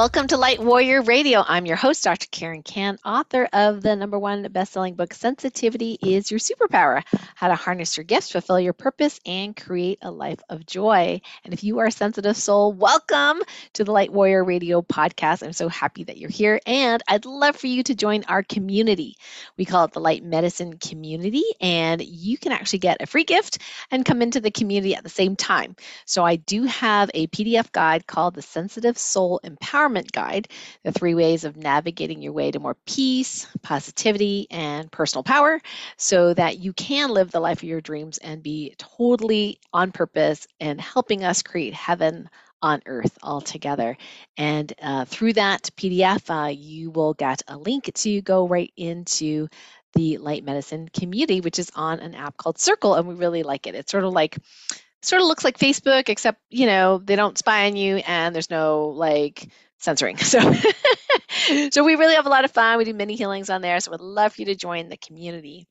Welcome 0.00 0.28
to 0.28 0.38
Light 0.38 0.60
Warrior 0.60 1.02
Radio. 1.02 1.44
I'm 1.46 1.66
your 1.66 1.76
host, 1.76 2.04
Dr. 2.04 2.26
Karen 2.30 2.62
Kan, 2.62 2.98
author 3.04 3.46
of 3.52 3.82
the 3.82 3.94
number 3.94 4.18
one 4.18 4.44
best-selling 4.50 4.94
book, 4.94 5.12
Sensitivity 5.12 5.98
is 6.00 6.30
Your 6.30 6.40
Superpower: 6.40 7.02
How 7.34 7.48
to 7.48 7.54
Harness 7.54 7.98
Your 7.98 8.04
Gifts, 8.04 8.32
Fulfill 8.32 8.58
Your 8.58 8.72
Purpose, 8.72 9.20
and 9.26 9.54
Create 9.54 9.98
a 10.00 10.10
Life 10.10 10.40
of 10.48 10.64
Joy. 10.64 11.20
And 11.44 11.52
if 11.52 11.64
you 11.64 11.80
are 11.80 11.86
a 11.86 11.92
sensitive 11.92 12.38
soul, 12.38 12.72
welcome 12.72 13.42
to 13.74 13.84
the 13.84 13.92
Light 13.92 14.10
Warrior 14.10 14.42
Radio 14.42 14.80
podcast. 14.80 15.42
I'm 15.42 15.52
so 15.52 15.68
happy 15.68 16.04
that 16.04 16.16
you're 16.16 16.30
here, 16.30 16.58
and 16.64 17.02
I'd 17.06 17.26
love 17.26 17.56
for 17.56 17.66
you 17.66 17.82
to 17.82 17.94
join 17.94 18.24
our 18.24 18.42
community. 18.42 19.18
We 19.58 19.66
call 19.66 19.84
it 19.84 19.92
the 19.92 20.00
Light 20.00 20.24
Medicine 20.24 20.78
Community, 20.78 21.44
and 21.60 22.00
you 22.00 22.38
can 22.38 22.52
actually 22.52 22.78
get 22.78 23.02
a 23.02 23.06
free 23.06 23.24
gift 23.24 23.58
and 23.90 24.06
come 24.06 24.22
into 24.22 24.40
the 24.40 24.50
community 24.50 24.94
at 24.94 25.02
the 25.02 25.10
same 25.10 25.36
time. 25.36 25.76
So 26.06 26.24
I 26.24 26.36
do 26.36 26.62
have 26.62 27.10
a 27.12 27.26
PDF 27.26 27.70
guide 27.70 28.06
called 28.06 28.34
the 28.34 28.40
Sensitive 28.40 28.96
Soul 28.96 29.42
Empowerment 29.44 29.89
Empowerment 29.90 30.12
Guide 30.12 30.48
The 30.84 30.92
Three 30.92 31.14
Ways 31.14 31.44
of 31.44 31.56
Navigating 31.56 32.22
Your 32.22 32.32
Way 32.32 32.50
to 32.50 32.60
More 32.60 32.76
Peace, 32.86 33.46
Positivity, 33.62 34.46
and 34.50 34.90
Personal 34.90 35.22
Power, 35.22 35.60
so 35.96 36.34
that 36.34 36.58
you 36.58 36.72
can 36.72 37.10
live 37.10 37.30
the 37.30 37.40
life 37.40 37.58
of 37.58 37.64
your 37.64 37.80
dreams 37.80 38.18
and 38.18 38.42
be 38.42 38.74
totally 38.78 39.58
on 39.72 39.92
purpose 39.92 40.46
and 40.60 40.80
helping 40.80 41.24
us 41.24 41.42
create 41.42 41.74
heaven 41.74 42.28
on 42.62 42.82
earth 42.86 43.18
altogether. 43.22 43.96
And 44.36 44.72
uh, 44.82 45.06
through 45.06 45.34
that 45.34 45.70
PDF, 45.76 46.30
uh, 46.30 46.48
you 46.48 46.90
will 46.90 47.14
get 47.14 47.42
a 47.48 47.56
link 47.56 47.90
to 47.92 48.20
go 48.20 48.46
right 48.46 48.72
into 48.76 49.48
the 49.94 50.18
light 50.18 50.44
medicine 50.44 50.88
community, 50.88 51.40
which 51.40 51.58
is 51.58 51.70
on 51.74 52.00
an 52.00 52.14
app 52.14 52.36
called 52.36 52.58
Circle, 52.58 52.94
and 52.94 53.08
we 53.08 53.14
really 53.14 53.42
like 53.42 53.66
it. 53.66 53.74
It's 53.74 53.90
sort 53.90 54.04
of 54.04 54.12
like 54.12 54.38
sort 55.02 55.22
of 55.22 55.28
looks 55.28 55.44
like 55.44 55.58
Facebook, 55.58 56.08
except 56.08 56.40
you 56.50 56.66
know 56.66 56.98
they 56.98 57.16
don't 57.16 57.38
spy 57.38 57.66
on 57.66 57.76
you, 57.76 57.96
and 57.96 58.34
there's 58.34 58.50
no 58.50 58.88
like 58.88 59.48
censoring. 59.80 60.16
So, 60.30 60.38
so 61.70 61.84
we 61.84 61.96
really 61.96 62.14
have 62.14 62.26
a 62.26 62.30
lot 62.30 62.44
of 62.44 62.50
fun. 62.52 62.78
We 62.78 62.84
do 62.84 62.94
mini 62.94 63.16
healings 63.16 63.50
on 63.50 63.62
there. 63.62 63.80
So, 63.80 63.90
we'd 63.90 64.00
love 64.00 64.34
for 64.34 64.42
you 64.42 64.46
to 64.46 64.54
join 64.54 64.88
the 64.88 64.96
community. 64.96 65.66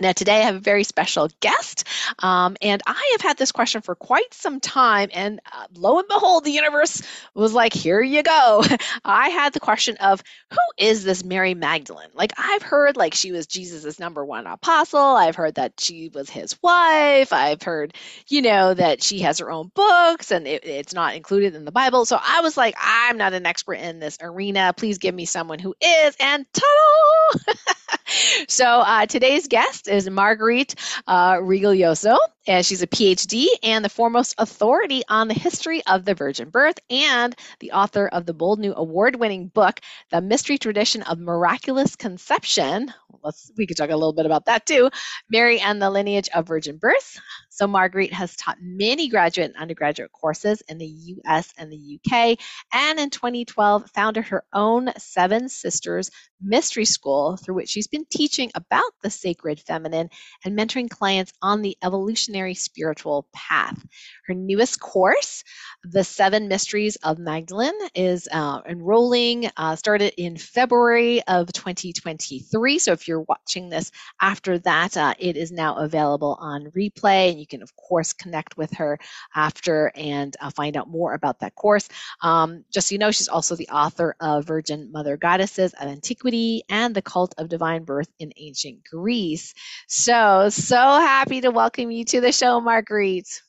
Now, 0.00 0.12
today 0.12 0.36
I 0.38 0.44
have 0.44 0.56
a 0.56 0.60
very 0.60 0.84
special 0.84 1.28
guest, 1.40 1.84
um, 2.20 2.56
and 2.62 2.82
I 2.86 3.10
have 3.12 3.20
had 3.20 3.36
this 3.36 3.52
question 3.52 3.80
for 3.82 3.94
quite 3.94 4.32
some 4.32 4.60
time. 4.60 5.10
And 5.12 5.40
uh, 5.50 5.66
lo 5.74 5.98
and 5.98 6.08
behold, 6.08 6.44
the 6.44 6.52
universe 6.52 7.02
was 7.34 7.52
like, 7.52 7.72
here 7.72 8.00
you 8.00 8.22
go. 8.22 8.62
I 9.04 9.30
had 9.30 9.52
the 9.52 9.60
question 9.60 9.96
of 9.98 10.22
who 10.50 10.58
is 10.78 11.04
this 11.04 11.24
Mary 11.24 11.54
Magdalene? 11.54 12.10
Like, 12.14 12.32
I've 12.38 12.62
heard 12.62 12.96
like 12.96 13.14
she 13.14 13.32
was 13.32 13.46
Jesus's 13.46 13.98
number 13.98 14.24
one 14.24 14.46
apostle. 14.46 15.00
I've 15.00 15.36
heard 15.36 15.56
that 15.56 15.80
she 15.80 16.10
was 16.12 16.30
his 16.30 16.56
wife. 16.62 17.32
I've 17.32 17.62
heard, 17.62 17.94
you 18.28 18.42
know, 18.42 18.74
that 18.74 19.02
she 19.02 19.20
has 19.20 19.38
her 19.38 19.50
own 19.50 19.70
books 19.74 20.30
and 20.30 20.46
it, 20.46 20.64
it's 20.64 20.94
not 20.94 21.14
included 21.16 21.54
in 21.54 21.64
the 21.64 21.72
Bible. 21.72 22.04
So 22.04 22.18
I 22.20 22.40
was 22.40 22.56
like, 22.56 22.74
I'm 22.78 23.16
not 23.16 23.32
an 23.32 23.46
expert 23.46 23.74
in 23.74 23.98
this 23.98 24.18
arena. 24.20 24.72
Please 24.76 24.98
give 24.98 25.14
me 25.14 25.24
someone 25.24 25.58
who 25.58 25.74
is. 25.80 26.16
And 26.20 26.46
ta 26.52 26.62
so 28.48 28.64
uh, 28.64 29.06
today's 29.06 29.48
guest 29.48 29.88
is 29.88 30.08
Marguerite 30.08 30.74
uh, 31.06 31.34
Rigoglioso, 31.34 32.16
and 32.48 32.64
she's 32.64 32.82
a 32.82 32.86
PhD 32.86 33.46
and 33.62 33.84
the 33.84 33.90
foremost 33.90 34.34
authority 34.38 35.02
on 35.08 35.28
the 35.28 35.34
history 35.34 35.82
of 35.86 36.04
the 36.04 36.14
virgin 36.14 36.48
birth 36.48 36.78
and 36.88 37.36
the 37.60 37.72
author 37.72 38.08
of 38.08 38.24
the 38.24 38.32
Bold 38.32 38.58
New 38.58 38.72
award-winning 38.74 39.48
book, 39.48 39.80
The 40.10 40.22
Mystery 40.22 40.56
Tradition 40.56 41.02
of 41.02 41.18
Miraculous 41.18 41.94
Conception. 41.94 42.92
Let's 43.22 43.52
we 43.58 43.66
could 43.66 43.76
talk 43.76 43.90
a 43.90 43.96
little 43.96 44.14
bit 44.14 44.26
about 44.26 44.46
that 44.46 44.64
too. 44.64 44.90
Mary 45.30 45.60
and 45.60 45.82
the 45.82 45.90
Lineage 45.90 46.30
of 46.34 46.48
Virgin 46.48 46.78
Birth. 46.78 47.20
So 47.50 47.66
Marguerite 47.66 48.12
has 48.12 48.36
taught 48.36 48.56
many 48.62 49.08
graduate 49.08 49.50
and 49.50 49.60
undergraduate 49.60 50.12
courses 50.12 50.62
in 50.68 50.78
the 50.78 50.86
US 50.86 51.52
and 51.58 51.70
the 51.70 51.98
UK, 51.98 52.38
and 52.72 52.98
in 52.98 53.10
2012 53.10 53.90
founded 53.90 54.26
her 54.26 54.44
own 54.54 54.90
Seven 54.96 55.48
Sisters 55.48 56.10
Mystery 56.40 56.84
School 56.84 57.36
through 57.36 57.56
which 57.56 57.68
she's 57.68 57.88
been 57.88 58.06
teaching 58.08 58.52
about 58.54 58.92
the 59.02 59.10
sacred 59.10 59.58
feminine 59.58 60.08
and 60.44 60.56
mentoring 60.56 60.88
clients 60.88 61.32
on 61.42 61.62
the 61.62 61.76
evolutionary 61.82 62.37
spiritual 62.54 63.26
path. 63.32 63.78
Her 64.26 64.34
newest 64.34 64.80
course, 64.80 65.44
The 65.84 66.04
Seven 66.04 66.48
Mysteries 66.48 66.96
of 66.96 67.18
Magdalene, 67.18 67.78
is 67.94 68.28
uh, 68.30 68.60
enrolling, 68.68 69.50
uh, 69.56 69.76
started 69.76 70.12
in 70.16 70.36
February 70.36 71.22
of 71.26 71.52
2023. 71.52 72.78
So 72.78 72.92
if 72.92 73.08
you're 73.08 73.24
watching 73.28 73.68
this 73.68 73.90
after 74.20 74.58
that, 74.60 74.96
uh, 74.96 75.14
it 75.18 75.36
is 75.36 75.50
now 75.52 75.76
available 75.76 76.36
on 76.40 76.70
replay, 76.76 77.30
and 77.30 77.40
you 77.40 77.46
can, 77.46 77.62
of 77.62 77.74
course, 77.76 78.12
connect 78.12 78.56
with 78.56 78.72
her 78.74 78.98
after 79.34 79.92
and 79.94 80.36
uh, 80.40 80.50
find 80.50 80.76
out 80.76 80.88
more 80.88 81.14
about 81.14 81.40
that 81.40 81.54
course. 81.54 81.88
Um, 82.22 82.64
just 82.72 82.88
so 82.88 82.94
you 82.94 82.98
know, 82.98 83.10
she's 83.10 83.28
also 83.28 83.56
the 83.56 83.68
author 83.68 84.14
of 84.20 84.46
Virgin 84.46 84.90
Mother 84.92 85.16
Goddesses 85.16 85.72
of 85.74 85.88
Antiquity 85.88 86.62
and 86.68 86.94
the 86.94 87.02
Cult 87.02 87.34
of 87.38 87.48
Divine 87.48 87.84
Birth 87.84 88.08
in 88.18 88.32
Ancient 88.36 88.84
Greece. 88.84 89.54
So, 89.86 90.48
so 90.50 90.76
happy 90.76 91.40
to 91.42 91.50
welcome 91.50 91.90
you 91.90 92.04
to 92.06 92.20
the 92.20 92.27
show, 92.32 92.60
Marguerite. 92.60 93.42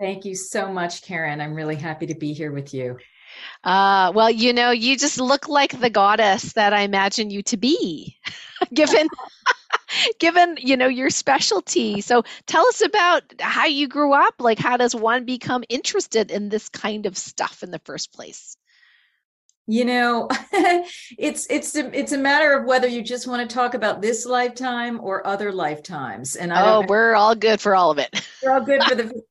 Thank 0.00 0.24
you 0.24 0.34
so 0.34 0.72
much, 0.72 1.02
Karen. 1.02 1.40
I'm 1.40 1.54
really 1.54 1.74
happy 1.74 2.06
to 2.06 2.14
be 2.14 2.32
here 2.32 2.52
with 2.52 2.72
you. 2.72 2.98
Uh, 3.64 4.12
well, 4.14 4.30
you 4.30 4.52
know, 4.52 4.70
you 4.70 4.96
just 4.96 5.20
look 5.20 5.48
like 5.48 5.78
the 5.80 5.90
goddess 5.90 6.52
that 6.54 6.72
I 6.72 6.80
imagine 6.80 7.30
you 7.30 7.42
to 7.44 7.56
be, 7.56 8.16
given 8.74 9.08
given 10.18 10.56
you 10.60 10.76
know 10.76 10.86
your 10.86 11.10
specialty 11.10 12.00
so 12.00 12.22
tell 12.46 12.66
us 12.68 12.82
about 12.82 13.22
how 13.40 13.66
you 13.66 13.88
grew 13.88 14.12
up 14.12 14.34
like 14.38 14.58
how 14.58 14.76
does 14.76 14.94
one 14.94 15.24
become 15.24 15.64
interested 15.68 16.30
in 16.30 16.48
this 16.48 16.68
kind 16.68 17.06
of 17.06 17.16
stuff 17.16 17.62
in 17.62 17.70
the 17.70 17.80
first 17.80 18.12
place 18.12 18.56
you 19.68 19.84
know 19.84 20.28
it's 21.18 21.46
it's 21.48 21.76
a, 21.76 21.96
it's 21.96 22.12
a 22.12 22.18
matter 22.18 22.52
of 22.52 22.66
whether 22.66 22.88
you 22.88 23.02
just 23.02 23.28
want 23.28 23.48
to 23.48 23.54
talk 23.54 23.74
about 23.74 24.02
this 24.02 24.26
lifetime 24.26 24.98
or 25.00 25.24
other 25.26 25.52
lifetimes 25.52 26.34
and 26.34 26.52
I 26.52 26.74
oh 26.74 26.84
we're 26.88 27.14
all 27.14 27.36
good 27.36 27.60
for 27.60 27.76
all 27.76 27.92
of 27.92 27.98
it 27.98 28.28
we're 28.42 28.52
all 28.52 28.64
good 28.64 28.82
for 28.82 28.96
the 28.96 29.22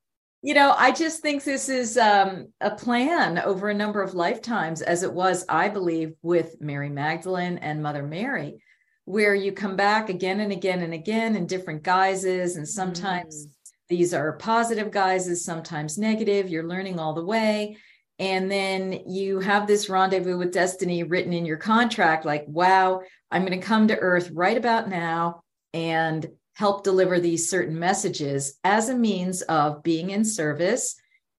you 0.42 0.54
know 0.54 0.74
i 0.78 0.92
just 0.92 1.22
think 1.22 1.44
this 1.44 1.68
is 1.68 1.98
um, 1.98 2.48
a 2.62 2.72
plan 2.72 3.40
over 3.40 3.70
a 3.70 3.74
number 3.74 4.02
of 4.02 4.14
lifetimes 4.14 4.82
as 4.82 5.04
it 5.04 5.12
was 5.12 5.44
i 5.50 5.68
believe 5.68 6.14
with 6.22 6.56
mary 6.62 6.90
magdalene 6.90 7.58
and 7.58 7.84
mother 7.84 8.04
mary 8.04 8.62
where 9.08 9.34
you 9.34 9.54
come 9.54 9.78
back 9.78 10.10
again 10.10 10.42
and 10.42 10.52
again 10.52 10.82
and 10.82 10.94
again 10.94 11.38
in 11.38 11.48
different 11.48 11.82
guises. 11.82 12.58
And 12.58 12.68
sometimes 12.68 13.48
mm. 13.48 13.50
these 13.88 14.14
are 14.14 14.34
positive 14.34 14.92
guises, 14.92 15.46
sometimes 15.46 15.98
negative. 15.98 16.50
You're 16.50 16.68
learning 16.68 17.00
all 17.00 17.14
the 17.14 17.24
way. 17.24 17.78
And 18.20 18.50
then 18.50 19.04
you 19.08 19.40
have 19.40 19.68
this 19.68 19.90
rendezvous 19.90 20.38
with 20.38 20.54
destiny 20.54 21.04
written 21.04 21.34
in 21.34 21.46
your 21.46 21.58
contract 21.58 22.26
like, 22.26 22.46
wow, 22.48 23.02
I'm 23.30 23.46
going 23.46 23.60
to 23.60 23.66
come 23.66 23.88
to 23.88 23.98
earth 23.98 24.32
right 24.32 24.58
about 24.58 24.90
now 24.90 25.44
and 25.74 26.28
help 26.56 26.84
deliver 26.84 27.20
these 27.20 27.50
certain 27.50 27.78
messages 27.78 28.58
as 28.64 28.90
a 28.90 28.96
means 28.96 29.44
of 29.44 29.84
being 29.84 30.10
in 30.10 30.26
service 30.26 30.96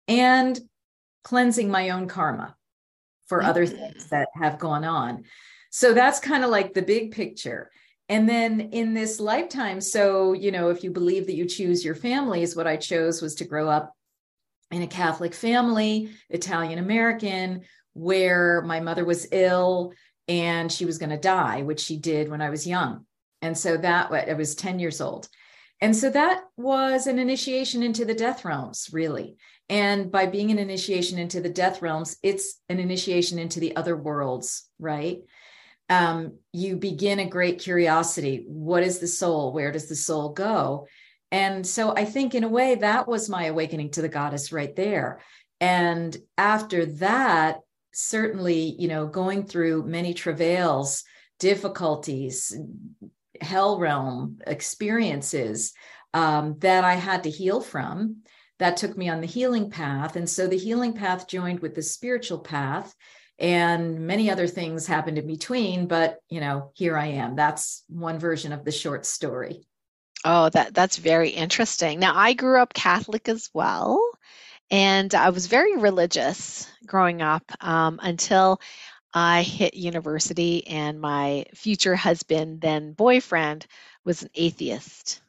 and 0.07 0.61
cleansing 1.25 1.69
my 1.69 1.91
own 1.91 2.07
karma 2.07 2.55
for 3.27 3.43
other 3.43 3.67
mm. 3.67 3.71
things 3.71 4.09
that 4.11 4.29
have 4.35 4.59
gone 4.59 4.85
on. 4.85 5.25
So 5.71 5.93
that's 5.93 6.21
kind 6.21 6.45
of 6.45 6.51
like 6.51 6.73
the 6.73 6.83
big 6.83 7.11
picture. 7.11 7.71
And 8.09 8.29
then 8.29 8.61
in 8.61 8.95
this 8.95 9.21
lifetime, 9.21 9.81
so, 9.81 10.33
you 10.33 10.51
know, 10.51 10.71
if 10.71 10.83
you 10.83 10.91
believe 10.91 11.27
that 11.27 11.35
you 11.35 11.45
choose 11.45 11.85
your 11.85 11.95
families, 11.95 12.57
what 12.57 12.67
I 12.67 12.77
chose 12.77 13.21
was 13.21 13.35
to 13.37 13.45
grow 13.45 13.69
up 13.69 13.95
in 14.71 14.83
a 14.83 14.87
Catholic 14.87 15.35
family, 15.35 16.11
Italian 16.29 16.79
American, 16.79 17.63
where 17.95 18.63
my 18.63 18.81
mother 18.81 19.05
was 19.05 19.29
ill 19.33 19.93
and 20.27 20.71
she 20.71 20.85
was 20.85 20.99
going 20.99 21.11
to 21.11 21.17
die, 21.17 21.63
which 21.63 21.81
she 21.81 21.97
did 21.97 22.31
when 22.31 22.43
I 22.43 22.51
was 22.51 22.67
young. 22.67 23.07
And 23.41 23.57
so 23.57 23.77
that 23.77 24.13
I 24.13 24.35
was 24.35 24.55
10 24.55 24.79
years 24.79 25.01
old. 25.01 25.29
And 25.81 25.97
so 25.97 26.11
that 26.11 26.43
was 26.57 27.07
an 27.07 27.19
initiation 27.19 27.83
into 27.83 28.05
the 28.05 28.15
death 28.15 28.45
realms, 28.45 28.91
really. 28.93 29.37
And 29.69 30.11
by 30.11 30.27
being 30.27 30.51
an 30.51 30.59
initiation 30.59 31.19
into 31.19 31.41
the 31.41 31.49
death 31.49 31.83
realms, 31.83 32.17
it's 32.23 32.61
an 32.69 32.81
initiation 32.81 33.39
into 33.39 33.61
the 33.61 33.77
other 33.77 33.97
worlds, 33.97 34.69
right? 34.79 35.21
um, 35.89 36.39
you 36.53 36.77
begin 36.77 37.19
a 37.19 37.29
great 37.29 37.61
curiosity. 37.61 38.45
What 38.47 38.83
is 38.83 38.99
the 38.99 39.07
soul? 39.07 39.53
Where 39.53 39.73
does 39.73 39.89
the 39.89 39.97
soul 39.97 40.31
go? 40.31 40.87
And 41.31 41.67
so 41.67 41.95
I 41.95 42.05
think, 42.05 42.35
in 42.35 42.45
a 42.45 42.49
way, 42.49 42.77
that 42.77 43.07
was 43.07 43.29
my 43.29 43.45
awakening 43.45 43.91
to 43.93 44.03
the 44.03 44.09
goddess 44.09 44.53
right 44.53 44.75
there. 44.75 45.21
And 45.61 46.17
after 46.37 46.87
that, 46.87 47.61
certainly, 47.93 48.77
you 48.79 48.89
know, 48.89 49.07
going 49.07 49.45
through 49.45 49.87
many 49.87 50.15
travails, 50.15 51.05
difficulties, 51.39 52.57
hell 53.41 53.79
realm 53.79 54.39
experiences 54.47 55.73
um, 56.15 56.57
that 56.61 56.85
I 56.85 56.95
had 56.95 57.25
to 57.25 57.31
heal 57.31 57.61
from, 57.61 58.23
that 58.59 58.77
took 58.77 58.97
me 58.97 59.09
on 59.09 59.21
the 59.21 59.27
healing 59.27 59.71
path. 59.71 60.17
And 60.17 60.29
so 60.29 60.47
the 60.47 60.59
healing 60.59 60.95
path 60.95 61.29
joined 61.29 61.61
with 61.61 61.75
the 61.75 61.83
spiritual 61.83 62.41
path 62.41 62.95
and 63.39 64.01
many 64.01 64.31
other 64.31 64.47
things 64.47 64.87
happened 64.87 65.19
in 65.19 65.27
between 65.27 65.87
but 65.87 66.19
you 66.29 66.41
know 66.41 66.73
here 66.75 66.97
i 66.97 67.07
am 67.07 67.37
that's 67.37 67.85
one 67.89 68.19
version 68.19 68.53
of 68.53 68.65
the 68.65 68.73
short 68.73 69.07
story 69.07 69.68
oh 70.25 70.49
that 70.51 70.75
that's 70.75 70.97
very 70.99 71.31
interesting 71.31 71.99
now 72.01 72.15
i 72.17 72.33
grew 72.33 72.61
up 72.61 72.75
catholic 72.75 73.29
as 73.29 73.51
well 73.55 74.01
And 74.71 75.15
I 75.15 75.31
was 75.31 75.47
very 75.49 75.77
religious 75.77 76.69
growing 76.87 77.23
up 77.23 77.45
um, 77.65 78.01
until 78.03 78.61
I 79.15 79.43
hit 79.43 79.75
university, 79.75 80.67
and 80.69 81.01
my 81.01 81.47
future 81.55 81.97
husband, 81.97 82.61
then 82.63 82.93
boyfriend, 82.95 83.67
was 84.05 84.23
an 84.23 84.31
atheist. 84.35 85.23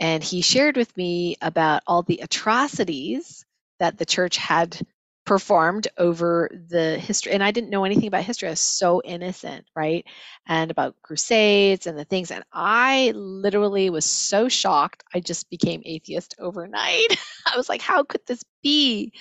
And 0.00 0.24
he 0.24 0.42
shared 0.42 0.76
with 0.76 0.96
me 0.96 1.36
about 1.42 1.82
all 1.86 2.02
the 2.02 2.20
atrocities 2.22 3.44
that 3.80 3.98
the 3.98 4.06
church 4.06 4.36
had 4.38 4.80
performed 5.24 5.88
over 5.98 6.50
the 6.68 6.98
history 6.98 7.32
and 7.32 7.42
i 7.42 7.50
didn't 7.50 7.70
know 7.70 7.84
anything 7.84 8.06
about 8.08 8.22
history 8.24 8.48
i 8.48 8.52
was 8.52 8.60
so 8.60 9.00
innocent 9.04 9.66
right? 9.74 10.04
And 10.46 10.70
about 10.70 10.96
crusades 11.02 11.86
and 11.86 11.98
the 11.98 12.04
things 12.04 12.30
and 12.30 12.44
i 12.52 13.12
literally 13.14 13.88
was 13.90 14.04
so 14.04 14.48
shocked 14.48 15.02
i 15.14 15.20
just 15.20 15.48
became 15.50 15.82
atheist 15.84 16.34
overnight. 16.38 17.16
I 17.52 17.56
was 17.56 17.68
like 17.68 17.80
how 17.82 18.04
could 18.04 18.20
this 18.26 18.44
be? 18.62 19.12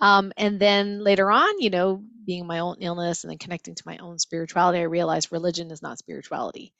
Um, 0.00 0.32
and 0.36 0.58
then 0.60 1.02
later 1.02 1.30
on 1.30 1.60
you 1.60 1.70
know 1.70 2.02
being 2.26 2.46
my 2.46 2.60
own 2.60 2.76
illness 2.80 3.24
and 3.24 3.30
then 3.30 3.38
connecting 3.38 3.74
to 3.74 3.82
my 3.86 3.98
own 3.98 4.18
spirituality 4.18 4.78
i 4.78 4.82
realized 4.82 5.32
religion 5.32 5.70
is 5.70 5.82
not 5.82 5.98
spirituality. 5.98 6.72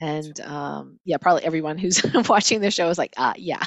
And 0.00 0.38
um, 0.42 1.00
yeah 1.04 1.16
probably 1.18 1.44
everyone 1.44 1.76
who's 1.78 2.02
watching 2.28 2.60
the 2.60 2.70
show 2.70 2.88
is 2.88 2.98
like 2.98 3.14
ah 3.16 3.34
yeah 3.36 3.62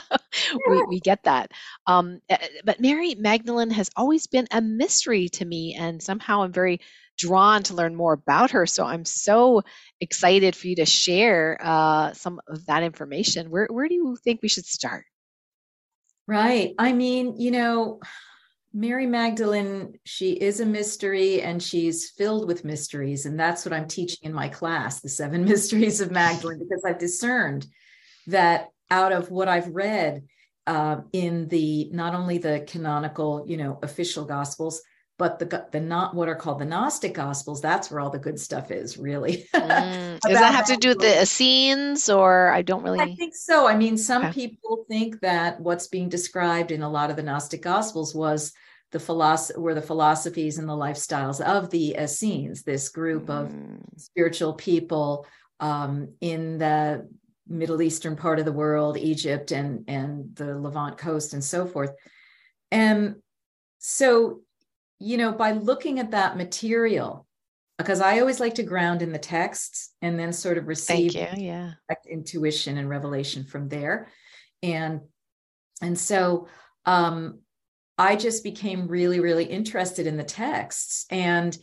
we, 0.68 0.84
we 0.88 1.00
get 1.00 1.22
that. 1.24 1.52
Um, 1.86 2.20
eh, 2.28 2.36
eh, 2.40 2.48
but 2.64 2.80
Mary 2.80 3.14
Magdalene 3.14 3.70
has 3.70 3.90
always 3.96 4.26
been 4.26 4.46
a 4.50 4.60
mystery 4.60 5.28
to 5.30 5.44
me, 5.44 5.74
and 5.74 6.02
somehow 6.02 6.42
I'm 6.42 6.52
very 6.52 6.80
drawn 7.16 7.62
to 7.64 7.74
learn 7.74 7.94
more 7.94 8.12
about 8.12 8.50
her. 8.52 8.66
So 8.66 8.84
I'm 8.84 9.04
so 9.04 9.62
excited 10.00 10.56
for 10.56 10.66
you 10.66 10.76
to 10.76 10.86
share 10.86 11.58
uh, 11.62 12.12
some 12.12 12.40
of 12.48 12.66
that 12.66 12.82
information. 12.82 13.50
Where 13.50 13.68
where 13.70 13.88
do 13.88 13.94
you 13.94 14.16
think 14.24 14.40
we 14.42 14.48
should 14.48 14.66
start? 14.66 15.04
Right. 16.26 16.74
I 16.78 16.92
mean, 16.92 17.38
you 17.38 17.50
know, 17.50 18.00
Mary 18.72 19.06
Magdalene, 19.06 19.98
she 20.04 20.32
is 20.32 20.58
a 20.58 20.66
mystery 20.66 21.42
and 21.42 21.62
she's 21.62 22.10
filled 22.10 22.48
with 22.48 22.64
mysteries. 22.64 23.24
And 23.24 23.38
that's 23.38 23.64
what 23.64 23.72
I'm 23.72 23.86
teaching 23.86 24.20
in 24.22 24.32
my 24.32 24.48
class, 24.48 25.00
the 25.00 25.08
seven 25.08 25.44
mysteries 25.48 26.00
of 26.00 26.10
Magdalene, 26.10 26.58
because 26.58 26.82
I've 26.84 26.98
discerned 26.98 27.66
that 28.26 28.70
out 28.90 29.12
of 29.12 29.30
what 29.30 29.48
I've 29.48 29.68
read 29.68 30.24
uh, 30.66 30.98
in 31.12 31.48
the 31.48 31.88
not 31.92 32.14
only 32.14 32.38
the 32.38 32.64
canonical, 32.66 33.44
you 33.46 33.56
know, 33.56 33.78
official 33.82 34.24
gospels, 34.24 34.82
but 35.16 35.38
the 35.38 35.66
the 35.70 35.80
not 35.80 36.14
what 36.14 36.28
are 36.28 36.34
called 36.34 36.58
the 36.58 36.64
Gnostic 36.64 37.14
gospels. 37.14 37.60
That's 37.60 37.90
where 37.90 38.00
all 38.00 38.10
the 38.10 38.18
good 38.18 38.40
stuff 38.40 38.70
is, 38.70 38.98
really. 38.98 39.46
mm. 39.54 40.20
Does 40.26 40.38
that 40.38 40.54
have 40.54 40.66
to 40.66 40.76
do 40.76 40.88
with 40.88 40.98
the 40.98 41.22
Essenes, 41.22 42.08
or 42.08 42.50
I 42.52 42.62
don't 42.62 42.82
really? 42.82 43.00
I 43.00 43.14
think 43.14 43.34
so. 43.34 43.66
I 43.66 43.76
mean, 43.76 43.96
some 43.96 44.24
okay. 44.24 44.32
people 44.32 44.84
think 44.88 45.20
that 45.20 45.60
what's 45.60 45.86
being 45.88 46.08
described 46.08 46.72
in 46.72 46.82
a 46.82 46.90
lot 46.90 47.10
of 47.10 47.16
the 47.16 47.22
Gnostic 47.22 47.62
gospels 47.62 48.14
was 48.14 48.52
the 48.90 49.00
philosophy 49.00 49.60
were 49.60 49.74
the 49.74 49.82
philosophies 49.82 50.58
and 50.58 50.68
the 50.68 50.72
lifestyles 50.72 51.40
of 51.40 51.70
the 51.70 51.96
Essenes, 51.96 52.62
this 52.62 52.88
group 52.88 53.26
mm. 53.26 53.40
of 53.40 53.54
spiritual 53.96 54.54
people 54.54 55.26
um, 55.60 56.14
in 56.20 56.58
the 56.58 57.08
Middle 57.46 57.82
Eastern 57.82 58.16
part 58.16 58.38
of 58.38 58.44
the 58.44 58.52
world, 58.52 58.96
Egypt 58.96 59.52
and, 59.52 59.84
and 59.88 60.34
the 60.34 60.58
Levant 60.58 60.98
coast 60.98 61.34
and 61.34 61.44
so 61.44 61.66
forth. 61.66 61.92
And 62.70 63.16
so, 63.78 64.40
you 64.98 65.16
know, 65.16 65.32
by 65.32 65.52
looking 65.52 65.98
at 65.98 66.12
that 66.12 66.36
material, 66.36 67.26
because 67.78 68.00
I 68.00 68.20
always 68.20 68.40
like 68.40 68.54
to 68.54 68.62
ground 68.62 69.02
in 69.02 69.12
the 69.12 69.18
texts 69.18 69.94
and 70.00 70.18
then 70.18 70.32
sort 70.32 70.58
of 70.58 70.68
receive 70.68 71.12
yeah. 71.14 71.72
intuition 72.08 72.78
and 72.78 72.88
revelation 72.88 73.44
from 73.44 73.68
there. 73.68 74.08
And 74.62 75.00
and 75.82 75.98
so 75.98 76.48
um 76.86 77.40
I 77.96 78.16
just 78.16 78.42
became 78.42 78.88
really, 78.88 79.20
really 79.20 79.44
interested 79.44 80.06
in 80.06 80.16
the 80.16 80.24
texts. 80.24 81.06
And 81.10 81.56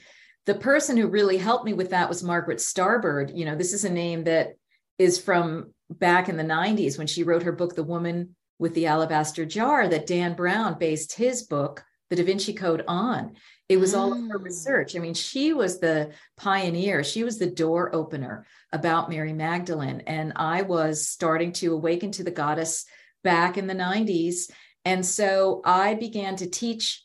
the 0.46 0.56
person 0.56 0.96
who 0.96 1.08
really 1.08 1.38
helped 1.38 1.66
me 1.66 1.74
with 1.74 1.90
that 1.90 2.10
was 2.10 2.24
Margaret 2.24 2.60
Starbird. 2.60 3.36
You 3.36 3.46
know, 3.46 3.56
this 3.56 3.74
is 3.74 3.84
a 3.84 3.90
name 3.90 4.24
that 4.24 4.54
is 5.02 5.18
from 5.20 5.74
back 5.90 6.30
in 6.30 6.38
the 6.38 6.44
90s 6.44 6.98
when 6.98 7.08
she 7.08 7.24
wrote 7.24 7.44
her 7.44 7.52
book, 7.52 7.76
The 7.76 7.84
Woman 7.84 8.36
with 8.60 8.74
the 8.76 8.86
Alabaster 8.86 9.46
Jar, 9.46 9.88
that 9.88 10.08
Dan 10.08 10.36
Brown 10.36 10.78
based 10.78 11.14
his 11.14 11.44
book, 11.44 11.84
The 12.10 12.16
Da 12.16 12.24
Vinci 12.24 12.54
Code, 12.54 12.84
on. 12.88 13.34
It 13.68 13.78
was 13.78 13.94
mm. 13.94 13.98
all 13.98 14.14
of 14.14 14.20
her 14.30 14.40
mm. 14.40 14.44
research. 14.44 14.96
I 14.96 15.00
mean, 15.00 15.16
she 15.16 15.54
was 15.54 15.80
the 15.80 16.12
pioneer, 16.38 17.04
she 17.04 17.24
was 17.24 17.40
the 17.40 17.50
door 17.50 17.94
opener 17.94 18.46
about 18.72 19.10
Mary 19.10 19.34
Magdalene. 19.34 20.04
And 20.06 20.34
I 20.36 20.62
was 20.62 21.08
starting 21.08 21.52
to 21.54 21.74
awaken 21.74 22.12
to 22.14 22.24
the 22.24 22.32
goddess 22.32 22.86
back 23.24 23.58
in 23.58 23.68
the 23.68 23.74
90s. 23.74 24.52
And 24.86 25.06
so 25.06 25.62
I 25.66 25.96
began 25.96 26.36
to 26.38 26.50
teach 26.50 27.04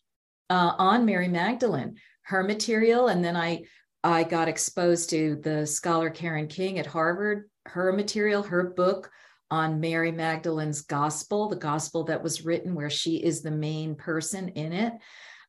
uh, 0.50 0.72
on 0.78 1.06
Mary 1.06 1.28
Magdalene, 1.28 1.96
her 2.22 2.42
material. 2.42 3.08
And 3.08 3.24
then 3.24 3.36
I 3.36 3.64
I 4.04 4.22
got 4.22 4.46
exposed 4.46 5.10
to 5.10 5.40
the 5.42 5.66
scholar 5.66 6.10
Karen 6.10 6.46
King 6.46 6.78
at 6.78 6.86
Harvard 6.86 7.50
her 7.68 7.92
material, 7.92 8.42
her 8.42 8.64
book 8.64 9.10
on 9.50 9.80
Mary 9.80 10.10
Magdalene's 10.12 10.82
gospel, 10.82 11.48
the 11.48 11.56
gospel 11.56 12.04
that 12.04 12.22
was 12.22 12.44
written 12.44 12.74
where 12.74 12.90
she 12.90 13.16
is 13.16 13.42
the 13.42 13.50
main 13.50 13.94
person 13.94 14.48
in 14.50 14.72
it. 14.72 14.92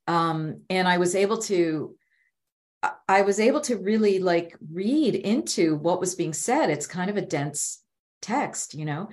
Um, 0.07 0.61
and 0.69 0.87
I 0.87 0.97
was 0.97 1.15
able 1.15 1.39
to 1.43 1.95
I 3.09 3.23
was 3.23 3.39
able 3.39 3.61
to 3.61 3.77
really 3.77 4.19
like 4.19 4.55
read 4.71 5.15
into 5.15 5.75
what 5.75 5.99
was 5.99 6.13
being 6.13 6.33
said. 6.33 6.69
It's 6.69 6.85
kind 6.85 7.09
of 7.09 7.17
a 7.17 7.21
dense 7.21 7.81
text, 8.21 8.75
you 8.75 8.85
know. 8.85 9.09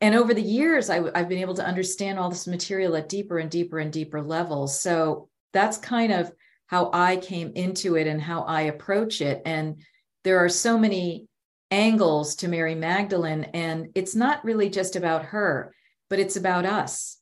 And 0.00 0.14
over 0.14 0.34
the 0.34 0.42
years, 0.42 0.90
I, 0.90 1.02
I've 1.14 1.28
been 1.28 1.38
able 1.38 1.54
to 1.54 1.66
understand 1.66 2.18
all 2.18 2.30
this 2.30 2.46
material 2.46 2.96
at 2.96 3.08
deeper 3.08 3.38
and 3.38 3.50
deeper 3.50 3.78
and 3.78 3.92
deeper 3.92 4.22
levels. 4.22 4.80
So 4.80 5.28
that's 5.52 5.76
kind 5.76 6.12
of 6.12 6.32
how 6.66 6.90
I 6.92 7.16
came 7.16 7.52
into 7.54 7.96
it 7.96 8.06
and 8.06 8.20
how 8.20 8.42
I 8.42 8.62
approach 8.62 9.20
it. 9.20 9.42
And 9.44 9.82
there 10.24 10.38
are 10.38 10.48
so 10.48 10.78
many 10.78 11.28
angles 11.70 12.36
to 12.36 12.48
Mary 12.48 12.74
Magdalene. 12.74 13.44
And 13.54 13.88
it's 13.94 14.14
not 14.14 14.44
really 14.44 14.70
just 14.70 14.96
about 14.96 15.26
her, 15.26 15.74
but 16.10 16.18
it's 16.18 16.36
about 16.36 16.64
us. 16.64 17.18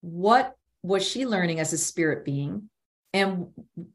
What 0.00 0.54
was 0.82 1.06
she 1.06 1.26
learning 1.26 1.60
as 1.60 1.72
a 1.72 1.78
spirit 1.78 2.24
being? 2.24 2.70
And 3.12 3.48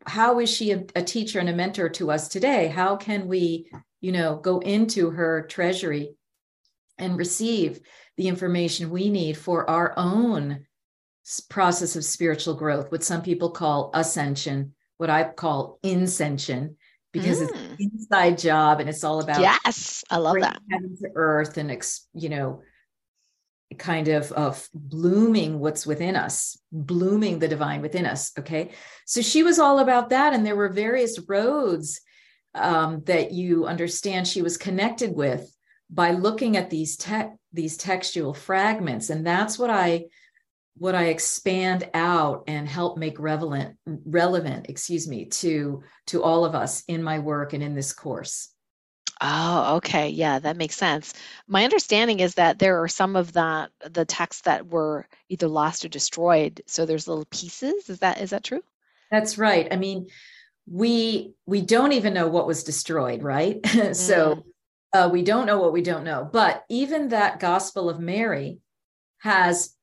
how 0.06 0.40
is 0.40 0.50
she 0.50 0.72
a, 0.72 0.84
a 0.96 1.02
teacher 1.02 1.40
and 1.40 1.50
a 1.50 1.54
mentor 1.54 1.90
to 1.90 2.12
us 2.12 2.28
today? 2.28 2.68
How 2.68 2.96
can 2.98 3.28
we, 3.28 3.68
you 4.02 4.12
know, 4.12 4.36
go 4.36 4.60
into 4.60 5.12
her 5.12 5.48
treasury 5.48 6.16
and 6.98 7.18
receive 7.18 7.80
the 8.18 8.28
information 8.28 8.90
we 8.90 9.10
need 9.10 9.38
for 9.38 9.70
our 9.70 9.94
own 9.98 10.66
process 11.50 11.96
of 11.96 12.06
spiritual 12.06 12.54
growth, 12.54 12.92
what 12.92 13.04
some 13.04 13.22
people 13.22 13.50
call 13.50 13.90
ascension, 13.94 14.74
what 14.98 15.10
I 15.10 15.24
call 15.24 15.80
incension, 15.82 16.78
because 17.12 17.40
mm. 17.40 17.50
it's 17.50 17.65
inside 17.80 18.38
job 18.38 18.80
and 18.80 18.90
it's 18.90 19.04
all 19.04 19.22
about 19.22 19.42
yes 19.42 20.04
i 20.10 20.18
love 20.18 20.36
that. 20.40 20.60
heaven 20.70 20.96
to 20.98 21.10
earth 21.16 21.58
and 21.58 21.72
you 22.14 22.30
know 22.30 22.62
kind 23.78 24.08
of 24.08 24.32
of 24.32 24.68
blooming 24.74 25.60
what's 25.60 25.86
within 25.86 26.16
us 26.16 26.58
blooming 26.72 27.40
the 27.40 27.48
divine 27.48 27.82
within 27.82 28.06
us 28.06 28.32
okay? 28.38 28.72
So 29.06 29.22
she 29.22 29.44
was 29.44 29.60
all 29.60 29.80
about 29.80 30.10
that 30.10 30.34
and 30.34 30.46
there 30.46 30.56
were 30.56 30.70
various 30.70 31.20
roads 31.28 32.02
um, 32.54 33.04
that 33.06 33.32
you 33.32 33.66
understand 33.66 34.28
she 34.28 34.42
was 34.42 34.58
connected 34.58 35.14
with 35.14 35.52
by 35.90 36.12
looking 36.12 36.58
at 36.58 36.70
these 36.70 36.96
te- 36.96 37.34
these 37.54 37.78
textual 37.78 38.34
fragments 38.34 39.10
and 39.10 39.26
that's 39.26 39.60
what 39.60 39.70
i 39.70 40.06
what 40.78 40.96
I 40.96 41.06
expand 41.06 41.90
out 41.94 42.44
and 42.48 42.68
help 42.68 42.98
make 42.98 43.20
relevant 43.20 43.78
relevant, 43.86 44.68
excuse 44.70 45.08
me, 45.08 45.26
to 45.26 45.84
to 46.08 46.24
all 46.24 46.46
of 46.46 46.56
us 46.56 46.84
in 46.88 47.02
my 47.02 47.20
work 47.20 47.54
and 47.54 47.64
in 47.64 47.76
this 47.76 47.94
course. 47.94 48.50
Oh, 49.22 49.78
okay. 49.78 50.10
Yeah, 50.10 50.40
that 50.40 50.58
makes 50.58 50.76
sense. 50.76 51.14
My 51.48 51.64
understanding 51.64 52.20
is 52.20 52.36
that 52.36 52.60
there 52.60 52.84
are 52.84 52.88
some 52.90 53.16
of 53.16 53.34
that 53.34 53.72
the 53.90 54.04
texts 54.04 54.42
that 54.42 54.68
were 54.68 55.08
either 55.30 55.48
lost 55.48 55.86
or 55.86 55.90
destroyed. 55.90 56.62
So 56.68 56.86
there's 56.86 57.08
little 57.08 57.26
pieces. 57.26 57.90
Is 57.90 58.00
that 58.00 58.20
is 58.20 58.32
that 58.32 58.44
true? 58.44 58.62
That's 59.12 59.38
right. 59.38 59.68
I 59.72 59.78
mean, 59.78 60.08
we 60.70 61.34
we 61.46 61.62
don't 61.62 61.94
even 61.94 62.14
know 62.14 62.28
what 62.28 62.48
was 62.48 62.64
destroyed, 62.64 63.24
right? 63.24 63.62
Mm. 63.66 63.96
so 63.96 64.44
uh, 64.94 65.10
we 65.12 65.24
don't 65.24 65.46
know 65.46 65.60
what 65.60 65.74
we 65.74 65.82
don't 65.82 66.04
know. 66.04 66.28
But 66.32 66.64
even 66.70 67.10
that 67.10 67.40
Gospel 67.40 67.90
of 67.90 68.00
Mary 68.00 68.60
has 69.20 69.75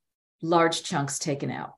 large 0.42 0.82
chunks 0.82 1.18
taken 1.18 1.50
out. 1.50 1.74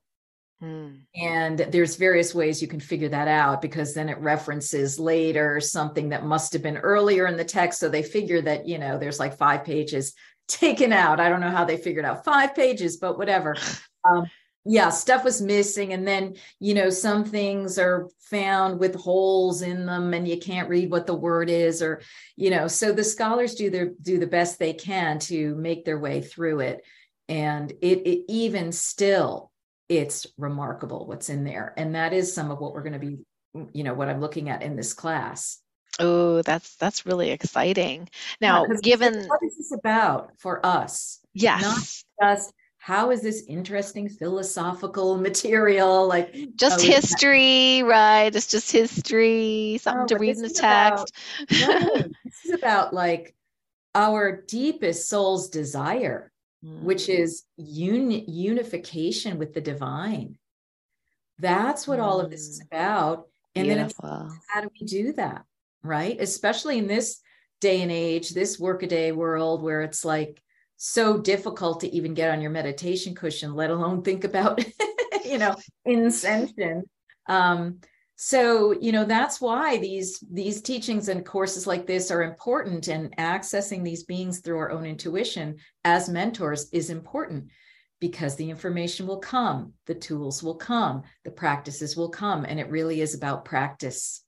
Mm. 0.62 1.00
And 1.14 1.59
there's 1.59 1.97
various 1.97 2.35
ways 2.35 2.62
you 2.62 2.68
can 2.68 2.80
figure 2.80 3.09
that 3.11 3.28
out 3.28 3.61
because 3.61 3.94
then 3.94 4.09
it 4.09 4.18
references 4.18 4.99
later 4.99 5.61
something 5.61 6.09
that 6.09 6.25
must 6.25 6.52
have 6.52 6.62
been 6.62 6.78
earlier 6.78 7.26
in 7.26 7.37
the 7.37 7.44
text. 7.44 7.80
So 7.80 7.88
they 7.88 8.02
figure 8.02 8.40
that, 8.42 8.66
you 8.66 8.78
know, 8.78 8.99
there's 8.99 9.21
like 9.21 9.37
five 9.37 9.64
pages 9.64 10.14
taken 10.49 10.92
out. 10.92 11.21
I 11.21 11.28
don't 11.28 11.40
know 11.40 11.50
how 11.50 11.64
they 11.64 11.76
figured 11.76 12.04
out 12.04 12.25
five 12.25 12.54
pages, 12.54 12.97
but 12.97 13.18
whatever. 13.18 13.56
Um, 14.06 14.26
yeah, 14.66 14.90
stuff 14.90 15.25
was 15.25 15.40
missing. 15.40 15.94
And 15.94 16.06
then, 16.06 16.35
you 16.61 16.75
know, 16.75 16.90
some 16.90 17.25
things 17.25 17.78
are 17.78 18.11
found 18.18 18.78
with 18.78 18.94
holes 18.94 19.62
in 19.62 19.87
them 19.87 20.12
and 20.12 20.28
you 20.28 20.38
can't 20.38 20.68
read 20.68 20.90
what 20.90 21.06
the 21.06 21.14
word 21.14 21.49
is, 21.49 21.80
or, 21.80 22.02
you 22.37 22.50
know, 22.50 22.68
so 22.68 22.92
the 22.92 23.02
scholars 23.02 23.54
do 23.54 23.71
their 23.71 23.92
do 24.02 24.18
the 24.18 24.26
best 24.26 24.59
they 24.59 24.75
can 24.75 25.18
to 25.21 25.54
make 25.54 25.87
their 25.87 25.99
way 25.99 26.21
through 26.21 26.61
it 26.61 26.83
and 27.28 27.71
it, 27.81 28.07
it 28.07 28.25
even 28.28 28.73
still 28.73 29.50
it's 29.88 30.26
remarkable 30.38 31.07
what's 31.07 31.28
in 31.28 31.45
there. 31.45 31.75
And 31.76 31.95
that 31.95 32.12
is 32.12 32.33
some 32.35 32.50
of 32.50 32.59
what 32.59 32.73
we're 32.73 32.83
going 32.83 32.95
to 32.95 32.99
be, 32.99 33.19
you 33.73 33.85
know, 33.85 33.93
what 33.95 34.09
I'm 34.09 34.21
looking 34.21 34.49
at 34.49 34.62
in 34.62 34.76
this 34.76 34.95
class. 34.95 35.59
Oh, 36.00 36.43
that's 36.43 36.75
that's 36.76 37.07
really 37.07 37.31
exciting. 37.31 38.09
Now, 38.40 38.64
Yeah, 38.69 38.76
given 38.83 39.26
what 39.28 39.40
is 39.45 39.57
this 39.59 39.73
about 39.73 40.33
for 40.38 40.64
us? 40.64 41.21
Not 41.35 41.43
yes, 41.43 42.04
just 42.21 42.52
how 42.78 43.11
is 43.12 43.23
this 43.23 43.45
interesting 43.49 44.09
philosophical 44.09 45.16
material? 45.28 46.09
Like 46.09 46.35
just 46.57 46.81
oh, 46.81 46.87
history, 46.87 47.83
right? 47.83 48.35
It's 48.35 48.49
just 48.49 48.73
history, 48.73 49.78
something 49.81 50.00
No, 50.02 50.07
to 50.07 50.19
read 50.19 50.37
in 50.37 50.43
the 50.43 50.49
is 50.49 50.59
about- 50.59 51.09
text. 51.49 51.61
No, 51.69 51.90
this 52.25 52.45
is 52.47 52.50
about 52.52 52.93
like 52.93 53.35
our 53.95 54.43
deepest 54.49 55.09
soul's 55.09 55.49
desire, 55.49 56.33
which 56.64 57.04
Mm. 57.06 57.18
is 57.18 57.42
uni- 57.56 58.25
unification 58.30 59.38
with 59.38 59.52
the 59.52 59.61
divine. 59.61 60.38
That's 61.38 61.87
what 61.87 62.00
all 62.00 62.21
of 62.21 62.30
this 62.30 62.49
is 62.49 62.61
Mm. 62.61 62.66
about. 62.66 63.28
And 63.54 63.68
then 63.68 63.78
it's 63.80 63.94
how 64.00 64.61
do 64.62 64.68
we 64.80 64.87
do 64.87 65.12
that? 65.14 65.44
Right. 65.83 66.21
Especially 66.21 66.78
in 66.78 66.87
this 66.87 67.21
day 67.61 67.83
and 67.83 67.92
age, 67.92 68.30
this 68.30 68.59
workaday 68.59 69.12
world 69.12 69.62
where 69.62 69.83
it's 69.83 70.04
like 70.04 70.42
so 70.76 71.18
difficult 71.18 71.80
to 71.80 71.88
even 71.94 72.14
get 72.14 72.30
on 72.30 72.40
your 72.40 72.50
meditation 72.50 73.14
cushion, 73.14 73.54
let 73.54 73.71
alone 73.71 74.02
think 74.02 74.25
about, 74.25 74.59
you 75.25 75.38
know, 75.38 75.54
incension. 75.85 76.85
Um, 77.26 77.80
so, 78.16 78.73
you 78.73 78.92
know, 78.92 79.04
that's 79.04 79.40
why 79.40 79.78
these 79.78 80.23
these 80.30 80.62
teachings 80.62 81.09
and 81.09 81.26
courses 81.26 81.66
like 81.66 81.87
this 81.87 82.11
are 82.11 82.23
important 82.23 82.87
and 82.88 83.14
accessing 83.16 83.83
these 83.83 84.04
beings 84.04 84.40
through 84.40 84.59
our 84.59 84.71
own 84.71 84.87
intuition 84.87 85.56
as 85.85 86.09
mentors 86.09 86.68
is 86.73 86.90
important 86.90 87.50
because 88.00 88.37
the 88.37 88.50
information 88.50 89.06
will 89.06 89.18
come, 89.18 89.73
the 89.87 89.94
tools 89.94 90.42
will 90.42 90.54
come, 90.54 91.02
the 91.25 91.30
practices 91.30 91.97
will 91.97 92.11
come, 92.11 92.44
and 92.44 92.61
it 92.61 92.71
really 92.71 93.00
is 93.00 93.14
about 93.14 93.44
practice. 93.44 94.23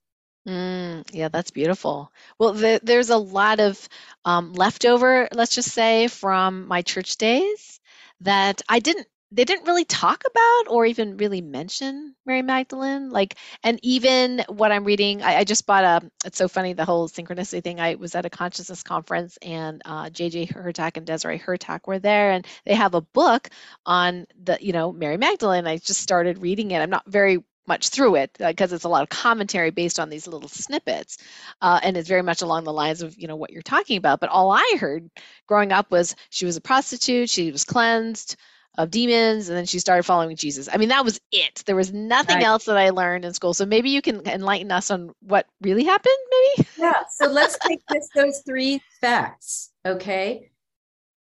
Mm, 0.47 1.03
yeah, 1.13 1.27
that's 1.27 1.51
beautiful. 1.51 2.11
Well, 2.39 2.53
the, 2.53 2.79
there's 2.81 3.09
a 3.09 3.17
lot 3.17 3.59
of 3.59 3.87
um, 4.25 4.53
leftover, 4.53 5.27
let's 5.33 5.53
just 5.53 5.71
say, 5.71 6.07
from 6.07 6.67
my 6.67 6.81
church 6.81 7.17
days 7.17 7.79
that 8.21 8.61
I 8.67 8.79
didn't, 8.79 9.07
they 9.31 9.43
didn't 9.43 9.67
really 9.67 9.83
talk 9.83 10.23
about 10.25 10.71
or 10.71 10.85
even 10.85 11.17
really 11.17 11.41
mention 11.41 12.15
Mary 12.25 12.41
Magdalene. 12.41 13.09
Like, 13.09 13.35
and 13.63 13.79
even 13.83 14.43
what 14.47 14.71
I'm 14.71 14.85
reading, 14.85 15.21
I, 15.21 15.37
I 15.39 15.43
just 15.43 15.65
bought 15.65 15.83
a, 15.83 16.09
it's 16.25 16.37
so 16.37 16.47
funny, 16.47 16.73
the 16.73 16.85
whole 16.85 17.09
synchronicity 17.09 17.61
thing. 17.61 17.79
I 17.79 17.95
was 17.95 18.15
at 18.15 18.25
a 18.25 18.29
consciousness 18.29 18.83
conference 18.83 19.37
and 19.41 19.81
uh, 19.83 20.05
JJ 20.05 20.49
Hurtak 20.49 20.95
and 20.95 21.05
Desiree 21.05 21.39
Hurtak 21.39 21.87
were 21.87 21.99
there, 21.99 22.31
and 22.31 22.47
they 22.65 22.75
have 22.75 22.93
a 22.95 23.01
book 23.01 23.49
on 23.85 24.27
the, 24.41 24.57
you 24.61 24.71
know, 24.71 24.93
Mary 24.93 25.17
Magdalene. 25.17 25.67
I 25.67 25.77
just 25.77 25.99
started 25.99 26.41
reading 26.41 26.71
it. 26.71 26.79
I'm 26.79 26.89
not 26.89 27.03
very 27.05 27.43
much 27.67 27.89
through 27.89 28.15
it 28.15 28.31
because 28.39 28.71
it's 28.71 28.85
a 28.85 28.89
lot 28.89 29.03
of 29.03 29.09
commentary 29.09 29.71
based 29.71 29.99
on 29.99 30.09
these 30.09 30.25
little 30.25 30.47
snippets 30.47 31.17
uh, 31.61 31.79
and 31.83 31.97
it's 31.97 32.07
very 32.07 32.21
much 32.21 32.41
along 32.41 32.63
the 32.63 32.71
lines 32.71 33.01
of 33.01 33.17
you 33.17 33.27
know 33.27 33.35
what 33.35 33.51
you're 33.51 33.61
talking 33.61 33.97
about 33.97 34.21
but 34.21 34.29
all 34.29 34.51
i 34.51 34.77
heard 34.79 35.09
growing 35.47 35.73
up 35.73 35.91
was 35.91 36.15
she 36.29 36.45
was 36.45 36.55
a 36.55 36.61
prostitute 36.61 37.29
she 37.29 37.51
was 37.51 37.65
cleansed 37.65 38.37
of 38.77 38.91
demons 38.91 39.49
and 39.49 39.57
then 39.57 39.65
she 39.65 39.79
started 39.79 40.03
following 40.03 40.35
jesus 40.35 40.69
i 40.71 40.77
mean 40.77 40.89
that 40.89 41.03
was 41.03 41.19
it 41.31 41.63
there 41.65 41.75
was 41.75 41.91
nothing 41.91 42.35
Right. 42.37 42.45
else 42.45 42.65
that 42.65 42.77
i 42.77 42.89
learned 42.91 43.25
in 43.25 43.33
school 43.33 43.53
so 43.53 43.65
maybe 43.65 43.89
you 43.89 44.01
can 44.01 44.21
enlighten 44.27 44.71
us 44.71 44.91
on 44.91 45.11
what 45.21 45.47
really 45.61 45.83
happened 45.83 46.13
maybe 46.57 46.69
Yeah. 46.77 46.93
So 47.11 47.25
let's 47.27 47.57
take 47.67 47.81
this, 47.89 48.07
those 48.15 48.41
three 48.45 48.81
facts. 49.01 49.71
Okay. 49.85 50.51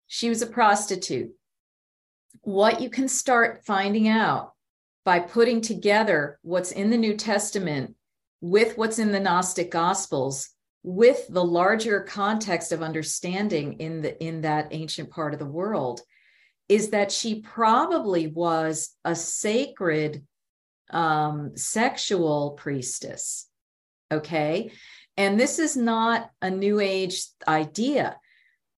She 0.08 0.28
was 0.28 0.42
a 0.42 0.46
prostitute. 0.46 1.30
What 2.42 2.80
you 2.80 2.90
can 2.90 3.06
start 3.08 3.64
finding 3.64 4.08
out 4.08 4.52
by 5.04 5.20
putting 5.20 5.61
together 5.61 6.38
what's 6.42 6.73
in 6.73 6.90
the 6.90 6.96
New 6.96 7.16
Testament 7.16 7.94
with 8.40 8.76
what's 8.76 8.99
in 8.99 9.12
the 9.12 9.20
Gnostic 9.20 9.70
Gospels, 9.70 10.50
with 10.82 11.26
the 11.30 11.44
larger 11.44 12.00
context 12.00 12.73
of 12.73 12.82
understanding 12.82 13.75
in 13.75 14.02
the 14.02 14.23
in 14.23 14.40
that 14.42 14.68
ancient 14.73 15.11
part 15.11 15.32
of 15.32 15.38
the 15.38 15.46
world, 15.46 16.00
is 16.68 16.90
that 16.90 17.12
she 17.12 17.40
probably 17.40 18.26
was 18.26 18.90
a 19.04 19.14
sacred 19.14 20.25
um, 20.90 21.56
sexual 21.56 22.52
priestess. 22.52 23.49
Okay. 24.11 24.71
And 25.16 25.38
this 25.38 25.59
is 25.59 25.76
not 25.76 26.30
a 26.42 26.50
new 26.50 26.80
age 26.80 27.25
idea. 27.47 28.16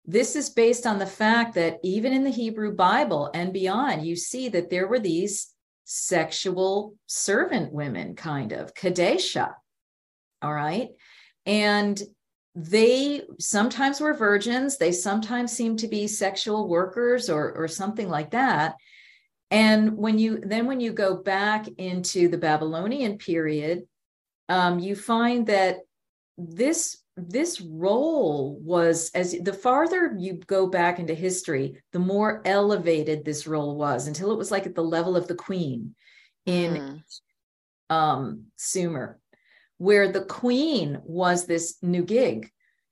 This 0.04 0.36
is 0.36 0.50
based 0.50 0.86
on 0.86 0.98
the 0.98 1.06
fact 1.06 1.54
that 1.54 1.78
even 1.82 2.12
in 2.12 2.24
the 2.24 2.30
Hebrew 2.30 2.74
Bible 2.74 3.30
and 3.34 3.52
beyond, 3.52 4.06
you 4.06 4.16
see 4.16 4.48
that 4.50 4.70
there 4.70 4.86
were 4.86 5.00
these 5.00 5.52
sexual 5.84 6.94
servant 7.06 7.72
women, 7.72 8.14
kind 8.14 8.52
of, 8.52 8.74
Kadesha. 8.74 9.54
All 10.42 10.52
right. 10.52 10.90
And 11.44 12.00
they 12.56 13.20
sometimes 13.38 14.00
were 14.00 14.14
virgins, 14.14 14.78
they 14.78 14.90
sometimes 14.90 15.52
seemed 15.52 15.78
to 15.80 15.88
be 15.88 16.06
sexual 16.06 16.66
workers 16.68 17.28
or, 17.28 17.52
or 17.52 17.68
something 17.68 18.08
like 18.08 18.30
that. 18.30 18.76
And 19.50 19.96
when 19.96 20.18
you 20.18 20.40
then 20.40 20.66
when 20.66 20.80
you 20.80 20.92
go 20.92 21.16
back 21.16 21.68
into 21.76 22.28
the 22.28 22.38
Babylonian 22.38 23.18
period, 23.18 23.84
um, 24.48 24.78
you 24.78 24.96
find 24.96 25.46
that 25.48 25.76
this 26.38 26.96
this 27.16 27.60
role 27.60 28.58
was 28.62 29.10
as 29.10 29.32
the 29.42 29.52
farther 29.52 30.14
you 30.18 30.34
go 30.46 30.66
back 30.66 30.98
into 30.98 31.14
history 31.14 31.82
the 31.92 31.98
more 31.98 32.42
elevated 32.44 33.24
this 33.24 33.46
role 33.46 33.76
was 33.76 34.06
until 34.06 34.32
it 34.32 34.36
was 34.36 34.50
like 34.50 34.66
at 34.66 34.74
the 34.74 34.82
level 34.84 35.16
of 35.16 35.26
the 35.26 35.34
queen 35.34 35.94
in 36.44 37.02
Mm. 37.90 37.94
um 37.94 38.42
sumer 38.56 39.18
where 39.78 40.10
the 40.10 40.24
queen 40.24 41.00
was 41.04 41.46
this 41.46 41.76
nugig 41.84 42.48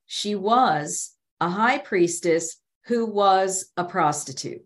she 0.07 0.35
was 0.35 1.13
a 1.41 1.49
high 1.49 1.79
priestess 1.79 2.61
who 2.87 3.07
was 3.07 3.71
a 3.77 3.85
prostitute 3.85 4.65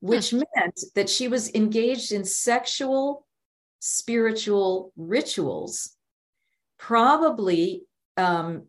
which 0.00 0.32
meant 0.32 0.80
that 0.94 1.08
she 1.08 1.28
was 1.28 1.52
engaged 1.54 2.12
in 2.12 2.24
sexual 2.24 3.26
spiritual 3.80 4.92
rituals 4.96 5.96
probably 6.78 7.82
um, 8.16 8.64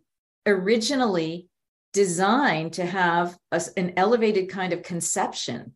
originally 0.46 1.48
designed 1.93 2.74
to 2.74 2.86
have 2.86 3.38
a, 3.51 3.62
an 3.77 3.93
elevated 3.98 4.50
kind 4.50 4.74
of 4.74 4.84
conception 4.84 5.74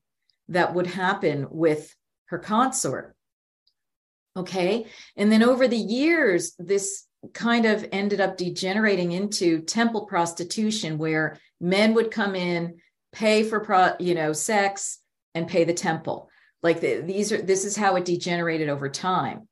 that 0.50 0.74
would 0.74 0.88
happen 0.88 1.48
with 1.50 1.96
her 2.26 2.38
consort. 2.38 3.13
Okay. 4.36 4.88
And 5.16 5.32
then 5.32 5.44
over 5.44 5.68
the 5.68 5.78
years, 5.78 6.54
this 6.58 7.06
kind 7.34 7.66
of 7.66 7.88
ended 7.92 8.20
up 8.20 8.36
degenerating 8.36 9.12
into 9.12 9.62
temple 9.62 10.06
prostitution, 10.06 10.98
where 10.98 11.38
men 11.62 11.94
would 11.94 12.12
come 12.12 12.36
in, 12.36 12.78
pay 13.14 13.44
for, 13.44 13.60
pro, 13.60 13.92
you 14.00 14.16
know, 14.16 14.34
sex 14.34 15.00
and 15.36 15.48
pay 15.48 15.64
the 15.64 15.74
temple. 15.74 16.30
Like 16.62 16.82
the, 16.82 17.02
these 17.02 17.32
are, 17.32 17.42
this 17.42 17.66
is 17.66 17.78
how 17.78 17.96
it 17.96 18.06
degenerated 18.06 18.70
over 18.70 18.90
time. 18.90 19.48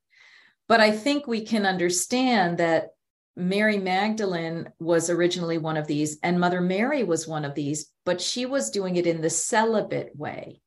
But 0.67 0.79
I 0.79 0.91
think 0.91 1.27
we 1.27 1.45
can 1.45 1.65
understand 1.65 2.57
that 2.57 2.89
Mary 3.35 3.77
Magdalene 3.77 4.69
was 4.79 5.09
originally 5.09 5.57
one 5.57 5.77
of 5.77 5.87
these, 5.87 6.17
and 6.23 6.39
Mother 6.39 6.61
Mary 6.61 7.03
was 7.03 7.27
one 7.27 7.45
of 7.45 7.55
these, 7.55 7.89
but 8.05 8.19
she 8.21 8.45
was 8.45 8.71
doing 8.71 8.95
it 8.95 9.07
in 9.07 9.21
the 9.21 9.29
celibate 9.29 10.15
way. 10.15 10.60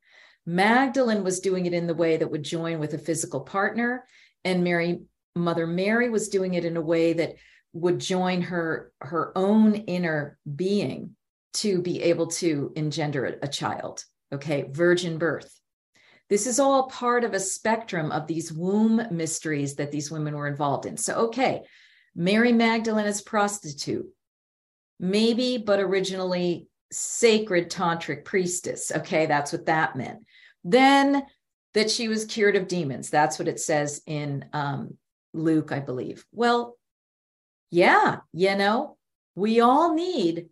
Magdalene 0.46 1.24
was 1.24 1.40
doing 1.40 1.66
it 1.66 1.72
in 1.72 1.86
the 1.86 1.94
way 1.94 2.16
that 2.16 2.30
would 2.30 2.42
join 2.42 2.78
with 2.78 2.94
a 2.94 2.98
physical 2.98 3.40
partner, 3.40 4.04
and 4.44 4.62
Mary, 4.62 5.00
Mother 5.34 5.66
Mary, 5.66 6.10
was 6.10 6.28
doing 6.28 6.54
it 6.54 6.64
in 6.64 6.76
a 6.76 6.82
way 6.82 7.14
that 7.14 7.36
would 7.72 7.98
join 7.98 8.42
her 8.42 8.92
her 9.00 9.32
own 9.36 9.74
inner 9.74 10.38
being 10.54 11.16
to 11.54 11.80
be 11.80 12.02
able 12.02 12.26
to 12.26 12.72
engender 12.76 13.26
a, 13.26 13.46
a 13.46 13.48
child. 13.48 14.04
Okay, 14.32 14.66
virgin 14.70 15.18
birth. 15.18 15.60
This 16.28 16.46
is 16.46 16.58
all 16.58 16.88
part 16.88 17.24
of 17.24 17.34
a 17.34 17.40
spectrum 17.40 18.10
of 18.10 18.26
these 18.26 18.52
womb 18.52 19.00
mysteries 19.10 19.76
that 19.76 19.92
these 19.92 20.10
women 20.10 20.34
were 20.34 20.48
involved 20.48 20.86
in. 20.86 20.96
So, 20.96 21.14
okay, 21.26 21.62
Mary 22.14 22.52
Magdalene 22.52 23.06
is 23.06 23.22
prostitute, 23.22 24.06
maybe, 24.98 25.58
but 25.58 25.80
originally 25.80 26.68
sacred 26.94 27.70
tantric 27.70 28.24
priestess. 28.24 28.92
Okay, 28.94 29.26
that's 29.26 29.52
what 29.52 29.66
that 29.66 29.96
meant. 29.96 30.24
Then 30.62 31.24
that 31.74 31.90
she 31.90 32.08
was 32.08 32.24
cured 32.24 32.56
of 32.56 32.68
demons. 32.68 33.10
That's 33.10 33.38
what 33.38 33.48
it 33.48 33.60
says 33.60 34.00
in 34.06 34.44
um, 34.52 34.96
Luke, 35.32 35.72
I 35.72 35.80
believe. 35.80 36.24
Well, 36.32 36.76
yeah, 37.70 38.18
you 38.32 38.54
know, 38.54 38.96
we 39.34 39.60
all 39.60 39.94
need 39.94 40.48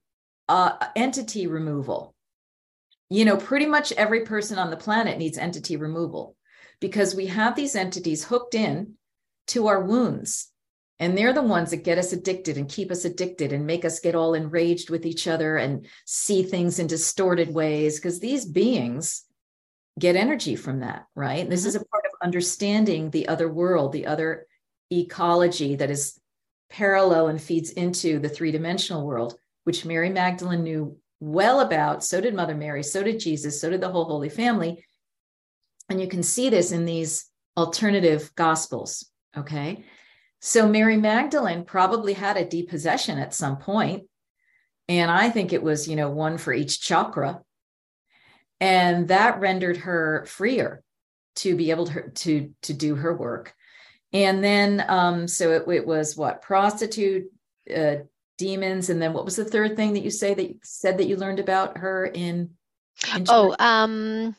uh, 0.49 0.73
entity 0.97 1.47
removal. 1.47 2.15
You 3.09 3.25
know, 3.25 3.37
pretty 3.37 3.67
much 3.67 3.93
every 3.93 4.25
person 4.25 4.59
on 4.59 4.71
the 4.71 4.77
planet 4.77 5.19
needs 5.19 5.39
entity 5.39 5.77
removal 5.77 6.37
because 6.81 7.15
we 7.15 7.27
have 7.27 7.55
these 7.55 7.77
entities 7.77 8.25
hooked 8.25 8.55
in 8.55 8.95
to 9.49 9.69
our 9.69 9.81
wounds 9.81 10.52
and 10.99 11.17
they're 11.17 11.33
the 11.33 11.43
ones 11.43 11.71
that 11.71 11.85
get 11.85 11.99
us 11.99 12.13
addicted 12.13 12.57
and 12.57 12.69
keep 12.69 12.91
us 12.91 13.05
addicted 13.05 13.53
and 13.53 13.67
make 13.67 13.85
us 13.85 14.01
get 14.01 14.15
all 14.15 14.35
enraged 14.35 14.91
with 14.91 15.05
each 15.05 15.27
other 15.27 15.57
and 15.57 15.87
see 16.07 16.43
things 16.43 16.79
in 16.79 16.87
distorted 16.87 17.53
ways. 17.53 17.99
Because 17.99 18.21
these 18.21 18.45
beings, 18.45 19.25
get 19.99 20.17
energy 20.17 20.57
from 20.57 20.81
that, 20.81 21.07
right? 21.15 21.49
This 21.49 21.61
mm-hmm. 21.61 21.69
is 21.69 21.75
a 21.77 21.85
part 21.85 22.05
of 22.07 22.27
understanding 22.27 23.11
the 23.11 23.29
other 23.29 23.51
world, 23.51 23.93
the 23.93 24.07
other 24.07 24.47
ecology 24.91 25.77
that 25.77 25.91
is 25.91 26.19
parallel 26.71 27.29
and 27.29 27.41
feeds 27.41 27.71
into 27.71 28.19
the 28.19 28.29
three 28.29 28.51
dimensional 28.51 29.07
world, 29.07 29.37
which 29.65 29.85
Mary 29.85 30.11
Magdalene 30.11 30.63
knew 30.63 30.97
well 31.21 31.61
about. 31.61 32.03
So 32.05 32.21
did 32.21 32.35
Mother 32.35 32.55
Mary, 32.55 32.83
so 32.83 33.03
did 33.03 33.21
Jesus, 33.21 33.61
so 33.61 33.71
did 33.71 33.81
the 33.81 33.91
whole 33.91 34.05
Holy 34.05 34.29
Family. 34.29 34.85
And 35.89 36.01
you 36.01 36.09
can 36.09 36.23
see 36.23 36.49
this 36.49 36.73
in 36.73 36.85
these 36.85 37.27
alternative 37.57 38.33
gospels. 38.35 39.07
Okay. 39.37 39.85
So 40.45 40.69
Mary 40.69 40.97
Magdalene 40.97 41.65
probably 41.65 42.15
had 42.15 42.37
a 42.37 42.45
depossession 42.45 43.17
at 43.19 43.33
some 43.33 43.59
point, 43.59 44.09
And 44.89 45.09
I 45.09 45.31
think 45.31 45.53
it 45.53 45.63
was, 45.63 45.87
you 45.87 45.95
know, 45.95 46.11
one 46.11 46.37
for 46.37 46.53
each 46.53 46.81
chakra. 46.81 47.41
And 48.61 49.07
that 49.09 49.39
rendered 49.39 49.77
her 49.79 50.25
freer 50.27 50.83
to 51.37 51.55
be 51.55 51.71
able 51.71 51.87
to, 51.87 52.11
to, 52.11 52.53
to 52.63 52.75
do 52.75 52.97
her 52.97 53.17
work. 53.17 53.55
And 54.13 54.43
then, 54.43 54.85
um, 54.89 55.29
so 55.29 55.53
it, 55.53 55.69
it 55.73 55.87
was 55.87 56.17
what 56.17 56.43
prostitute, 56.43 57.31
uh, 57.75 57.97
demons, 58.37 58.91
and 58.91 59.01
then 59.01 59.13
what 59.13 59.25
was 59.25 59.37
the 59.37 59.45
third 59.45 59.77
thing 59.77 59.93
that 59.93 60.03
you 60.03 60.11
say 60.11 60.35
that 60.35 60.49
you 60.49 60.59
said 60.65 60.99
that 60.99 61.07
you 61.07 61.17
learned 61.17 61.39
about 61.39 61.79
her 61.79 62.05
in? 62.05 62.51
in 63.15 63.27
oh, 63.29 63.55
um, 63.61 64.35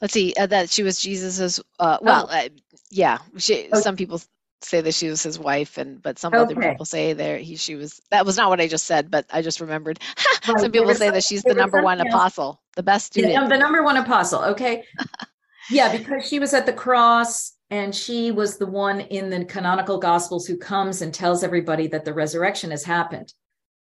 let's 0.00 0.12
see, 0.12 0.34
uh, 0.36 0.46
that 0.46 0.68
she 0.68 0.82
was 0.82 1.00
Jesus's. 1.00 1.60
Uh, 1.78 1.98
well, 2.02 2.28
oh. 2.28 2.36
uh, 2.36 2.48
yeah, 2.90 3.18
she, 3.38 3.68
oh. 3.72 3.80
some 3.80 3.96
people 3.96 4.20
say 4.64 4.80
that 4.80 4.94
she 4.94 5.08
was 5.08 5.22
his 5.22 5.38
wife, 5.38 5.78
and 5.78 6.02
but 6.02 6.18
some 6.18 6.34
okay. 6.34 6.42
other 6.42 6.54
people 6.54 6.84
say 6.84 7.12
there 7.12 7.38
he 7.38 7.56
she 7.56 7.74
was. 7.74 8.00
That 8.10 8.26
was 8.26 8.36
not 8.36 8.50
what 8.50 8.60
I 8.60 8.66
just 8.66 8.86
said, 8.86 9.10
but 9.10 9.26
I 9.32 9.42
just 9.42 9.60
remembered. 9.60 10.00
Right. 10.46 10.60
some 10.60 10.72
people 10.72 10.94
say 10.94 11.08
that 11.08 11.24
she's 11.24 11.42
the 11.42 11.54
number 11.54 11.82
one 11.82 12.02
apostle, 12.02 12.60
the 12.76 12.82
best 12.82 13.06
student. 13.06 13.48
The 13.48 13.56
number 13.56 13.82
one 13.82 13.96
apostle. 13.96 14.44
Okay. 14.44 14.84
yeah, 15.70 15.90
because 15.96 16.28
she 16.28 16.38
was 16.38 16.52
at 16.52 16.66
the 16.66 16.72
cross 16.74 17.54
and 17.70 17.94
she 17.94 18.30
was 18.30 18.56
the 18.56 18.66
one 18.66 19.00
in 19.00 19.30
the 19.30 19.44
canonical 19.44 19.98
gospels 19.98 20.46
who 20.46 20.56
comes 20.56 21.02
and 21.02 21.12
tells 21.12 21.42
everybody 21.42 21.88
that 21.88 22.04
the 22.04 22.14
resurrection 22.14 22.70
has 22.70 22.84
happened 22.84 23.32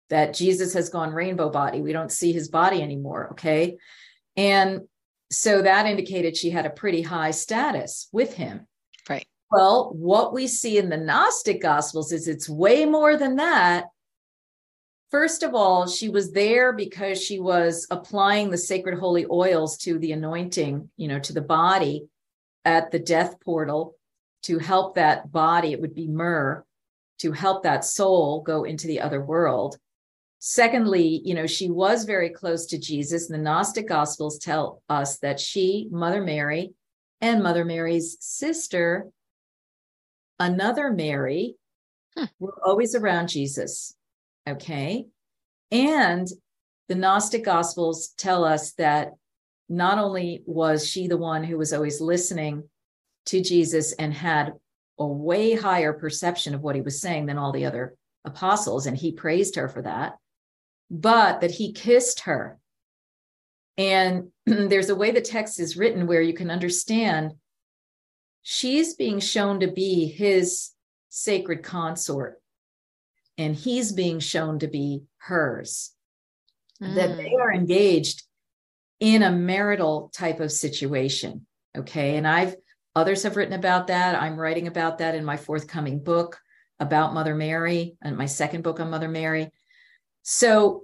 that 0.09 0.33
jesus 0.33 0.73
has 0.73 0.89
gone 0.89 1.11
rainbow 1.11 1.49
body 1.49 1.81
we 1.81 1.93
don't 1.93 2.11
see 2.11 2.31
his 2.31 2.47
body 2.47 2.81
anymore 2.81 3.29
okay 3.31 3.77
and 4.37 4.81
so 5.31 5.61
that 5.61 5.85
indicated 5.85 6.35
she 6.35 6.49
had 6.49 6.65
a 6.65 6.69
pretty 6.69 7.01
high 7.01 7.31
status 7.31 8.07
with 8.11 8.33
him 8.33 8.67
well 9.51 9.91
what 9.93 10.33
we 10.33 10.47
see 10.47 10.77
in 10.77 10.89
the 10.89 10.97
gnostic 10.97 11.61
gospels 11.61 12.11
is 12.11 12.27
it's 12.27 12.49
way 12.49 12.85
more 12.85 13.17
than 13.17 13.35
that 13.35 13.85
First 15.11 15.43
of 15.43 15.53
all, 15.53 15.87
she 15.87 16.07
was 16.07 16.31
there 16.31 16.71
because 16.71 17.21
she 17.21 17.37
was 17.37 17.85
applying 17.91 18.49
the 18.49 18.57
sacred 18.57 18.97
holy 18.97 19.25
oils 19.29 19.77
to 19.79 19.99
the 19.99 20.13
anointing, 20.13 20.89
you 20.95 21.09
know, 21.09 21.19
to 21.19 21.33
the 21.33 21.41
body 21.41 22.07
at 22.63 22.91
the 22.91 22.99
death 22.99 23.35
portal 23.41 23.97
to 24.43 24.57
help 24.57 24.95
that 24.95 25.29
body, 25.29 25.73
it 25.73 25.81
would 25.81 25.93
be 25.93 26.07
myrrh, 26.07 26.63
to 27.19 27.33
help 27.33 27.63
that 27.63 27.83
soul 27.83 28.41
go 28.41 28.63
into 28.63 28.87
the 28.87 29.01
other 29.01 29.21
world. 29.21 29.77
Secondly, 30.39 31.21
you 31.25 31.35
know, 31.35 31.45
she 31.45 31.69
was 31.69 32.05
very 32.05 32.29
close 32.29 32.65
to 32.67 32.79
Jesus. 32.79 33.27
The 33.27 33.37
Gnostic 33.37 33.89
Gospels 33.89 34.39
tell 34.39 34.81
us 34.87 35.19
that 35.19 35.41
she, 35.41 35.87
Mother 35.91 36.21
Mary, 36.21 36.71
and 37.19 37.43
Mother 37.43 37.65
Mary's 37.65 38.17
sister, 38.21 39.07
another 40.41 40.91
Mary, 40.91 41.55
huh. 42.17 42.27
were 42.39 42.59
always 42.65 42.95
around 42.95 43.29
Jesus. 43.29 43.95
Okay. 44.49 45.05
And 45.71 46.27
the 46.89 46.95
Gnostic 46.95 47.45
Gospels 47.45 48.09
tell 48.17 48.43
us 48.43 48.73
that 48.73 49.11
not 49.69 49.99
only 49.99 50.43
was 50.45 50.85
she 50.85 51.07
the 51.07 51.17
one 51.17 51.43
who 51.43 51.57
was 51.57 51.71
always 51.71 52.01
listening 52.01 52.63
to 53.27 53.41
Jesus 53.41 53.93
and 53.93 54.13
had 54.13 54.53
a 54.99 55.05
way 55.05 55.53
higher 55.53 55.93
perception 55.93 56.53
of 56.53 56.61
what 56.61 56.75
he 56.75 56.81
was 56.81 56.99
saying 56.99 57.27
than 57.27 57.37
all 57.37 57.51
the 57.51 57.65
other 57.65 57.95
apostles, 58.25 58.87
and 58.87 58.97
he 58.97 59.11
praised 59.11 59.55
her 59.55 59.69
for 59.69 59.83
that, 59.83 60.17
but 60.89 61.41
that 61.41 61.51
he 61.51 61.71
kissed 61.71 62.21
her. 62.21 62.59
And 63.77 64.31
there's 64.45 64.89
a 64.89 64.95
way 64.95 65.11
the 65.11 65.21
text 65.21 65.59
is 65.59 65.77
written 65.77 66.07
where 66.07 66.21
you 66.21 66.33
can 66.33 66.51
understand 66.51 67.33
she's 68.41 68.95
being 68.95 69.19
shown 69.19 69.59
to 69.61 69.67
be 69.67 70.07
his 70.07 70.71
sacred 71.09 71.63
consort, 71.63 72.41
and 73.37 73.55
he's 73.55 73.91
being 73.91 74.19
shown 74.19 74.59
to 74.59 74.67
be 74.67 75.03
hers. 75.17 75.91
Mm. 76.81 76.95
That 76.95 77.17
they 77.17 77.33
are 77.35 77.53
engaged 77.53 78.23
in 78.99 79.23
a 79.23 79.31
marital 79.31 80.11
type 80.13 80.39
of 80.39 80.51
situation. 80.51 81.45
Okay. 81.77 82.17
And 82.17 82.27
I've, 82.27 82.55
others 82.95 83.23
have 83.23 83.35
written 83.35 83.53
about 83.53 83.87
that. 83.87 84.21
I'm 84.21 84.39
writing 84.39 84.67
about 84.67 84.99
that 84.99 85.15
in 85.15 85.25
my 85.25 85.37
forthcoming 85.37 86.03
book 86.03 86.39
about 86.79 87.13
Mother 87.13 87.35
Mary 87.35 87.95
and 88.01 88.17
my 88.17 88.25
second 88.25 88.63
book 88.63 88.79
on 88.79 88.89
Mother 88.89 89.07
Mary. 89.07 89.49
So 90.23 90.83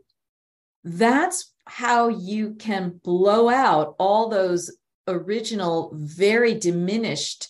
that's 0.84 1.54
how 1.65 2.08
you 2.08 2.56
can 2.56 3.00
blow 3.04 3.50
out 3.50 3.96
all 4.00 4.30
those 4.30 4.77
original, 5.08 5.91
very 5.93 6.54
diminished, 6.54 7.50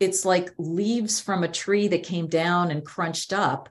it's 0.00 0.24
like 0.24 0.52
leaves 0.58 1.20
from 1.20 1.44
a 1.44 1.48
tree 1.48 1.88
that 1.88 2.02
came 2.02 2.26
down 2.26 2.70
and 2.70 2.84
crunched 2.84 3.32
up 3.32 3.68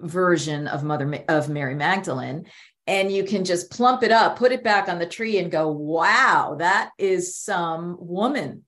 version 0.00 0.66
of 0.66 0.82
mother 0.82 1.24
of 1.28 1.48
mary 1.48 1.74
magdalene 1.74 2.44
and 2.86 3.10
you 3.10 3.24
can 3.24 3.44
just 3.44 3.70
plump 3.70 4.02
it 4.02 4.12
up, 4.12 4.36
put 4.36 4.52
it 4.52 4.62
back 4.62 4.88
on 4.88 4.98
the 4.98 5.06
tree, 5.06 5.38
and 5.38 5.50
go, 5.50 5.68
wow, 5.68 6.56
that 6.58 6.90
is 6.98 7.36
some 7.36 7.96
woman. 7.98 8.64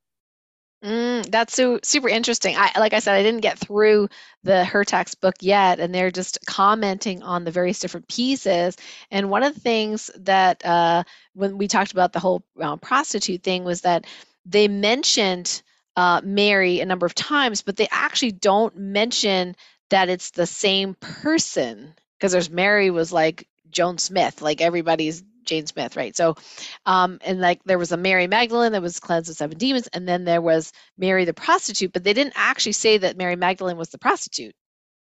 Mm, 0.86 1.28
that's 1.32 1.54
so 1.54 1.80
super 1.82 2.08
interesting. 2.08 2.54
I, 2.56 2.70
like 2.78 2.94
I 2.94 3.00
said, 3.00 3.16
I 3.16 3.22
didn't 3.24 3.40
get 3.40 3.58
through 3.58 4.08
the 4.44 4.64
Hurtak's 4.64 5.16
book 5.16 5.34
yet, 5.40 5.80
and 5.80 5.92
they're 5.92 6.12
just 6.12 6.38
commenting 6.46 7.24
on 7.24 7.42
the 7.44 7.50
various 7.50 7.80
different 7.80 8.08
pieces. 8.08 8.76
And 9.10 9.28
one 9.28 9.42
of 9.42 9.54
the 9.54 9.60
things 9.60 10.10
that 10.20 10.64
uh, 10.64 11.02
when 11.34 11.58
we 11.58 11.66
talked 11.66 11.90
about 11.90 12.12
the 12.12 12.20
whole 12.20 12.44
uh, 12.60 12.76
prostitute 12.76 13.42
thing 13.42 13.64
was 13.64 13.80
that 13.80 14.06
they 14.44 14.68
mentioned 14.68 15.62
uh, 15.96 16.20
Mary 16.22 16.80
a 16.80 16.86
number 16.86 17.06
of 17.06 17.16
times, 17.16 17.62
but 17.62 17.76
they 17.76 17.88
actually 17.90 18.32
don't 18.32 18.76
mention 18.76 19.56
that 19.90 20.08
it's 20.08 20.30
the 20.30 20.46
same 20.46 20.94
person 20.94 21.94
because 22.16 22.30
there's 22.30 22.50
Mary 22.50 22.90
was 22.90 23.12
like 23.12 23.48
Joan 23.70 23.98
Smith, 23.98 24.40
like 24.40 24.60
everybody's 24.60 25.24
Jane 25.46 25.66
Smith, 25.66 25.96
right? 25.96 26.16
So, 26.16 26.36
um, 26.84 27.18
and 27.24 27.40
like 27.40 27.62
there 27.64 27.78
was 27.78 27.92
a 27.92 27.96
Mary 27.96 28.26
Magdalene 28.26 28.72
that 28.72 28.82
was 28.82 29.00
cleansed 29.00 29.30
of 29.30 29.36
seven 29.36 29.56
demons, 29.58 29.88
and 29.88 30.08
then 30.08 30.24
there 30.24 30.42
was 30.42 30.72
Mary 30.98 31.24
the 31.24 31.34
prostitute, 31.34 31.92
but 31.92 32.04
they 32.04 32.12
didn't 32.12 32.34
actually 32.36 32.72
say 32.72 32.98
that 32.98 33.16
Mary 33.16 33.36
Magdalene 33.36 33.76
was 33.76 33.90
the 33.90 33.98
prostitute. 33.98 34.54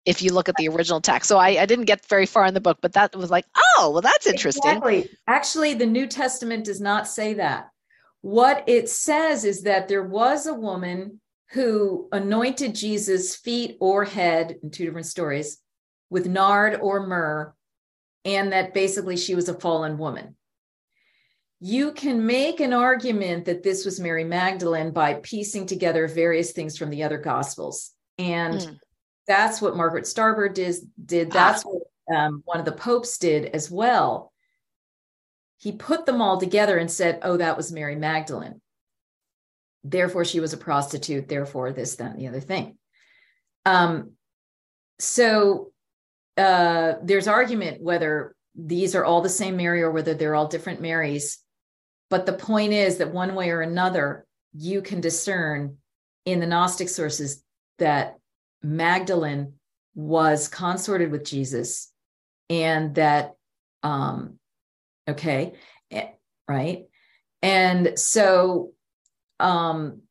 If 0.04 0.20
you 0.20 0.32
look 0.32 0.48
at 0.48 0.56
the 0.56 0.68
original 0.68 1.00
text, 1.00 1.28
so 1.28 1.38
I, 1.38 1.60
I 1.62 1.66
didn't 1.66 1.84
get 1.84 2.04
very 2.06 2.26
far 2.26 2.44
in 2.46 2.54
the 2.54 2.60
book, 2.60 2.78
but 2.82 2.94
that 2.94 3.14
was 3.14 3.30
like, 3.30 3.44
oh, 3.56 3.90
well, 3.92 4.02
that's 4.02 4.26
interesting. 4.26 4.68
Exactly. 4.68 5.08
Actually, 5.28 5.74
the 5.74 5.86
New 5.86 6.08
Testament 6.08 6.64
does 6.64 6.80
not 6.80 7.06
say 7.06 7.34
that. 7.34 7.68
What 8.20 8.64
it 8.66 8.88
says 8.88 9.44
is 9.44 9.62
that 9.62 9.86
there 9.86 10.02
was 10.02 10.46
a 10.46 10.54
woman 10.54 11.20
who 11.50 12.08
anointed 12.12 12.74
Jesus' 12.74 13.36
feet 13.36 13.76
or 13.78 14.04
head 14.04 14.56
in 14.62 14.70
two 14.70 14.84
different 14.86 15.06
stories 15.06 15.58
with 16.10 16.26
nard 16.26 16.78
or 16.80 17.06
myrrh 17.06 17.54
and 18.24 18.52
that 18.52 18.74
basically 18.74 19.16
she 19.16 19.34
was 19.34 19.48
a 19.48 19.54
fallen 19.54 19.98
woman. 19.98 20.36
You 21.60 21.92
can 21.92 22.26
make 22.26 22.60
an 22.60 22.72
argument 22.72 23.44
that 23.44 23.62
this 23.62 23.84
was 23.84 24.00
Mary 24.00 24.24
Magdalene 24.24 24.90
by 24.90 25.14
piecing 25.14 25.66
together 25.66 26.08
various 26.08 26.52
things 26.52 26.76
from 26.76 26.90
the 26.90 27.04
other 27.04 27.18
gospels. 27.18 27.92
And 28.18 28.54
mm. 28.54 28.78
that's 29.28 29.62
what 29.62 29.76
Margaret 29.76 30.04
Starbird 30.04 30.54
did. 30.54 30.74
did. 31.04 31.28
Ah. 31.30 31.34
That's 31.34 31.64
ah. 31.64 31.68
what 31.68 32.16
um, 32.16 32.42
one 32.44 32.58
of 32.58 32.64
the 32.64 32.72
popes 32.72 33.18
did 33.18 33.46
as 33.46 33.70
well. 33.70 34.32
He 35.58 35.72
put 35.72 36.04
them 36.04 36.20
all 36.20 36.40
together 36.40 36.76
and 36.78 36.90
said, 36.90 37.20
oh, 37.22 37.36
that 37.36 37.56
was 37.56 37.70
Mary 37.70 37.94
Magdalene. 37.94 38.60
Therefore, 39.84 40.24
she 40.24 40.40
was 40.40 40.52
a 40.52 40.56
prostitute. 40.58 41.28
Therefore, 41.28 41.72
this, 41.72 41.96
that, 41.96 42.12
and 42.12 42.20
the 42.20 42.28
other 42.28 42.40
thing. 42.40 42.76
Um, 43.64 44.12
so 44.98 45.71
uh, 46.36 46.94
there's 47.02 47.28
argument 47.28 47.82
whether 47.82 48.34
these 48.54 48.94
are 48.94 49.04
all 49.04 49.20
the 49.20 49.28
same 49.28 49.56
Mary 49.56 49.82
or 49.82 49.90
whether 49.90 50.14
they're 50.14 50.34
all 50.34 50.48
different 50.48 50.80
Marys. 50.80 51.38
But 52.10 52.26
the 52.26 52.32
point 52.32 52.72
is 52.72 52.98
that 52.98 53.12
one 53.12 53.34
way 53.34 53.50
or 53.50 53.62
another, 53.62 54.26
you 54.52 54.82
can 54.82 55.00
discern 55.00 55.78
in 56.24 56.40
the 56.40 56.46
Gnostic 56.46 56.88
sources 56.88 57.42
that 57.78 58.18
Magdalene 58.62 59.54
was 59.94 60.48
consorted 60.48 61.10
with 61.10 61.24
Jesus 61.24 61.90
and 62.48 62.94
that, 62.96 63.34
um, 63.82 64.38
okay, 65.08 65.54
eh, 65.90 66.08
right? 66.46 66.84
And 67.40 67.98
so 67.98 68.72
um, 69.40 70.02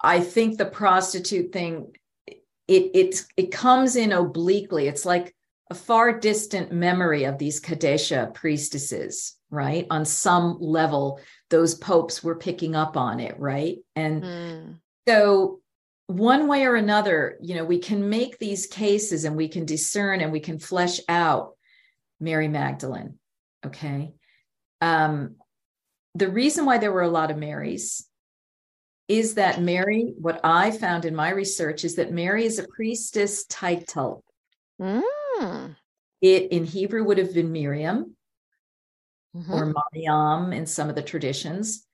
I 0.00 0.20
think 0.20 0.56
the 0.56 0.66
prostitute 0.66 1.52
thing, 1.52 1.94
it, 2.26 2.90
it, 2.94 3.24
it 3.36 3.50
comes 3.50 3.96
in 3.96 4.12
obliquely. 4.12 4.86
It's 4.86 5.04
like 5.04 5.34
a 5.70 5.74
far 5.74 6.18
distant 6.18 6.72
memory 6.72 7.24
of 7.24 7.38
these 7.38 7.60
Kadesha 7.60 8.32
priestesses, 8.34 9.36
right? 9.50 9.86
On 9.90 10.04
some 10.04 10.56
level, 10.60 11.20
those 11.50 11.74
popes 11.74 12.24
were 12.24 12.36
picking 12.36 12.74
up 12.74 12.96
on 12.96 13.20
it, 13.20 13.38
right? 13.38 13.76
And 13.94 14.22
mm. 14.22 14.78
so 15.06 15.60
one 16.06 16.48
way 16.48 16.64
or 16.64 16.74
another, 16.74 17.36
you 17.42 17.54
know, 17.54 17.64
we 17.64 17.78
can 17.78 18.08
make 18.08 18.38
these 18.38 18.66
cases 18.66 19.24
and 19.24 19.36
we 19.36 19.48
can 19.48 19.66
discern 19.66 20.20
and 20.20 20.32
we 20.32 20.40
can 20.40 20.58
flesh 20.58 21.00
out 21.08 21.52
Mary 22.18 22.48
Magdalene. 22.48 23.18
Okay. 23.64 24.14
Um, 24.80 25.36
the 26.14 26.28
reason 26.28 26.64
why 26.64 26.78
there 26.78 26.92
were 26.92 27.02
a 27.02 27.08
lot 27.08 27.30
of 27.30 27.36
Marys 27.36 28.06
is 29.06 29.34
that 29.34 29.60
Mary, 29.60 30.14
what 30.18 30.40
I 30.44 30.70
found 30.70 31.04
in 31.04 31.14
my 31.14 31.30
research 31.30 31.84
is 31.84 31.96
that 31.96 32.12
Mary 32.12 32.44
is 32.46 32.58
a 32.58 32.66
priestess 32.68 33.44
title. 33.46 34.24
Mm. 34.80 35.02
It 36.20 36.52
in 36.52 36.64
Hebrew 36.64 37.04
would 37.04 37.18
have 37.18 37.32
been 37.32 37.52
Miriam 37.52 38.16
mm-hmm. 39.36 39.52
or 39.52 39.72
Mariam 39.94 40.52
in 40.52 40.66
some 40.66 40.88
of 40.88 40.94
the 40.94 41.02
traditions, 41.02 41.86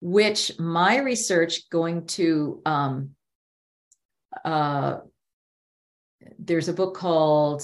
which 0.00 0.58
my 0.58 0.98
research 0.98 1.68
going 1.70 2.06
to 2.06 2.62
um, 2.64 3.10
uh, 4.44 4.98
there's 6.38 6.68
a 6.68 6.74
book 6.74 6.94
called 6.94 7.62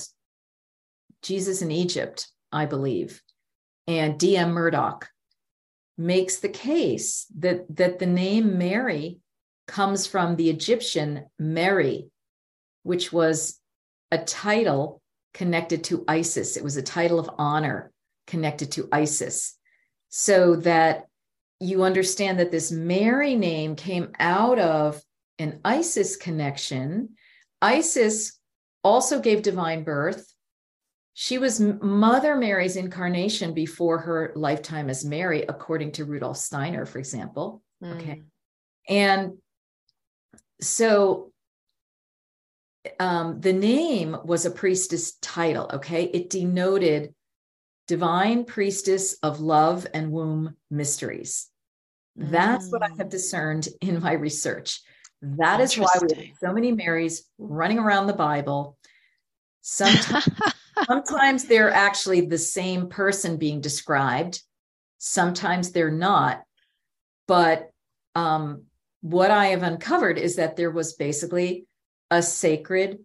Jesus 1.22 1.62
in 1.62 1.70
Egypt, 1.70 2.28
I 2.52 2.66
believe, 2.66 3.22
and 3.86 4.18
D.M. 4.18 4.52
Murdock 4.52 5.08
makes 5.96 6.38
the 6.38 6.48
case 6.48 7.26
that 7.38 7.64
that 7.76 7.98
the 7.98 8.06
name 8.06 8.58
Mary 8.58 9.18
comes 9.66 10.06
from 10.06 10.36
the 10.36 10.50
Egyptian 10.50 11.26
Mary, 11.38 12.10
which 12.82 13.12
was 13.12 13.60
a 14.10 14.18
title 14.18 15.00
connected 15.34 15.84
to 15.84 16.04
Isis. 16.08 16.56
It 16.56 16.64
was 16.64 16.76
a 16.76 16.82
title 16.82 17.18
of 17.18 17.28
honor 17.36 17.92
connected 18.26 18.72
to 18.72 18.88
Isis. 18.90 19.58
So 20.08 20.56
that 20.56 21.06
you 21.60 21.82
understand 21.82 22.38
that 22.38 22.52
this 22.52 22.70
Mary 22.70 23.34
name 23.34 23.74
came 23.74 24.12
out 24.18 24.58
of 24.58 25.02
an 25.38 25.60
Isis 25.64 26.16
connection. 26.16 27.10
Isis 27.60 28.38
also 28.82 29.20
gave 29.20 29.42
divine 29.42 29.82
birth. 29.82 30.32
She 31.14 31.38
was 31.38 31.60
Mother 31.60 32.36
Mary's 32.36 32.76
incarnation 32.76 33.54
before 33.54 33.98
her 33.98 34.32
lifetime 34.36 34.90
as 34.90 35.04
Mary, 35.04 35.44
according 35.48 35.92
to 35.92 36.04
Rudolf 36.04 36.36
Steiner, 36.36 36.86
for 36.86 36.98
example. 36.98 37.62
Mm. 37.82 37.96
Okay. 37.96 38.22
And 38.88 39.38
so 40.60 41.32
um, 43.00 43.40
the 43.40 43.52
name 43.52 44.16
was 44.24 44.46
a 44.46 44.50
priestess 44.50 45.14
title. 45.20 45.70
Okay. 45.74 46.04
It 46.04 46.30
denoted 46.30 47.14
divine 47.86 48.44
priestess 48.44 49.14
of 49.22 49.40
love 49.40 49.86
and 49.92 50.10
womb 50.10 50.56
mysteries. 50.70 51.48
That's 52.16 52.68
mm. 52.68 52.72
what 52.72 52.82
I 52.82 52.88
have 52.96 53.08
mm. 53.08 53.10
discerned 53.10 53.68
in 53.80 54.00
my 54.00 54.12
research. 54.12 54.80
That 55.22 55.60
is 55.60 55.78
why 55.78 55.88
we 56.02 56.14
have 56.14 56.36
so 56.38 56.52
many 56.52 56.72
Marys 56.72 57.24
running 57.38 57.78
around 57.78 58.06
the 58.06 58.12
Bible. 58.12 58.76
Sometimes, 59.62 60.28
sometimes 60.86 61.44
they're 61.44 61.72
actually 61.72 62.22
the 62.22 62.38
same 62.38 62.88
person 62.88 63.38
being 63.38 63.60
described. 63.60 64.42
Sometimes 64.98 65.72
they're 65.72 65.90
not. 65.90 66.42
But 67.26 67.70
um, 68.14 68.64
what 69.00 69.30
I 69.30 69.46
have 69.46 69.62
uncovered 69.62 70.18
is 70.18 70.36
that 70.36 70.56
there 70.56 70.70
was 70.70 70.92
basically 70.92 71.66
a 72.14 72.22
sacred 72.22 73.00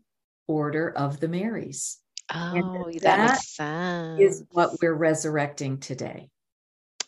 order 0.48 0.92
of 0.96 1.20
the 1.20 1.28
Marys. 1.28 1.98
Oh, 2.32 2.92
that, 2.94 3.02
that 3.02 3.20
makes 3.20 3.56
sense. 3.56 4.22
Is 4.22 4.44
what 4.52 4.78
we're 4.80 4.94
resurrecting 4.94 5.80
today. 5.80 6.30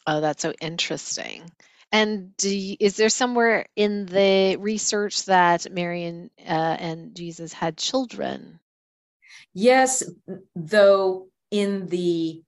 Oh, 0.08 0.20
that's 0.20 0.42
so 0.42 0.52
interesting. 0.60 1.44
And 1.92 2.32
you, 2.42 2.76
is 2.80 2.98
there 2.98 3.10
somewhere 3.10 3.68
in 3.76 4.08
the 4.08 4.58
research 4.58 5.26
that 5.26 5.72
Mary 5.72 6.06
and, 6.06 6.32
uh, 6.40 6.78
and 6.80 7.16
Jesus 7.16 7.54
had 7.54 7.78
children? 7.78 8.60
Yes, 9.54 10.02
though 10.56 11.28
in 11.52 11.86
the 11.88 12.42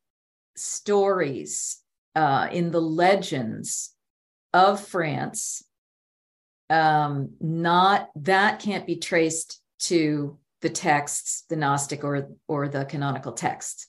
stories, 0.56 1.78
uh, 2.16 2.48
in 2.52 2.72
the 2.72 2.82
legends 2.82 3.94
of 4.52 4.82
France, 4.82 5.64
um, 6.74 7.30
not 7.40 8.10
that 8.16 8.60
can't 8.60 8.88
be 8.88 8.96
traced 8.96 9.62
to 9.78 10.40
the 10.62 10.70
texts, 10.70 11.44
the 11.48 11.56
Gnostic 11.56 12.04
or 12.04 12.30
or 12.48 12.68
the 12.68 12.86
canonical 12.86 13.34
texts. 13.34 13.88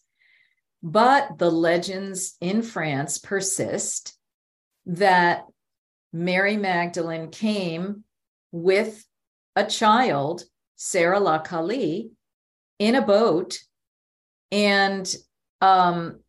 But 0.82 1.38
the 1.38 1.50
legends 1.50 2.36
in 2.42 2.60
France 2.60 3.16
persist 3.16 4.14
that 4.84 5.44
Mary 6.12 6.58
Magdalene 6.58 7.30
came 7.30 8.04
with 8.52 9.02
a 9.56 9.64
child, 9.64 10.42
Sarah 10.76 11.20
La 11.20 11.38
Kali, 11.38 12.10
in 12.78 12.96
a 12.96 13.02
boat. 13.02 13.60
And 14.52 15.12
um, 15.62 16.20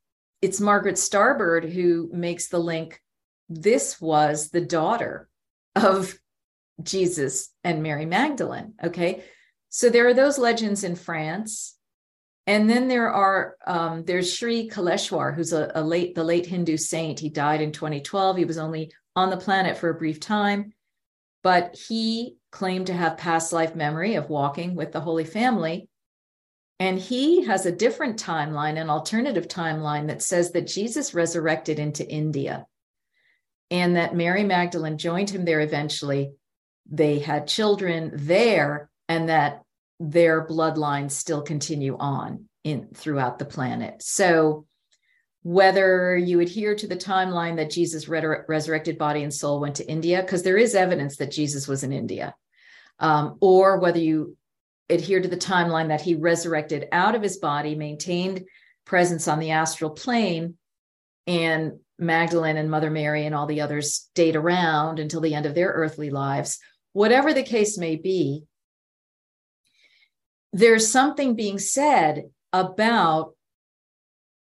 it's 0.41 0.61
Margaret 0.61 0.95
Starbird 0.95 1.69
who 1.69 2.09
makes 2.13 2.47
the 2.47 2.59
link. 2.59 3.01
This 3.49 3.99
was 3.99 4.51
the 4.51 4.61
daughter 4.61 5.27
of 5.75 6.17
Jesus 6.81 7.49
and 7.63 7.83
Mary 7.83 8.05
Magdalene. 8.05 8.73
Okay. 8.83 9.23
So 9.69 9.89
there 9.89 10.07
are 10.07 10.13
those 10.13 10.37
legends 10.37 10.83
in 10.83 10.95
France. 10.95 11.75
And 12.47 12.69
then 12.69 12.87
there 12.87 13.11
are 13.11 13.55
um, 13.65 14.03
there's 14.05 14.37
Sri 14.37 14.69
Kaleshwar, 14.69 15.33
who's 15.33 15.51
a, 15.51 15.71
a, 15.73 15.81
late 15.81 16.13
the 16.13 16.23
late 16.23 16.45
Hindu 16.45 16.77
saint. 16.77 17.19
He 17.19 17.29
died 17.29 17.61
in 17.61 17.71
2012. 17.71 18.37
He 18.37 18.45
was 18.45 18.59
only 18.59 18.91
on 19.15 19.31
the 19.31 19.37
planet 19.37 19.77
for 19.77 19.89
a 19.89 19.95
brief 19.95 20.19
time, 20.19 20.73
but 21.41 21.75
he 21.75 22.37
claimed 22.51 22.87
to 22.87 22.93
have 22.93 23.17
past 23.17 23.51
life 23.51 23.75
memory 23.75 24.15
of 24.15 24.29
walking 24.29 24.75
with 24.75 24.91
the 24.91 25.01
Holy 25.01 25.23
Family. 25.23 25.89
And 26.79 26.99
he 26.99 27.45
has 27.45 27.65
a 27.65 27.71
different 27.71 28.21
timeline, 28.21 28.79
an 28.79 28.89
alternative 28.89 29.47
timeline 29.47 30.07
that 30.07 30.21
says 30.21 30.51
that 30.51 30.67
Jesus 30.67 31.13
resurrected 31.13 31.79
into 31.79 32.07
India 32.07 32.65
and 33.71 33.95
that 33.95 34.15
Mary 34.15 34.43
Magdalene 34.43 34.97
joined 34.97 35.29
him 35.29 35.45
there 35.45 35.61
eventually. 35.61 36.33
They 36.89 37.19
had 37.19 37.47
children 37.47 38.11
there, 38.13 38.89
and 39.07 39.29
that 39.29 39.63
their 39.99 40.45
bloodlines 40.45 41.11
still 41.11 41.41
continue 41.41 41.97
on 41.97 42.45
in 42.63 42.89
throughout 42.93 43.39
the 43.39 43.45
planet. 43.45 44.01
So 44.03 44.65
whether 45.43 46.17
you 46.17 46.39
adhere 46.39 46.75
to 46.75 46.87
the 46.87 46.95
timeline 46.95 47.57
that 47.57 47.69
Jesus 47.69 48.07
resurrected 48.07 48.97
body 48.97 49.21
and 49.21 49.33
soul 49.33 49.59
went 49.59 49.75
to 49.75 49.87
India, 49.87 50.21
because 50.21 50.41
there 50.41 50.57
is 50.57 50.73
evidence 50.73 51.17
that 51.17 51.31
Jesus 51.31 51.67
was 51.67 51.83
in 51.83 51.93
India, 51.93 52.33
um, 52.99 53.37
or 53.41 53.77
whether 53.79 53.99
you 53.99 54.35
adhere 54.89 55.21
to 55.21 55.27
the 55.27 55.37
timeline 55.37 55.89
that 55.89 56.01
he 56.01 56.15
resurrected 56.15 56.87
out 56.91 57.13
of 57.13 57.21
his 57.21 57.37
body, 57.37 57.75
maintained 57.75 58.45
presence 58.85 59.27
on 59.27 59.39
the 59.39 59.51
astral 59.51 59.91
plane, 59.91 60.57
and 61.27 61.79
Magdalene 61.97 62.57
and 62.57 62.69
Mother 62.69 62.89
Mary 62.89 63.25
and 63.25 63.33
all 63.33 63.45
the 63.45 63.61
others 63.61 63.93
stayed 63.93 64.35
around 64.35 64.99
until 64.99 65.21
the 65.21 65.33
end 65.33 65.45
of 65.45 65.55
their 65.55 65.69
earthly 65.69 66.09
lives. 66.09 66.59
Whatever 66.95 67.33
the 67.33 67.43
case 67.43 67.77
may 67.77 67.97
be, 67.97 68.45
there's 70.53 70.89
something 70.89 71.35
being 71.35 71.59
said 71.59 72.29
about 72.53 73.35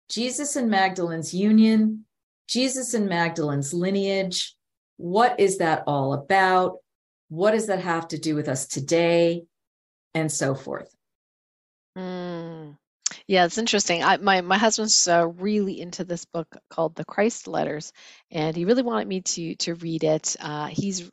Jesus 0.08 0.56
and 0.56 0.68
Magdalene's 0.68 1.32
union, 1.32 2.06
Jesus 2.48 2.92
and 2.92 3.08
Magdalene's 3.08 3.72
lineage. 3.72 4.56
What 4.96 5.38
is 5.38 5.58
that 5.58 5.84
all 5.86 6.12
about? 6.12 6.78
What 7.28 7.52
does 7.52 7.68
that 7.68 7.82
have 7.82 8.08
to 8.08 8.18
do 8.18 8.34
with 8.34 8.48
us 8.48 8.66
today? 8.66 9.44
And 10.12 10.32
so 10.32 10.56
forth. 10.56 10.92
Mm. 11.96 12.76
Yeah, 13.28 13.44
it's 13.44 13.58
interesting. 13.58 14.02
I, 14.02 14.16
my 14.16 14.40
my 14.40 14.58
husband's 14.58 15.06
uh, 15.06 15.28
really 15.28 15.80
into 15.80 16.02
this 16.02 16.24
book 16.24 16.48
called 16.68 16.96
The 16.96 17.04
Christ 17.04 17.46
Letters, 17.46 17.92
and 18.32 18.56
he 18.56 18.64
really 18.64 18.82
wanted 18.82 19.06
me 19.06 19.20
to 19.20 19.54
to 19.54 19.76
read 19.76 20.02
it. 20.02 20.34
Uh, 20.40 20.66
he's 20.66 21.08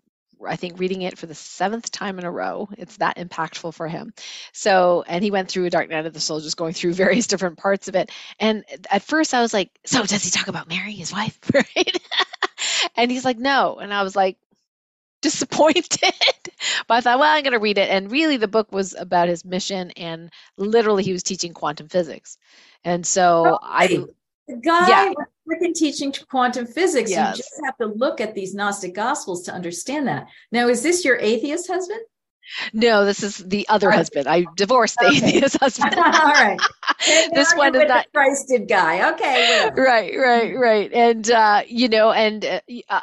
I 0.45 0.55
think 0.55 0.79
reading 0.79 1.01
it 1.01 1.17
for 1.17 1.25
the 1.25 1.35
seventh 1.35 1.91
time 1.91 2.19
in 2.19 2.25
a 2.25 2.31
row. 2.31 2.69
It's 2.77 2.97
that 2.97 3.17
impactful 3.17 3.73
for 3.73 3.87
him. 3.87 4.13
So, 4.53 5.03
and 5.07 5.23
he 5.23 5.31
went 5.31 5.49
through 5.49 5.65
a 5.65 5.69
Dark 5.69 5.89
Night 5.89 6.05
of 6.05 6.13
the 6.13 6.19
Soul, 6.19 6.39
just 6.39 6.57
going 6.57 6.73
through 6.73 6.93
various 6.95 7.27
different 7.27 7.57
parts 7.57 7.87
of 7.87 7.95
it. 7.95 8.11
And 8.39 8.65
at 8.89 9.03
first 9.03 9.33
I 9.33 9.41
was 9.41 9.53
like, 9.53 9.71
so 9.85 10.05
does 10.05 10.23
he 10.23 10.31
talk 10.31 10.47
about 10.47 10.69
Mary, 10.69 10.93
his 10.93 11.11
wife? 11.11 11.39
Right? 11.53 11.97
and 12.95 13.11
he's 13.11 13.25
like, 13.25 13.37
no. 13.37 13.77
And 13.77 13.93
I 13.93 14.03
was 14.03 14.15
like, 14.15 14.37
disappointed. 15.21 15.99
but 16.87 16.93
I 16.93 17.01
thought, 17.01 17.19
well, 17.19 17.35
I'm 17.35 17.43
going 17.43 17.53
to 17.53 17.59
read 17.59 17.77
it. 17.77 17.89
And 17.89 18.11
really, 18.11 18.37
the 18.37 18.47
book 18.47 18.71
was 18.71 18.95
about 18.97 19.27
his 19.27 19.45
mission, 19.45 19.91
and 19.91 20.31
literally, 20.57 21.03
he 21.03 21.13
was 21.13 21.23
teaching 21.23 21.53
quantum 21.53 21.87
physics. 21.89 22.37
And 22.83 23.05
so 23.05 23.59
I, 23.61 24.05
the 24.47 24.55
guy 24.57 24.87
yeah. 24.87 25.09
was 25.09 25.27
freaking 25.47 25.73
teaching 25.73 26.13
quantum 26.29 26.65
physics. 26.65 27.11
Yes. 27.11 27.37
You 27.37 27.43
just 27.43 27.61
have 27.65 27.77
to 27.77 27.87
look 27.87 28.21
at 28.21 28.33
these 28.33 28.53
Gnostic 28.53 28.93
Gospels 28.95 29.43
to 29.43 29.53
understand 29.53 30.07
that. 30.07 30.27
Now, 30.51 30.67
is 30.67 30.83
this 30.83 31.03
your 31.03 31.17
atheist 31.19 31.67
husband? 31.67 32.01
No, 32.71 33.05
this 33.05 33.23
is 33.23 33.37
the 33.37 33.67
other 33.67 33.91
husband. 33.91 34.27
I 34.27 34.45
divorced 34.55 34.97
the 34.99 35.07
okay. 35.07 35.17
atheist 35.17 35.57
husband. 35.61 35.95
All 35.95 36.03
right. 36.03 36.57
this 37.33 37.53
one 37.53 37.75
is 37.75 37.87
not 37.87 38.07
Christed 38.13 38.67
guy. 38.67 39.11
Okay, 39.13 39.69
right, 39.75 40.13
right, 40.17 40.57
right. 40.57 40.91
And 40.93 41.29
uh, 41.29 41.63
you 41.67 41.89
know, 41.89 42.11
and 42.11 42.45
uh, 42.45 42.61
uh, 42.89 43.01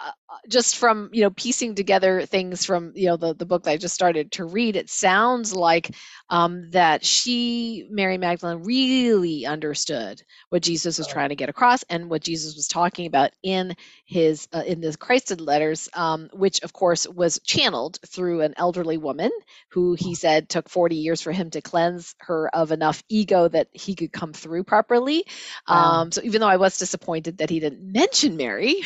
just 0.48 0.76
from 0.76 1.10
you 1.12 1.22
know 1.22 1.30
piecing 1.30 1.74
together 1.74 2.24
things 2.24 2.64
from 2.64 2.92
you 2.94 3.08
know 3.08 3.16
the 3.16 3.34
the 3.34 3.46
book 3.46 3.64
that 3.64 3.72
I 3.72 3.76
just 3.76 3.94
started 3.94 4.32
to 4.32 4.44
read, 4.46 4.76
it 4.76 4.88
sounds 4.88 5.54
like 5.54 5.94
um, 6.30 6.70
that 6.70 7.04
she, 7.04 7.86
Mary 7.90 8.18
Magdalene, 8.18 8.64
really 8.64 9.46
understood 9.46 10.22
what 10.50 10.62
Jesus 10.62 10.98
was 10.98 11.06
trying 11.06 11.30
to 11.30 11.36
get 11.36 11.48
across 11.48 11.84
and 11.84 12.10
what 12.10 12.22
Jesus 12.22 12.56
was 12.56 12.68
talking 12.68 13.06
about 13.06 13.30
in 13.42 13.74
his 14.06 14.48
uh, 14.52 14.62
in 14.66 14.80
the 14.80 14.96
Christed 14.96 15.40
letters, 15.40 15.88
um, 15.94 16.30
which 16.32 16.62
of 16.62 16.72
course 16.72 17.06
was 17.08 17.40
channeled 17.40 17.98
through 18.06 18.42
an 18.42 18.54
elderly 18.56 18.98
woman 18.98 19.30
who 19.70 19.94
he 19.94 20.14
said 20.14 20.48
took 20.48 20.68
40 20.68 20.96
years 20.96 21.20
for 21.20 21.32
him 21.32 21.50
to 21.50 21.60
cleanse 21.60 22.14
her 22.20 22.48
of 22.54 22.72
enough 22.72 23.02
ego 23.08 23.48
that 23.48 23.68
he 23.72 23.94
could 23.94 24.12
come 24.12 24.32
through 24.32 24.64
properly. 24.64 25.24
Wow. 25.68 26.02
Um, 26.02 26.12
so 26.12 26.20
even 26.24 26.40
though 26.40 26.48
I 26.48 26.56
was 26.56 26.78
disappointed 26.78 27.38
that 27.38 27.50
he 27.50 27.60
didn't 27.60 27.92
mention 27.92 28.36
Mary, 28.36 28.76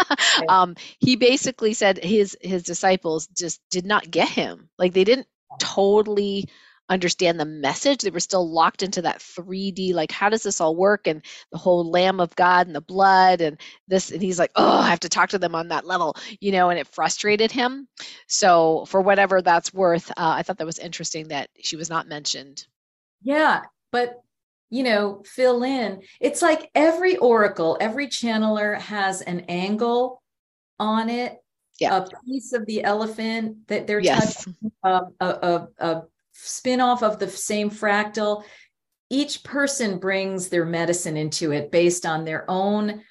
um, 0.48 0.74
he 0.98 1.16
basically 1.16 1.74
said 1.74 2.02
his 2.02 2.36
his 2.40 2.62
disciples 2.64 3.26
just 3.28 3.60
did 3.70 3.86
not 3.86 4.10
get 4.10 4.28
him. 4.28 4.68
Like 4.78 4.92
they 4.94 5.04
didn't 5.04 5.28
totally 5.58 6.48
understand 6.88 7.38
the 7.38 7.44
message. 7.44 8.00
They 8.00 8.10
were 8.10 8.20
still 8.20 8.50
locked 8.50 8.82
into 8.82 9.02
that 9.02 9.18
3D, 9.18 9.94
like, 9.94 10.10
how 10.10 10.28
does 10.28 10.42
this 10.42 10.60
all 10.60 10.76
work? 10.76 11.06
And 11.06 11.24
the 11.52 11.58
whole 11.58 11.88
Lamb 11.90 12.20
of 12.20 12.34
God 12.36 12.66
and 12.66 12.74
the 12.74 12.80
blood 12.80 13.40
and 13.40 13.60
this. 13.86 14.10
And 14.10 14.22
he's 14.22 14.38
like, 14.38 14.52
oh, 14.56 14.78
I 14.78 14.88
have 14.88 15.00
to 15.00 15.08
talk 15.08 15.30
to 15.30 15.38
them 15.38 15.54
on 15.54 15.68
that 15.68 15.86
level, 15.86 16.16
you 16.40 16.52
know, 16.52 16.70
and 16.70 16.78
it 16.78 16.86
frustrated 16.86 17.52
him. 17.52 17.88
So, 18.26 18.84
for 18.86 19.00
whatever 19.00 19.42
that's 19.42 19.72
worth, 19.72 20.10
uh, 20.10 20.34
I 20.36 20.42
thought 20.42 20.58
that 20.58 20.66
was 20.66 20.78
interesting 20.78 21.28
that 21.28 21.50
she 21.60 21.76
was 21.76 21.90
not 21.90 22.08
mentioned. 22.08 22.66
Yeah. 23.22 23.62
But 23.92 24.22
you 24.70 24.82
know, 24.82 25.22
fill 25.24 25.62
in. 25.62 26.02
It's 26.20 26.42
like 26.42 26.70
every 26.74 27.16
oracle, 27.16 27.78
every 27.80 28.06
channeler 28.06 28.78
has 28.78 29.22
an 29.22 29.40
angle 29.48 30.22
on 30.78 31.08
it, 31.08 31.38
yeah. 31.80 31.96
a 31.96 32.06
piece 32.26 32.52
of 32.52 32.66
the 32.66 32.84
elephant 32.84 33.66
that 33.68 33.86
they're 33.86 33.98
yes. 33.98 34.44
touching, 34.44 34.72
um, 34.82 35.14
a, 35.20 35.26
a, 35.26 35.68
a 35.78 36.02
spin 36.44 36.80
off 36.80 37.02
of 37.02 37.18
the 37.18 37.28
same 37.28 37.70
fractal. 37.70 38.44
Each 39.10 39.42
person 39.42 39.98
brings 39.98 40.48
their 40.48 40.64
medicine 40.64 41.16
into 41.16 41.52
it 41.52 41.70
based 41.70 42.04
on 42.04 42.24
their 42.24 42.44
own 42.48 43.02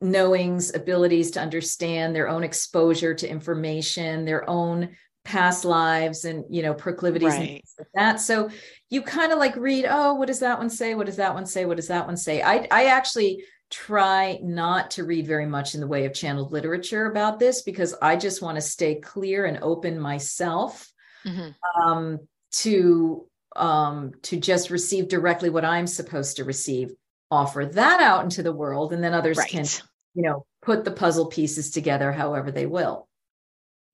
knowings, 0.00 0.74
abilities 0.74 1.30
to 1.32 1.40
understand, 1.40 2.14
their 2.14 2.28
own 2.28 2.42
exposure 2.42 3.14
to 3.14 3.28
information, 3.28 4.24
their 4.24 4.48
own 4.48 4.96
past 5.24 5.64
lives 5.64 6.24
and 6.24 6.44
you 6.50 6.62
know 6.62 6.74
proclivities 6.74 7.28
right. 7.28 7.40
and 7.40 7.60
like 7.78 7.88
that 7.94 8.20
so 8.20 8.50
you 8.90 9.00
kind 9.00 9.30
of 9.30 9.38
like 9.38 9.54
read 9.54 9.86
oh 9.88 10.14
what 10.14 10.26
does 10.26 10.40
that 10.40 10.58
one 10.58 10.68
say 10.68 10.96
what 10.96 11.06
does 11.06 11.14
that 11.14 11.32
one 11.32 11.46
say 11.46 11.64
what 11.64 11.76
does 11.76 11.86
that 11.86 12.06
one 12.06 12.16
say 12.16 12.42
i 12.42 12.66
i 12.72 12.86
actually 12.86 13.44
try 13.70 14.36
not 14.42 14.90
to 14.90 15.04
read 15.04 15.24
very 15.24 15.46
much 15.46 15.76
in 15.76 15.80
the 15.80 15.86
way 15.86 16.06
of 16.06 16.12
channeled 16.12 16.50
literature 16.50 17.06
about 17.06 17.38
this 17.38 17.62
because 17.62 17.94
i 18.02 18.16
just 18.16 18.42
want 18.42 18.56
to 18.56 18.60
stay 18.60 18.96
clear 18.96 19.46
and 19.46 19.60
open 19.62 19.96
myself 19.96 20.92
mm-hmm. 21.24 21.50
um, 21.88 22.18
to 22.52 23.26
um, 23.56 24.12
to 24.22 24.38
just 24.38 24.70
receive 24.70 25.08
directly 25.08 25.50
what 25.50 25.64
I'm 25.64 25.86
supposed 25.86 26.36
to 26.36 26.44
receive, 26.44 26.92
offer 27.30 27.66
that 27.66 28.00
out 28.00 28.24
into 28.24 28.42
the 28.42 28.52
world, 28.52 28.92
and 28.92 29.04
then 29.04 29.14
others 29.14 29.38
right. 29.38 29.48
can, 29.48 29.66
you 30.14 30.22
know, 30.22 30.46
put 30.62 30.84
the 30.84 30.90
puzzle 30.90 31.26
pieces 31.26 31.70
together 31.70 32.12
however 32.12 32.50
they 32.50 32.66
will. 32.66 33.08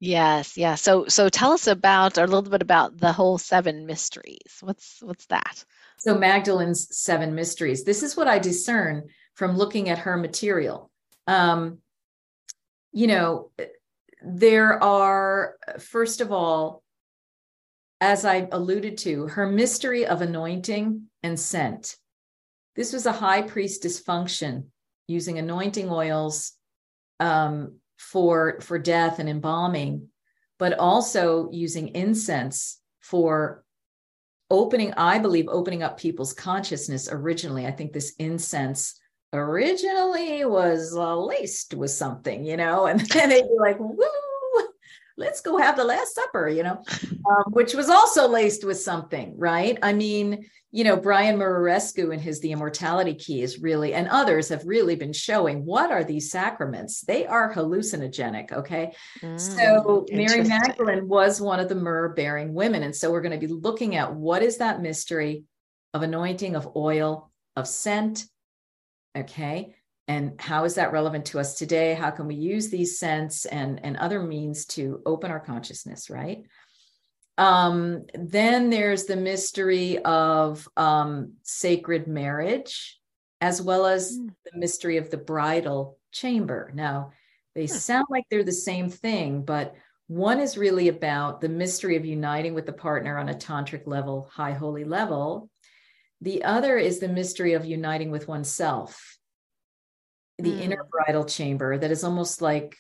Yes, 0.01 0.57
yeah. 0.57 0.77
So 0.77 1.07
so 1.09 1.29
tell 1.29 1.53
us 1.53 1.67
about 1.67 2.19
or 2.19 2.25
a 2.25 2.27
little 2.27 2.43
bit 2.43 2.63
about 2.63 2.99
the 2.99 3.13
whole 3.13 3.37
seven 3.37 3.85
mysteries. 3.85 4.59
What's 4.61 4.99
what's 5.03 5.27
that? 5.27 5.65
So 5.99 6.17
Magdalene's 6.17 6.97
seven 6.97 7.35
mysteries. 7.35 7.83
This 7.83 8.05
is 8.05 8.17
what 8.17 8.29
I 8.29 8.39
discern 8.39 9.09
from 9.35 9.57
looking 9.57 9.89
at 9.89 9.99
her 9.99 10.17
material. 10.17 10.91
Um, 11.27 11.79
you 12.93 13.09
know, 13.09 13.51
there 14.23 14.83
are 14.83 15.57
first 15.81 16.21
of 16.21 16.31
all 16.31 16.83
as 18.01 18.25
I 18.25 18.49
alluded 18.53 18.99
to, 18.99 19.27
her 19.29 19.47
mystery 19.47 20.07
of 20.07 20.23
anointing 20.23 21.09
and 21.23 21.39
scent. 21.39 21.97
This 22.77 22.93
was 22.93 23.07
a 23.07 23.13
high 23.13 23.43
priestess 23.43 23.99
function 23.99 24.71
using 25.09 25.39
anointing 25.39 25.91
oils 25.91 26.53
um, 27.19 27.77
for, 27.99 28.61
for 28.61 28.79
death 28.79 29.19
and 29.19 29.29
embalming, 29.29 30.09
but 30.59 30.79
also 30.79 31.51
using 31.51 31.89
incense 31.89 32.81
for 33.01 33.65
opening, 34.51 34.95
I 34.95 35.19
believe, 35.19 35.49
opening 35.49 35.83
up 35.83 35.99
people's 35.99 36.33
consciousness 36.33 37.09
originally. 37.11 37.67
I 37.67 37.73
think 37.73 37.93
this 37.93 38.15
incense 38.19 38.99
originally 39.33 40.45
was 40.45 40.93
laced 40.93 41.75
with 41.75 41.91
something, 41.91 42.45
you 42.45 42.57
know, 42.57 42.87
and 42.91 43.01
then 43.01 43.29
they'd 43.31 43.43
be 43.43 43.57
like, 43.59 43.79
woo, 43.79 44.05
let's 45.19 45.41
go 45.41 45.59
have 45.59 45.77
the 45.77 45.85
last 45.85 46.15
supper 46.15 46.49
you 46.49 46.63
know 46.63 46.83
um, 47.29 47.45
which 47.51 47.75
was 47.75 47.91
also 47.91 48.27
laced 48.29 48.65
with 48.65 48.81
something 48.81 49.35
right? 49.37 49.79
I 49.83 49.93
mean 49.93 50.47
you 50.71 50.85
know 50.85 50.97
brian 50.97 51.39
muraresku 51.39 52.13
and 52.13 52.21
his 52.21 52.41
the 52.41 52.53
immortality 52.53 53.15
key 53.15 53.41
is 53.43 53.59
really 53.59 53.95
and 53.95 54.07
others 54.09 54.51
have 54.51 54.67
really 54.67 54.97
been 54.97 55.13
showing 55.13 55.65
what 55.65 55.91
are 55.91 56.05
these 56.05 56.31
sacraments. 56.31 57.01
They 57.03 57.27
are 57.27 57.53
hallucinogenic 57.53 58.53
okay? 58.53 58.93
Mm, 59.21 59.41
so 59.41 60.07
mary 60.13 60.45
magdalene 60.45 61.09
was 61.09 61.41
one 61.41 61.61
of 61.61 61.69
the 61.69 61.75
myrrh 61.75 62.15
bearing 62.15 62.55
women 62.55 62.83
and 62.83 62.95
so 62.95 63.11
we're 63.11 63.23
going 63.23 63.39
to 63.39 63.47
be 63.47 63.53
looking 63.53 63.97
at 63.97 64.15
what 64.15 64.43
is 64.43 64.59
that 64.59 64.81
mystery 64.81 65.45
of 65.93 66.03
anointing 66.03 66.55
of 66.55 66.77
oil 66.77 67.31
of 67.57 67.67
scent 67.67 68.27
okay 69.17 69.75
and 70.09 70.41
how 70.41 70.65
is 70.65 70.77
that 70.77 70.91
relevant 70.91 71.27
to 71.27 71.39
us 71.39 71.55
today? 71.55 71.93
How 71.93 72.11
can 72.11 72.27
we 72.27 72.35
use 72.35 72.71
these 72.71 72.99
scents 72.99 73.45
and 73.45 73.85
and 73.85 73.97
other 73.99 74.23
means 74.23 74.65
to 74.67 75.03
open 75.05 75.31
our 75.31 75.39
consciousness 75.39 76.09
right? 76.09 76.45
Um, 77.37 78.07
then 78.15 78.71
there's 78.71 79.05
the 79.05 79.15
mystery 79.15 79.99
of 79.99 80.69
um, 80.77 81.35
sacred 81.45 82.09
marriage 82.09 82.99
as 83.41 83.63
well 83.63 83.87
as 83.87 84.19
mm. 84.19 84.31
the 84.51 84.59
mystery 84.59 84.97
of 84.97 85.11
the 85.11 85.19
bridal 85.19 85.99
chamber. 86.11 86.73
Now 86.75 87.13
they 87.55 87.67
sound 87.69 88.07
like 88.11 88.25
they're 88.31 88.43
the 88.43 88.53
same 88.53 88.89
thing 88.89 89.43
but 89.43 89.75
one 90.07 90.41
is 90.41 90.57
really 90.57 90.89
about 90.89 91.43
the 91.43 91.51
mystery 91.51 91.97
of 91.97 92.07
uniting 92.07 92.55
with 92.55 92.65
the 92.65 92.73
partner 92.73 93.19
on 93.19 93.29
a 93.29 93.35
tantric 93.35 93.87
level 93.87 94.31
high 94.33 94.53
holy 94.53 94.85
level. 94.85 95.51
The 96.23 96.45
other 96.45 96.79
is 96.79 96.99
the 96.99 97.09
mystery 97.09 97.53
of 97.53 97.67
uniting 97.67 98.11
with 98.11 98.27
oneself 98.27 99.18
the 100.39 100.53
mm. 100.53 100.61
inner 100.61 100.87
bridal 100.91 101.25
chamber 101.25 101.79
that 101.79 101.91
is 101.91 102.05
almost 102.05 102.41
like 102.41 102.77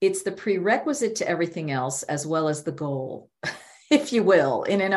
it's 0.00 0.22
the 0.22 0.32
prerequisite 0.32 1.16
to 1.16 1.28
everything 1.28 1.70
else 1.70 2.02
as 2.04 2.26
well 2.26 2.48
as 2.48 2.62
the 2.62 2.72
goal 2.72 3.30
if 3.90 4.12
you 4.12 4.22
will 4.22 4.62
in 4.62 4.80
an 4.80 4.92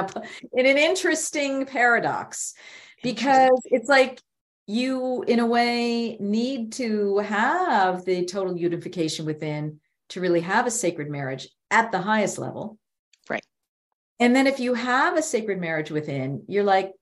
in 0.54 0.66
an 0.66 0.78
interesting 0.78 1.66
paradox. 1.66 2.54
Because 3.02 3.60
it's 3.66 3.90
like 3.90 4.22
you 4.66 5.24
in 5.24 5.40
a 5.40 5.46
way 5.46 6.16
need 6.20 6.72
to 6.74 7.18
have 7.18 8.06
the 8.06 8.26
total 8.26 8.56
unification 8.56 9.26
within 9.26 9.80
to 10.10 10.22
really 10.22 10.40
have 10.40 10.68
a 10.68 10.72
sacred 10.72 11.10
marriage 11.10 11.50
at 11.70 11.92
the 11.92 12.00
highest 12.00 12.38
level. 12.38 12.78
Right. 13.30 13.46
And 14.20 14.34
then 14.34 14.48
if 14.48 14.62
you 14.62 14.74
have 14.74 15.18
a 15.18 15.22
sacred 15.22 15.60
marriage 15.60 15.92
within 15.92 16.44
you're 16.48 16.64
like 16.64 16.94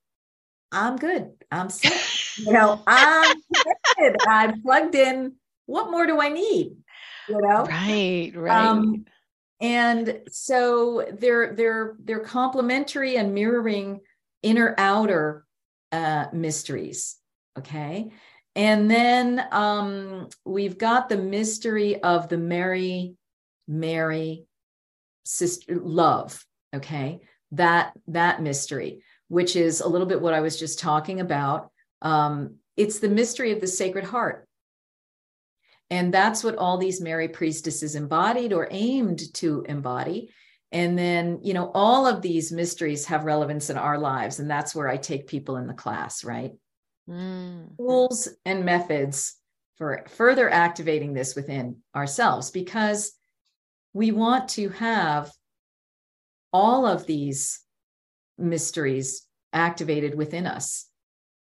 i'm 0.71 0.97
good. 0.97 1.31
I'm 1.51 1.69
set. 1.69 1.93
You 2.37 2.53
know 2.53 2.81
i'm 2.87 3.35
I'm 4.27 4.61
plugged 4.61 4.95
in. 4.95 5.33
What 5.65 5.91
more 5.91 6.05
do 6.05 6.19
I 6.19 6.29
need? 6.29 6.75
You 7.27 7.39
know? 7.41 7.63
Right, 7.65 8.31
right. 8.35 8.65
Um, 8.65 9.05
and 9.61 10.21
so 10.29 11.07
they're 11.19 11.53
they're 11.55 11.95
they're 12.03 12.19
complementary 12.19 13.15
and 13.17 13.33
mirroring 13.33 14.01
inner 14.41 14.73
outer 14.77 15.45
uh, 15.91 16.25
mysteries. 16.33 17.17
Okay. 17.57 18.11
And 18.55 18.89
then 18.91 19.45
um, 19.51 20.29
we've 20.45 20.77
got 20.77 21.09
the 21.09 21.17
mystery 21.17 22.01
of 22.01 22.27
the 22.27 22.37
Mary, 22.37 23.15
Mary 23.67 24.45
sister 25.23 25.75
love. 25.79 26.43
Okay. 26.75 27.21
That 27.51 27.93
that 28.07 28.41
mystery, 28.41 29.03
which 29.27 29.55
is 29.55 29.81
a 29.81 29.87
little 29.87 30.07
bit 30.07 30.21
what 30.21 30.33
I 30.33 30.41
was 30.41 30.59
just 30.59 30.79
talking 30.79 31.19
about. 31.19 31.69
Um, 32.01 32.55
it's 32.81 32.99
the 32.99 33.09
mystery 33.09 33.51
of 33.51 33.61
the 33.61 33.67
Sacred 33.67 34.05
Heart. 34.05 34.47
And 35.91 36.11
that's 36.11 36.43
what 36.43 36.55
all 36.55 36.77
these 36.77 36.99
Mary 36.99 37.27
priestesses 37.27 37.95
embodied 37.95 38.53
or 38.53 38.67
aimed 38.71 39.33
to 39.35 39.63
embody. 39.67 40.31
And 40.71 40.97
then, 40.97 41.41
you 41.43 41.53
know, 41.53 41.69
all 41.75 42.07
of 42.07 42.21
these 42.21 42.51
mysteries 42.51 43.05
have 43.05 43.25
relevance 43.25 43.69
in 43.69 43.77
our 43.77 43.99
lives. 43.99 44.39
And 44.39 44.49
that's 44.49 44.73
where 44.73 44.87
I 44.87 44.97
take 44.97 45.27
people 45.27 45.57
in 45.57 45.67
the 45.67 45.73
class, 45.73 46.23
right? 46.23 46.53
Mm. 47.07 47.75
Tools 47.77 48.29
and 48.45 48.65
methods 48.65 49.35
for 49.77 50.05
further 50.07 50.49
activating 50.49 51.13
this 51.13 51.35
within 51.35 51.77
ourselves 51.95 52.49
because 52.49 53.11
we 53.93 54.11
want 54.11 54.49
to 54.49 54.69
have 54.69 55.29
all 56.53 56.87
of 56.87 57.05
these 57.05 57.59
mysteries 58.37 59.27
activated 59.53 60.15
within 60.15 60.47
us. 60.47 60.87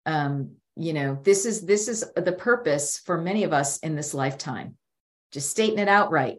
Um, 0.07 0.57
you 0.81 0.95
know, 0.95 1.19
this 1.23 1.45
is 1.45 1.66
this 1.66 1.88
is 1.88 2.05
the 2.16 2.33
purpose 2.33 2.99
for 2.99 3.21
many 3.21 3.45
of 3.45 3.53
us 3.53 3.79
in 3.79 3.95
this 3.95 4.14
lifetime. 4.14 4.77
Just 5.31 5.51
stating 5.51 5.79
it 5.79 5.88
outright. 5.88 6.38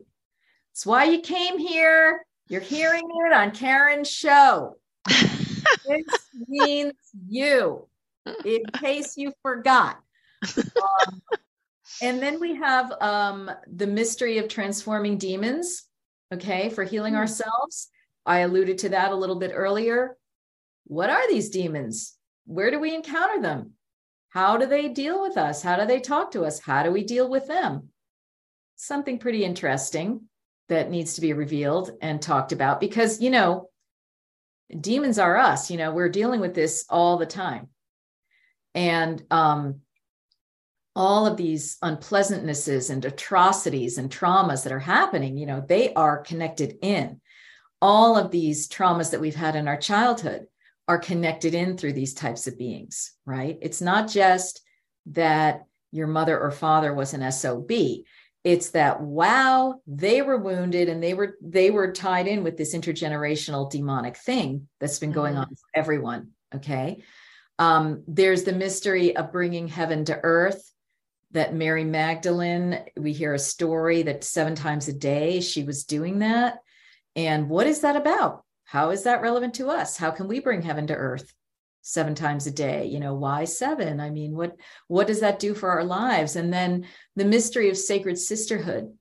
It's 0.72 0.84
why 0.84 1.04
you 1.04 1.22
came 1.22 1.60
here. 1.60 2.26
You're 2.48 2.60
hearing 2.60 3.04
it 3.08 3.34
on 3.34 3.52
Karen's 3.52 4.10
show. 4.10 4.78
this 5.08 6.06
means 6.48 6.94
you, 7.28 7.88
in 8.44 8.64
case 8.74 9.16
you 9.16 9.32
forgot. 9.44 10.00
Um, 10.58 11.22
and 12.02 12.20
then 12.20 12.40
we 12.40 12.56
have 12.56 12.92
um, 13.00 13.52
the 13.72 13.88
mystery 13.88 14.40
of 14.40 14.48
transforming 14.48 15.20
demons, 15.20 15.84
okay, 16.34 16.70
for 16.70 16.84
healing 16.84 17.14
mm-hmm. 17.14 17.22
ourselves. 17.22 17.90
I 18.26 18.40
alluded 18.40 18.80
to 18.80 18.90
that 18.90 19.12
a 19.12 19.16
little 19.16 19.38
bit 19.38 19.52
earlier. 19.54 20.18
What 20.86 21.12
are 21.12 21.28
these 21.30 21.52
demons? 21.52 22.18
Where 22.46 22.72
do 22.72 22.80
we 22.80 22.96
encounter 22.96 23.40
them? 23.40 23.74
How 24.32 24.56
do 24.58 24.66
they 24.66 24.88
deal 24.88 25.22
with 25.22 25.38
us? 25.38 25.62
How 25.62 25.76
do 25.76 25.86
they 25.86 26.00
talk 26.00 26.32
to 26.32 26.46
us? 26.46 26.60
How 26.60 26.84
do 26.84 26.92
we 26.92 27.04
deal 27.04 27.30
with 27.30 27.48
them? 27.48 27.90
Something 28.78 29.20
pretty 29.20 29.44
interesting 29.44 30.22
that 30.70 30.90
needs 30.90 31.16
to 31.16 31.22
be 31.22 31.34
revealed 31.34 31.92
and 32.02 32.22
talked 32.22 32.54
about 32.54 32.80
because, 32.80 33.22
you 33.22 33.30
know, 33.30 33.70
demons 34.80 35.20
are 35.20 35.36
us, 35.36 35.70
you 35.70 35.78
know, 35.78 35.92
we're 35.92 36.10
dealing 36.10 36.40
with 36.40 36.56
this 36.56 36.86
all 36.90 37.18
the 37.18 37.26
time. 37.26 37.68
And 38.74 39.22
um, 39.30 39.82
all 40.96 41.28
of 41.28 41.36
these 41.36 41.78
unpleasantnesses 41.84 42.90
and 42.90 43.04
atrocities 43.04 43.98
and 43.98 44.10
traumas 44.10 44.64
that 44.64 44.72
are 44.72 44.80
happening, 44.80 45.38
you 45.38 45.46
know, 45.46 45.62
they 45.68 45.94
are 45.94 46.20
connected 46.20 46.78
in. 46.82 47.20
All 47.82 48.18
of 48.18 48.32
these 48.32 48.70
traumas 48.70 49.12
that 49.12 49.20
we've 49.20 49.36
had 49.36 49.58
in 49.58 49.68
our 49.68 49.78
childhood 49.78 50.48
are 50.88 51.00
connected 51.00 51.54
in 51.54 51.78
through 51.78 51.94
these 51.94 52.14
types 52.14 52.48
of 52.48 52.58
beings, 52.58 53.14
right? 53.26 53.58
It's 53.62 53.82
not 53.82 54.10
just 54.10 54.62
that 55.08 55.66
your 55.92 56.08
mother 56.08 56.40
or 56.40 56.52
father 56.52 56.94
was 56.94 57.14
an 57.14 57.32
SOB. 57.32 57.72
It's 58.44 58.72
that 58.72 59.02
wow, 59.02 59.82
they 59.86 60.22
were 60.22 60.38
wounded 60.38 60.90
and 60.90 61.02
they 61.02 61.14
were 61.14 61.38
they 61.42 61.70
were 61.70 61.92
tied 61.92 62.28
in 62.28 62.44
with 62.44 62.58
this 62.58 62.74
intergenerational 62.74 63.70
demonic 63.70 64.18
thing 64.18 64.68
that's 64.80 65.00
been 65.00 65.12
going 65.12 65.34
mm-hmm. 65.34 65.42
on 65.42 65.50
for 65.50 65.68
everyone. 65.76 66.30
Okay. 66.56 67.04
Um, 67.60 68.04
there's 68.08 68.44
the 68.44 68.54
mystery 68.54 69.16
of 69.16 69.32
bringing 69.32 69.68
heaven 69.68 70.06
to 70.06 70.20
earth 70.24 70.72
that 71.32 71.54
Mary 71.54 71.84
Magdalene, 71.84 72.80
we 72.98 73.14
hear 73.14 73.34
a 73.34 73.40
story 73.40 74.04
that 74.04 74.24
seven 74.24 74.56
times 74.56 74.88
a 74.88 74.94
day 74.94 75.42
she 75.42 75.64
was 75.64 75.86
doing 75.86 76.20
that. 76.20 76.58
And 77.16 77.50
what 77.50 77.68
is 77.68 77.82
that 77.82 77.96
about? 77.96 78.44
How 78.72 78.92
is 78.92 79.04
that 79.04 79.22
relevant 79.22 79.56
to 79.56 79.70
us? 79.70 79.98
How 79.98 80.12
can 80.12 80.30
we 80.30 80.40
bring 80.40 80.62
heaven 80.62 80.88
to 80.88 80.96
earth 80.96 81.34
seven 81.82 82.16
times 82.16 82.48
a 82.48 82.52
day? 82.52 82.86
You 82.86 83.02
know, 83.02 83.16
why 83.16 83.44
seven? 83.44 84.00
I 84.00 84.12
mean, 84.12 84.34
what 84.34 84.56
what 84.88 85.08
does 85.08 85.20
that 85.20 85.40
do 85.40 85.54
for 85.54 85.72
our 85.72 85.84
lives? 85.84 86.38
And 86.38 86.54
then 86.54 86.88
the 87.18 87.26
mystery 87.26 87.70
of 87.70 87.76
sacred 87.76 88.18
sisterhood, 88.18 88.94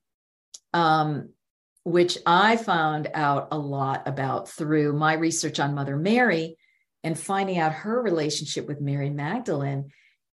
um, 0.75 1.29
which 1.85 2.19
I 2.27 2.57
found 2.57 3.13
out 3.15 3.47
a 3.53 3.59
lot 3.59 4.09
about 4.09 4.49
through 4.49 4.93
my 4.95 5.13
research 5.13 5.61
on 5.61 5.77
Mother 5.77 5.97
Mary 5.97 6.57
and 7.05 7.17
finding 7.17 7.59
out 7.59 7.73
her 7.73 8.03
relationship 8.03 8.67
with 8.67 8.81
Mary 8.81 9.09
Magdalene 9.09 9.93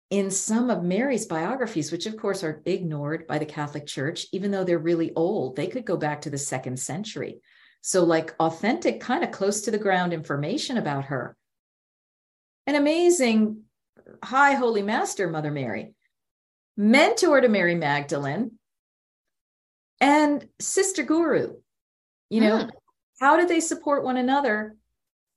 in 0.10 0.32
some 0.32 0.72
of 0.72 0.84
Mary's 0.84 1.28
biographies, 1.28 1.92
which 1.92 2.08
of 2.08 2.18
course 2.18 2.44
are 2.44 2.64
ignored 2.66 3.28
by 3.28 3.38
the 3.38 3.46
Catholic 3.46 3.86
Church, 3.86 4.26
even 4.32 4.50
though 4.50 4.64
they're 4.64 4.80
really 4.80 5.14
old, 5.14 5.56
they 5.56 5.68
could 5.68 5.86
go 5.86 5.96
back 5.96 6.22
to 6.22 6.32
the 6.32 6.40
second 6.40 6.80
century. 6.80 7.40
So, 7.82 8.04
like 8.04 8.36
authentic, 8.40 9.00
kind 9.00 9.24
of 9.24 9.32
close 9.32 9.62
to 9.62 9.72
the 9.72 9.78
ground 9.78 10.14
information 10.14 10.78
about 10.78 11.06
her. 11.06 11.38
An 12.66 12.76
amazing 12.76 13.64
High 14.24 14.54
Holy 14.54 14.82
Master, 14.82 15.30
Mother 15.30 15.52
Mary, 15.52 15.94
mentor 16.76 17.42
to 17.42 17.48
Mary 17.48 17.76
Magdalene, 17.76 18.52
and 20.02 20.48
Sister 20.60 21.04
Guru. 21.04 21.56
You 22.30 22.42
know, 22.42 22.58
mm. 22.58 22.70
how 23.22 23.38
did 23.38 23.48
they 23.48 23.62
support 23.62 24.04
one 24.04 24.18
another? 24.18 24.76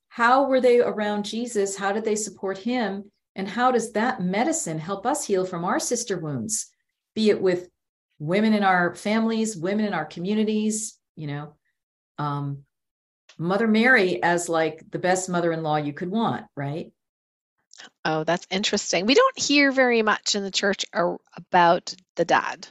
How 0.09 0.47
were 0.47 0.59
they 0.59 0.81
around 0.81 1.23
Jesus? 1.23 1.77
How 1.77 1.93
did 1.93 2.03
they 2.03 2.15
support 2.15 2.57
him? 2.57 3.11
And 3.35 3.47
how 3.47 3.71
does 3.71 3.93
that 3.93 4.21
medicine 4.21 4.77
help 4.77 5.05
us 5.05 5.25
heal 5.25 5.45
from 5.45 5.63
our 5.63 5.79
sister 5.79 6.17
wounds, 6.17 6.67
be 7.15 7.29
it 7.29 7.41
with 7.41 7.69
women 8.19 8.53
in 8.53 8.63
our 8.63 8.93
families, 8.93 9.55
women 9.55 9.85
in 9.85 9.93
our 9.93 10.05
communities, 10.05 10.99
you 11.15 11.27
know, 11.27 11.55
um, 12.21 12.65
Mother 13.37 13.67
Mary 13.67 14.21
as 14.21 14.49
like 14.49 14.83
the 14.89 14.99
best 14.99 15.29
mother 15.29 15.51
in 15.51 15.63
law 15.63 15.77
you 15.77 15.93
could 15.93 16.11
want, 16.11 16.45
right? 16.55 16.91
Oh, 18.05 18.23
that's 18.23 18.45
interesting. 18.51 19.05
We 19.05 19.15
don't 19.15 19.39
hear 19.39 19.71
very 19.71 20.03
much 20.03 20.35
in 20.35 20.43
the 20.43 20.51
church 20.51 20.85
about 20.93 21.95
the 22.15 22.25
dad, 22.25 22.67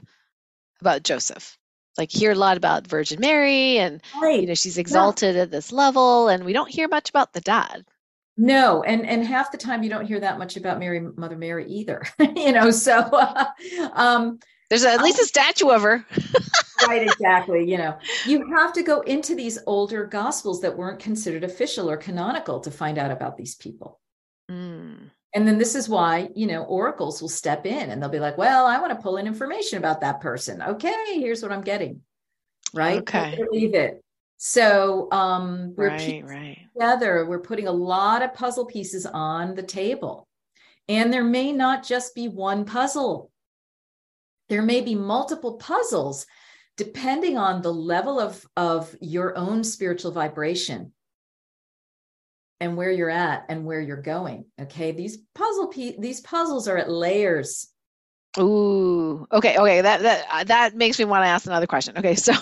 about 0.81 1.03
Joseph. 1.03 1.57
Like 1.99 2.13
hear 2.13 2.31
a 2.31 2.37
lot 2.37 2.57
about 2.57 2.87
Virgin 2.87 3.21
Mary 3.21 3.79
and 3.79 4.01
right. 4.23 4.41
you 4.41 4.47
know 4.47 4.55
she's 4.55 4.79
exalted 4.79 5.35
yeah. 5.35 5.43
at 5.43 5.51
this 5.51 5.73
level 5.73 6.29
and 6.29 6.45
we 6.45 6.53
don't 6.53 6.71
hear 6.71 6.89
much 6.89 7.11
about 7.11 7.33
the 7.33 7.41
dad. 7.41 7.85
No, 8.37 8.83
and 8.83 9.07
and 9.07 9.27
half 9.27 9.51
the 9.51 9.59
time 9.59 9.83
you 9.83 9.91
don't 9.91 10.07
hear 10.07 10.21
that 10.21 10.39
much 10.39 10.57
about 10.57 10.79
Mary, 10.79 11.01
Mother 11.01 11.37
Mary 11.37 11.67
either. 11.67 12.03
you 12.37 12.53
know, 12.53 12.71
so 12.71 12.97
uh, 12.99 13.47
um, 13.93 14.39
there's 14.69 14.85
at 14.85 15.03
least 15.03 15.21
a 15.21 15.27
statue 15.27 15.69
of 15.69 15.83
her. 15.83 16.07
right, 16.89 17.03
exactly. 17.03 17.69
You 17.71 17.79
know, 17.79 17.99
you 18.27 18.47
have 18.57 18.73
to 18.75 18.83
go 18.83 19.01
into 19.03 19.35
these 19.35 19.59
older 19.67 20.05
gospels 20.05 20.61
that 20.61 20.77
weren't 20.77 20.99
considered 20.99 21.45
official 21.45 21.91
or 21.91 21.97
canonical 21.97 22.61
to 22.61 22.71
find 22.71 22.99
out 22.99 23.11
about 23.11 23.37
these 23.37 23.55
people. 23.55 24.01
Mm. 24.51 25.11
And 25.35 25.47
then 25.47 25.59
this 25.59 25.75
is 25.75 25.89
why, 25.89 26.29
you 26.35 26.47
know, 26.47 26.65
oracles 26.65 27.23
will 27.23 27.29
step 27.29 27.65
in 27.65 27.91
and 27.91 28.03
they'll 28.03 28.09
be 28.09 28.19
like, 28.19 28.37
well, 28.37 28.67
I 28.67 28.81
want 28.81 28.93
to 28.93 29.03
pull 29.03 29.17
in 29.17 29.27
information 29.27 29.79
about 29.79 30.01
that 30.01 30.21
person. 30.21 30.61
Okay, 30.61 30.93
here's 31.15 31.43
what 31.43 31.53
I'm 31.53 31.63
getting. 31.63 32.01
Right. 32.75 33.01
Okay. 33.01 33.39
Believe 33.51 33.75
it. 33.75 34.03
So 34.43 35.09
um, 35.13 35.75
we're 35.77 35.89
right, 35.89 36.25
right. 36.25 36.59
together. 36.73 37.27
We're 37.27 37.41
putting 37.41 37.69
a 37.69 37.73
lot 37.73 38.23
of 38.23 38.33
puzzle 38.33 38.65
pieces 38.65 39.05
on 39.05 39.55
the 39.55 39.63
table, 39.63 40.27
and 40.89 41.13
there 41.13 41.25
may 41.25 41.53
not 41.53 41.85
just 41.85 42.15
be 42.15 42.27
one 42.29 42.65
puzzle. 42.65 43.31
There 44.49 44.63
may 44.63 44.81
be 44.81 44.95
multiple 44.95 45.57
puzzles, 45.59 46.27
depending 46.81 47.37
on 47.37 47.63
the 47.63 47.73
level 47.73 48.19
of 48.19 48.45
of 48.57 48.97
your 49.01 49.37
own 49.37 49.63
spiritual 49.63 50.13
vibration 50.13 50.93
and 52.59 52.77
where 52.77 52.91
you're 52.91 53.11
at 53.11 53.45
and 53.49 53.65
where 53.67 53.81
you're 53.81 54.01
going. 54.01 54.47
Okay, 54.61 54.93
these 54.93 55.19
puzzle 55.35 55.69
pe- 55.69 55.99
these 55.99 56.21
puzzles 56.21 56.67
are 56.69 56.79
at 56.79 56.91
layers. 56.91 57.69
Ooh, 58.39 59.27
okay, 59.31 59.59
okay. 59.59 59.81
That 59.83 60.03
that 60.03 60.47
that 60.47 60.75
makes 60.75 60.99
me 60.99 61.05
want 61.05 61.23
to 61.25 61.29
ask 61.29 61.47
another 61.47 61.67
question. 61.67 61.99
Okay, 61.99 62.15
so 62.27 62.33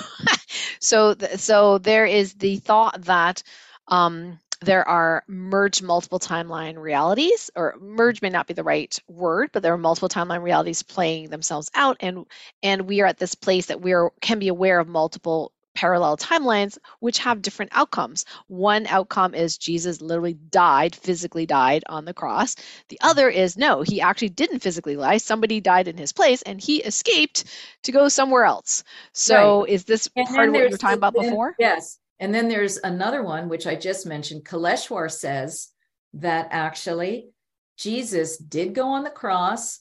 So, 0.81 1.15
so 1.37 1.79
there 1.79 2.07
is 2.07 2.35
the 2.35 2.57
thought 2.57 3.03
that 3.03 3.43
um, 3.89 4.39
there 4.61 4.87
are 4.89 5.23
merge 5.29 5.83
multiple 5.83 6.19
timeline 6.19 6.79
realities, 6.79 7.51
or 7.55 7.77
merge 7.81 8.23
may 8.23 8.31
not 8.31 8.47
be 8.47 8.55
the 8.55 8.65
right 8.65 8.99
word, 9.09 9.51
but 9.53 9.63
there 9.63 9.73
are 9.73 9.79
multiple 9.79 10.09
timeline 10.09 10.43
realities 10.43 10.83
playing 10.83 11.31
themselves 11.31 11.71
out, 11.75 11.97
and 12.01 12.27
and 12.63 12.89
we 12.89 13.01
are 13.01 13.07
at 13.07 13.19
this 13.19 13.35
place 13.35 13.67
that 13.67 13.81
we 13.81 13.93
are 13.93 14.11
can 14.21 14.39
be 14.39 14.49
aware 14.49 14.81
of 14.81 14.89
multiple 14.89 15.53
parallel 15.79 16.17
timelines 16.17 16.77
which 16.99 17.19
have 17.19 17.41
different 17.41 17.71
outcomes. 17.73 18.25
One 18.49 18.89
outcome 18.89 19.33
is 19.33 19.59
Jesus 19.59 20.01
literally 20.01 20.35
died, 20.35 20.97
physically 20.97 21.47
died 21.47 21.85
on 21.89 22.05
the 22.05 22.13
cross. 22.13 22.57
The 22.89 22.99
other 23.01 23.29
is 23.29 23.57
no, 23.57 23.83
he 23.83 24.01
actually 24.01 24.31
didn't 24.31 24.59
physically 24.59 24.97
die. 24.97 25.19
Somebody 25.19 25.61
died 25.61 25.87
in 25.87 25.97
his 25.97 26.13
place 26.13 26.43
and 26.43 26.61
he 26.61 26.83
escaped 26.83 27.45
to 27.85 27.93
go 27.93 28.09
somewhere 28.09 28.45
else. 28.45 28.83
So 29.13 29.61
right. 29.61 29.71
is 29.71 29.85
this 29.85 30.09
and 30.17 30.27
part 30.27 30.49
of 30.49 30.55
what 30.55 30.65
you 30.65 30.71
were 30.71 30.79
talking 30.79 30.99
about 30.99 31.15
before? 31.15 31.55
Yes. 31.61 32.01
And 32.21 32.35
then 32.35 32.49
there's 32.49 32.79
another 32.79 33.23
one, 33.23 33.49
which 33.49 33.67
I 33.67 33.77
just 33.77 34.07
mentioned. 34.07 34.45
Kaleshwar 34.45 35.11
says 35.11 35.69
that 36.15 36.49
actually 36.51 37.31
Jesus 37.77 38.37
did 38.39 38.75
go 38.75 38.89
on 38.89 39.05
the 39.05 39.11
cross 39.11 39.81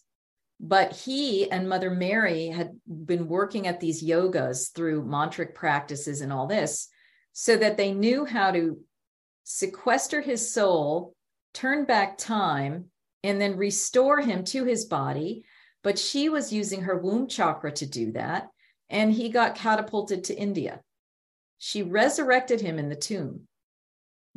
but 0.60 0.94
he 0.94 1.50
and 1.52 1.70
Mother 1.70 1.92
Mary 1.92 2.48
had 2.48 2.80
been 2.88 3.28
working 3.28 3.68
at 3.68 3.80
these 3.80 4.04
yogas 4.04 4.74
through 4.74 5.06
mantric 5.06 5.54
practices 5.54 6.22
and 6.22 6.34
all 6.34 6.48
this 6.48 6.90
so 7.34 7.56
that 7.58 7.78
they 7.78 7.94
knew 7.94 8.26
how 8.26 8.52
to 8.52 8.80
sequester 9.44 10.22
his 10.22 10.52
soul, 10.52 11.16
turn 11.54 11.86
back 11.86 12.18
time, 12.18 12.86
and 13.24 13.40
then 13.40 13.56
restore 13.56 14.20
him 14.20 14.44
to 14.46 14.64
his 14.64 14.86
body. 14.86 15.44
But 15.84 16.00
she 16.00 16.30
was 16.30 16.52
using 16.52 16.82
her 16.82 16.98
womb 16.98 17.28
chakra 17.28 17.72
to 17.74 17.86
do 17.86 18.14
that. 18.14 18.48
And 18.90 19.14
he 19.14 19.30
got 19.30 19.56
catapulted 19.56 20.24
to 20.26 20.36
India. 20.36 20.82
She 21.60 21.84
resurrected 21.84 22.62
him 22.62 22.80
in 22.80 22.90
the 22.90 22.96
tomb 22.96 23.48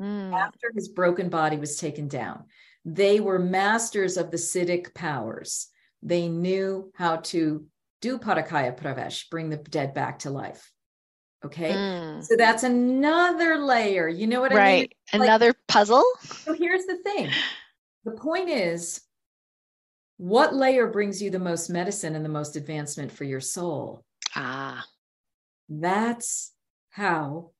mm. 0.00 0.32
after 0.32 0.72
his 0.74 0.88
broken 0.88 1.28
body 1.28 1.56
was 1.56 1.76
taken 1.76 2.08
down. 2.08 2.44
They 2.84 3.20
were 3.20 3.38
masters 3.38 4.16
of 4.16 4.30
the 4.30 4.38
Siddhic 4.38 4.94
powers 4.94 5.68
they 6.02 6.28
knew 6.28 6.90
how 6.94 7.16
to 7.16 7.66
do 8.00 8.18
Parakaya 8.18 8.78
Pravesh, 8.78 9.28
bring 9.30 9.50
the 9.50 9.56
dead 9.56 9.94
back 9.94 10.20
to 10.20 10.30
life. 10.30 10.72
Okay. 11.44 11.72
Mm. 11.72 12.24
So 12.24 12.36
that's 12.36 12.62
another 12.62 13.58
layer. 13.58 14.08
You 14.08 14.26
know 14.26 14.40
what 14.40 14.52
right. 14.52 14.60
I 14.60 14.72
mean? 14.72 14.80
Right. 14.80 15.22
Another 15.22 15.46
like, 15.46 15.56
puzzle. 15.68 16.04
So 16.22 16.52
here's 16.52 16.84
the 16.86 16.98
thing 16.98 17.30
the 18.04 18.12
point 18.12 18.48
is 18.48 19.00
what 20.16 20.54
layer 20.54 20.86
brings 20.86 21.22
you 21.22 21.30
the 21.30 21.38
most 21.38 21.70
medicine 21.70 22.14
and 22.14 22.24
the 22.24 22.30
most 22.30 22.56
advancement 22.56 23.12
for 23.12 23.24
your 23.24 23.40
soul? 23.40 24.04
Ah. 24.36 24.84
That's 25.68 26.52
how 26.90 27.50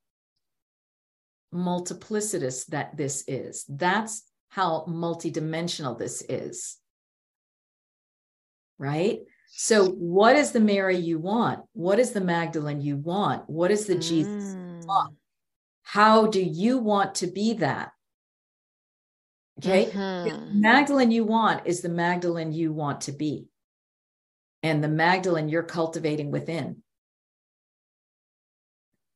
multiplicitous 1.54 2.66
that 2.66 2.96
this 2.96 3.24
is. 3.26 3.64
That's 3.68 4.22
how 4.50 4.84
multidimensional 4.88 5.98
this 5.98 6.22
is. 6.28 6.76
Right? 8.78 9.20
So, 9.52 9.88
what 9.88 10.36
is 10.36 10.52
the 10.52 10.60
Mary 10.60 10.96
you 10.96 11.18
want? 11.18 11.60
What 11.72 11.98
is 11.98 12.12
the 12.12 12.20
Magdalene 12.20 12.80
you 12.80 12.96
want? 12.96 13.48
What 13.48 13.70
is 13.70 13.86
the 13.86 13.96
mm. 13.96 14.08
Jesus 14.08 14.54
you 14.54 14.86
want? 14.86 15.14
How 15.82 16.26
do 16.26 16.40
you 16.40 16.78
want 16.78 17.16
to 17.16 17.26
be 17.26 17.54
that? 17.54 17.90
Okay. 19.58 19.86
Mm-hmm. 19.86 20.60
Magdalene 20.60 21.10
you 21.10 21.24
want 21.24 21.66
is 21.66 21.82
the 21.82 21.88
Magdalene 21.88 22.52
you 22.52 22.72
want 22.72 23.02
to 23.02 23.12
be. 23.12 23.48
And 24.62 24.82
the 24.82 24.88
Magdalene 24.88 25.48
you're 25.48 25.62
cultivating 25.62 26.30
within. 26.30 26.82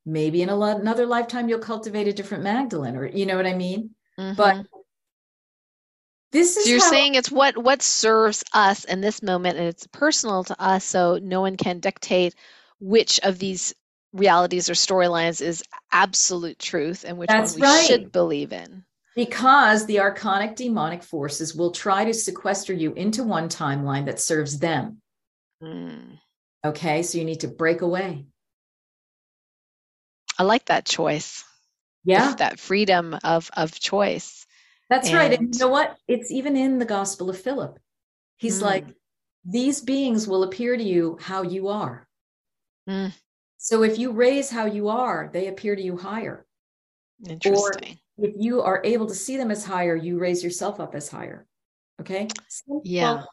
Maybe 0.05 0.41
in 0.41 0.49
another 0.49 1.05
lifetime, 1.05 1.49
you'll 1.49 1.59
cultivate 1.59 2.07
a 2.07 2.13
different 2.13 2.43
Magdalene, 2.43 2.95
or 2.95 3.07
you 3.07 3.25
know 3.25 3.35
what 3.35 3.47
I 3.47 3.55
mean? 3.55 3.91
Mm-hmm. 4.19 4.35
But 4.35 4.65
this 6.31 6.57
is 6.57 6.65
so 6.65 6.69
you're 6.69 6.79
how- 6.79 6.89
saying 6.89 7.15
it's 7.15 7.31
what 7.31 7.57
what 7.57 7.81
serves 7.81 8.43
us 8.53 8.83
in 8.83 9.01
this 9.01 9.23
moment 9.23 9.57
and 9.57 9.67
it's 9.67 9.87
personal 9.87 10.43
to 10.43 10.61
us 10.61 10.83
so 10.83 11.17
no 11.21 11.41
one 11.41 11.55
can 11.57 11.79
dictate 11.79 12.35
which 12.79 13.19
of 13.23 13.39
these 13.39 13.73
realities 14.13 14.69
or 14.69 14.73
storylines 14.73 15.41
is 15.41 15.63
absolute 15.91 16.59
truth 16.59 17.05
and 17.07 17.17
which 17.17 17.29
That's 17.29 17.53
one 17.53 17.61
we 17.61 17.67
right. 17.67 17.85
should 17.85 18.11
believe 18.11 18.53
in 18.53 18.83
because 19.15 19.85
the 19.85 19.97
archonic 19.97 20.55
demonic 20.55 21.03
forces 21.03 21.55
will 21.55 21.71
try 21.71 22.05
to 22.05 22.13
sequester 22.13 22.73
you 22.73 22.93
into 22.93 23.23
one 23.23 23.47
timeline 23.47 24.05
that 24.05 24.19
serves 24.19 24.59
them. 24.59 25.01
Mm. 25.63 26.19
Okay, 26.65 27.01
so 27.01 27.17
you 27.17 27.23
need 27.23 27.39
to 27.39 27.47
break 27.47 27.81
away. 27.81 28.25
I 30.37 30.43
like 30.43 30.65
that 30.65 30.85
choice. 30.85 31.43
Yeah. 32.03 32.35
That 32.35 32.59
freedom 32.59 33.17
of 33.23 33.49
of 33.55 33.79
choice. 33.79 34.45
That's 34.89 35.07
and... 35.07 35.17
right. 35.17 35.33
And 35.33 35.53
you 35.53 35.59
know 35.59 35.69
what? 35.69 35.97
It's 36.07 36.31
even 36.31 36.55
in 36.55 36.77
the 36.77 36.85
Gospel 36.85 37.29
of 37.29 37.39
Philip. 37.39 37.79
He's 38.37 38.59
mm. 38.59 38.63
like, 38.63 38.85
these 39.43 39.81
beings 39.81 40.27
will 40.27 40.43
appear 40.43 40.75
to 40.77 40.83
you 40.83 41.17
how 41.21 41.41
you 41.41 41.69
are. 41.69 42.07
Mm. 42.89 43.11
So 43.57 43.83
if 43.83 43.97
you 43.97 44.11
raise 44.11 44.49
how 44.49 44.65
you 44.65 44.89
are, 44.89 45.29
they 45.33 45.47
appear 45.47 45.75
to 45.75 45.81
you 45.81 45.97
higher. 45.97 46.45
Interesting. 47.27 47.97
Or 48.17 48.27
if 48.27 48.35
you 48.37 48.61
are 48.61 48.81
able 48.83 49.07
to 49.07 49.15
see 49.15 49.37
them 49.37 49.49
as 49.49 49.65
higher, 49.65 49.95
you 49.95 50.19
raise 50.19 50.43
yourself 50.43 50.79
up 50.79 50.93
as 50.93 51.09
higher. 51.09 51.47
Okay. 51.99 52.27
Simple. 52.47 52.81
Yeah. 52.83 53.23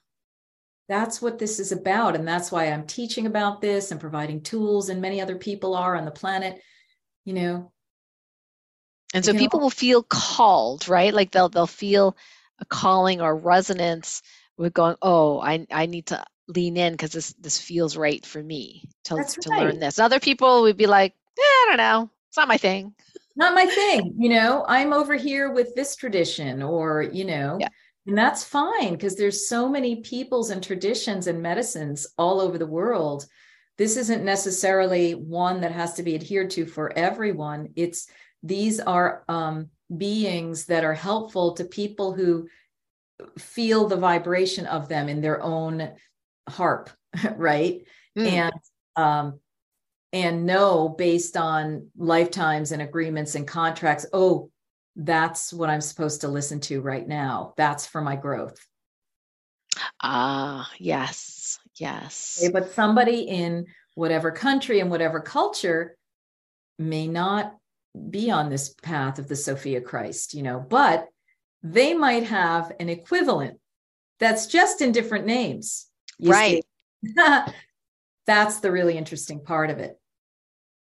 That's 0.89 1.21
what 1.21 1.39
this 1.39 1.61
is 1.61 1.73
about. 1.73 2.15
And 2.17 2.27
that's 2.27 2.51
why 2.51 2.67
I'm 2.67 2.87
teaching 2.87 3.27
about 3.27 3.61
this 3.61 3.91
and 3.91 4.01
providing 4.01 4.43
tools, 4.43 4.89
and 4.89 5.01
many 5.01 5.21
other 5.21 5.37
people 5.37 5.75
are 5.75 5.97
on 5.97 6.05
the 6.05 6.11
planet, 6.11 6.61
you 7.25 7.33
know. 7.35 7.73
And 9.15 9.25
so 9.25 9.35
people 9.35 9.61
will 9.61 9.71
feel 9.71 10.03
called, 10.03 10.89
right? 10.89 11.13
Like 11.13 11.33
they'll 11.33 11.49
they'll 11.49 11.67
feel 11.67 12.17
a 12.61 12.65
calling 12.65 13.21
or 13.21 13.37
resonance 13.37 14.23
with 14.57 14.73
going, 14.73 14.97
oh, 15.03 15.41
I 15.41 15.67
I 15.71 15.87
need 15.87 16.07
to 16.07 16.25
lean 16.49 16.77
in 16.77 16.95
because 16.95 17.13
this 17.13 17.33
this 17.35 17.59
feels 17.59 17.97
right 17.97 18.25
for 18.25 18.43
me 18.43 18.89
to, 19.05 19.17
to 19.17 19.51
right. 19.51 19.61
learn 19.61 19.81
this. 19.81 19.99
Other 19.99 20.21
people 20.21 20.63
would 20.63 20.77
be 20.77 20.87
like, 20.87 21.13
eh, 21.39 21.43
I 21.43 21.67
don't 21.69 21.77
know, 21.77 22.11
it's 22.29 22.37
not 22.39 22.49
my 22.49 22.57
thing 22.57 22.95
not 23.37 23.55
my 23.55 23.67
thing 23.67 24.15
you 24.19 24.29
know 24.29 24.65
i'm 24.69 24.93
over 24.93 25.15
here 25.15 25.53
with 25.53 25.75
this 25.75 25.97
tradition 25.97 26.63
or 26.63 27.03
you 27.03 27.25
know 27.25 27.57
yeah. 27.61 27.69
and 28.07 28.17
that's 28.17 28.45
fine 28.45 28.93
because 28.93 29.17
there's 29.17 29.49
so 29.49 29.69
many 29.69 29.97
peoples 29.97 30.51
and 30.51 30.63
traditions 30.63 31.27
and 31.27 31.43
medicines 31.43 32.07
all 32.19 32.41
over 32.41 32.59
the 32.59 32.67
world 32.67 33.27
this 33.83 33.97
isn't 33.97 34.23
necessarily 34.25 35.11
one 35.17 35.63
that 35.63 35.73
has 35.73 35.95
to 35.95 36.05
be 36.05 36.15
adhered 36.15 36.51
to 36.51 36.67
for 36.67 36.97
everyone. 36.97 37.71
It's 37.75 38.07
these 38.41 38.79
are 38.79 39.25
um, 39.29 39.71
beings 39.97 40.67
that 40.67 40.85
are 40.85 40.95
helpful 40.95 41.55
to 41.55 41.65
people 41.65 42.13
who 42.13 42.47
feel 43.41 43.89
the 43.89 43.97
vibration 43.97 44.67
of 44.67 44.89
them 44.89 45.09
in 45.09 45.21
their 45.21 45.43
own 45.43 45.95
harp 46.49 46.91
right? 47.37 47.83
Mm. 48.17 48.27
and 48.31 48.55
um, 48.95 49.41
and 50.13 50.47
know 50.47 50.89
based 50.89 51.37
on 51.37 51.89
lifetimes 51.97 52.71
and 52.71 52.83
agreements 52.83 53.35
and 53.35 53.49
contracts 53.49 54.07
oh 54.13 54.49
that's 54.95 55.53
what 55.53 55.71
i'm 55.71 55.81
supposed 55.81 56.21
to 56.21 56.29
listen 56.29 56.61
to 56.61 56.81
right 56.81 57.09
now. 57.09 57.53
That's 57.57 57.85
for 57.85 58.01
my 58.01 58.15
growth. 58.15 58.65
Ah 60.01 60.71
yes 60.79 61.42
yes. 61.83 62.41
Okay, 62.43 62.53
but 62.53 62.73
somebody 62.73 63.21
in 63.23 63.67
whatever 63.95 64.31
country 64.31 64.81
and 64.81 64.91
whatever 64.91 65.21
culture 65.21 65.97
may 66.79 67.07
not 67.07 67.55
be 68.11 68.31
on 68.31 68.49
this 68.49 68.71
path 68.83 69.19
of 69.19 69.29
the 69.29 69.37
sophia 69.37 69.79
christ 69.79 70.33
you 70.33 70.43
know 70.43 70.59
but 70.59 71.09
they 71.63 71.93
might 71.93 72.25
have 72.25 72.73
an 72.81 72.89
equivalent 72.89 73.59
that's 74.19 74.47
just 74.47 74.81
in 74.81 74.93
different 74.93 75.27
names 75.27 75.89
right. 76.21 76.65
That's 78.27 78.61
the 78.61 78.71
really 78.71 78.97
interesting 78.97 79.41
part 79.41 79.71
of 79.71 79.79
it 79.79 79.99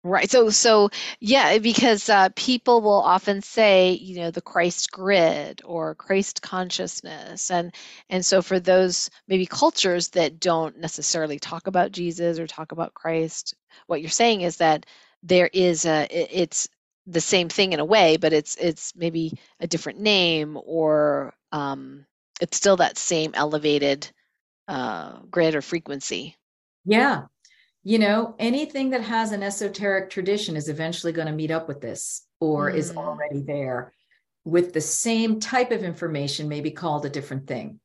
Right. 0.04 0.28
So, 0.30 0.50
so 0.50 0.90
yeah, 1.20 1.58
because 1.58 2.08
uh, 2.08 2.30
people 2.34 2.80
will 2.80 3.00
often 3.02 3.40
say, 3.40 3.92
you 3.92 4.16
know, 4.16 4.30
the 4.32 4.40
Christ 4.40 4.90
grid 4.90 5.62
or 5.64 5.94
Christ 5.94 6.42
consciousness, 6.42 7.52
and 7.52 7.72
and 8.08 8.26
so 8.26 8.42
for 8.42 8.58
those 8.58 9.10
maybe 9.28 9.46
cultures 9.46 10.08
that 10.10 10.40
don't 10.40 10.78
necessarily 10.78 11.38
talk 11.38 11.68
about 11.68 11.92
Jesus 11.92 12.40
or 12.40 12.48
talk 12.48 12.72
about 12.72 12.94
Christ, 12.94 13.54
what 13.86 14.00
you're 14.00 14.10
saying 14.10 14.40
is 14.40 14.56
that 14.56 14.86
there 15.22 15.48
is 15.52 15.84
a 15.86 16.08
it's 16.10 16.68
the 17.06 17.20
same 17.20 17.48
thing 17.48 17.72
in 17.72 17.78
a 17.80 17.84
way, 17.84 18.16
but 18.16 18.32
it's 18.32 18.56
it's 18.56 18.94
maybe 18.96 19.38
a 19.60 19.68
different 19.68 20.00
name 20.00 20.58
or 20.64 21.32
um, 21.52 22.06
it's 22.40 22.56
still 22.56 22.76
that 22.78 22.98
same 22.98 23.32
elevated 23.34 24.10
uh, 24.68 25.18
grid 25.30 25.54
or 25.56 25.62
frequency. 25.62 26.36
Yeah, 26.84 27.26
you 27.84 27.98
know, 27.98 28.34
anything 28.38 28.90
that 28.90 29.02
has 29.02 29.32
an 29.32 29.42
esoteric 29.42 30.10
tradition 30.10 30.56
is 30.56 30.68
eventually 30.68 31.12
going 31.12 31.26
to 31.26 31.32
meet 31.32 31.50
up 31.50 31.68
with 31.68 31.80
this 31.80 32.26
or 32.40 32.70
mm. 32.70 32.76
is 32.76 32.96
already 32.96 33.40
there 33.40 33.92
with 34.44 34.72
the 34.72 34.80
same 34.80 35.40
type 35.40 35.70
of 35.70 35.84
information, 35.84 36.48
maybe 36.48 36.70
called 36.70 37.06
a 37.06 37.10
different 37.10 37.46
thing. 37.46 37.80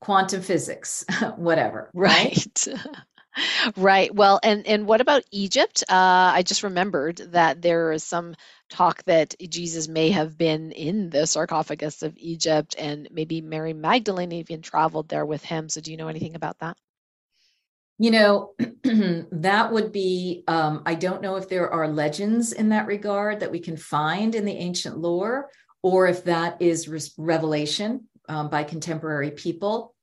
Quantum 0.00 0.40
physics, 0.42 1.04
whatever. 1.36 1.90
Right. 1.94 2.68
Right. 3.76 4.12
Well, 4.12 4.40
and 4.42 4.66
and 4.66 4.86
what 4.86 5.00
about 5.00 5.22
Egypt? 5.30 5.84
Uh, 5.88 6.32
I 6.34 6.42
just 6.42 6.64
remembered 6.64 7.18
that 7.30 7.62
there 7.62 7.92
is 7.92 8.02
some 8.02 8.34
talk 8.70 9.04
that 9.04 9.36
Jesus 9.48 9.86
may 9.86 10.10
have 10.10 10.36
been 10.36 10.72
in 10.72 11.10
the 11.10 11.28
sarcophagus 11.28 12.02
of 12.02 12.16
Egypt, 12.16 12.74
and 12.76 13.06
maybe 13.12 13.40
Mary 13.40 13.72
Magdalene 13.72 14.32
even 14.32 14.62
traveled 14.62 15.08
there 15.08 15.24
with 15.24 15.44
him. 15.44 15.68
So, 15.68 15.80
do 15.80 15.92
you 15.92 15.96
know 15.96 16.08
anything 16.08 16.34
about 16.34 16.58
that? 16.58 16.76
You 18.00 18.10
know, 18.10 18.54
that 19.30 19.70
would 19.70 19.92
be, 19.92 20.42
um, 20.48 20.82
I 20.86 20.94
don't 20.94 21.20
know 21.20 21.36
if 21.36 21.50
there 21.50 21.70
are 21.70 21.86
legends 21.86 22.52
in 22.52 22.70
that 22.70 22.86
regard 22.86 23.40
that 23.40 23.52
we 23.52 23.58
can 23.58 23.76
find 23.76 24.34
in 24.34 24.46
the 24.46 24.56
ancient 24.56 24.96
lore, 24.96 25.50
or 25.82 26.06
if 26.06 26.24
that 26.24 26.62
is 26.62 26.88
re- 26.88 26.98
revelation 27.18 28.08
um, 28.26 28.48
by 28.48 28.64
contemporary 28.64 29.32
people. 29.32 29.94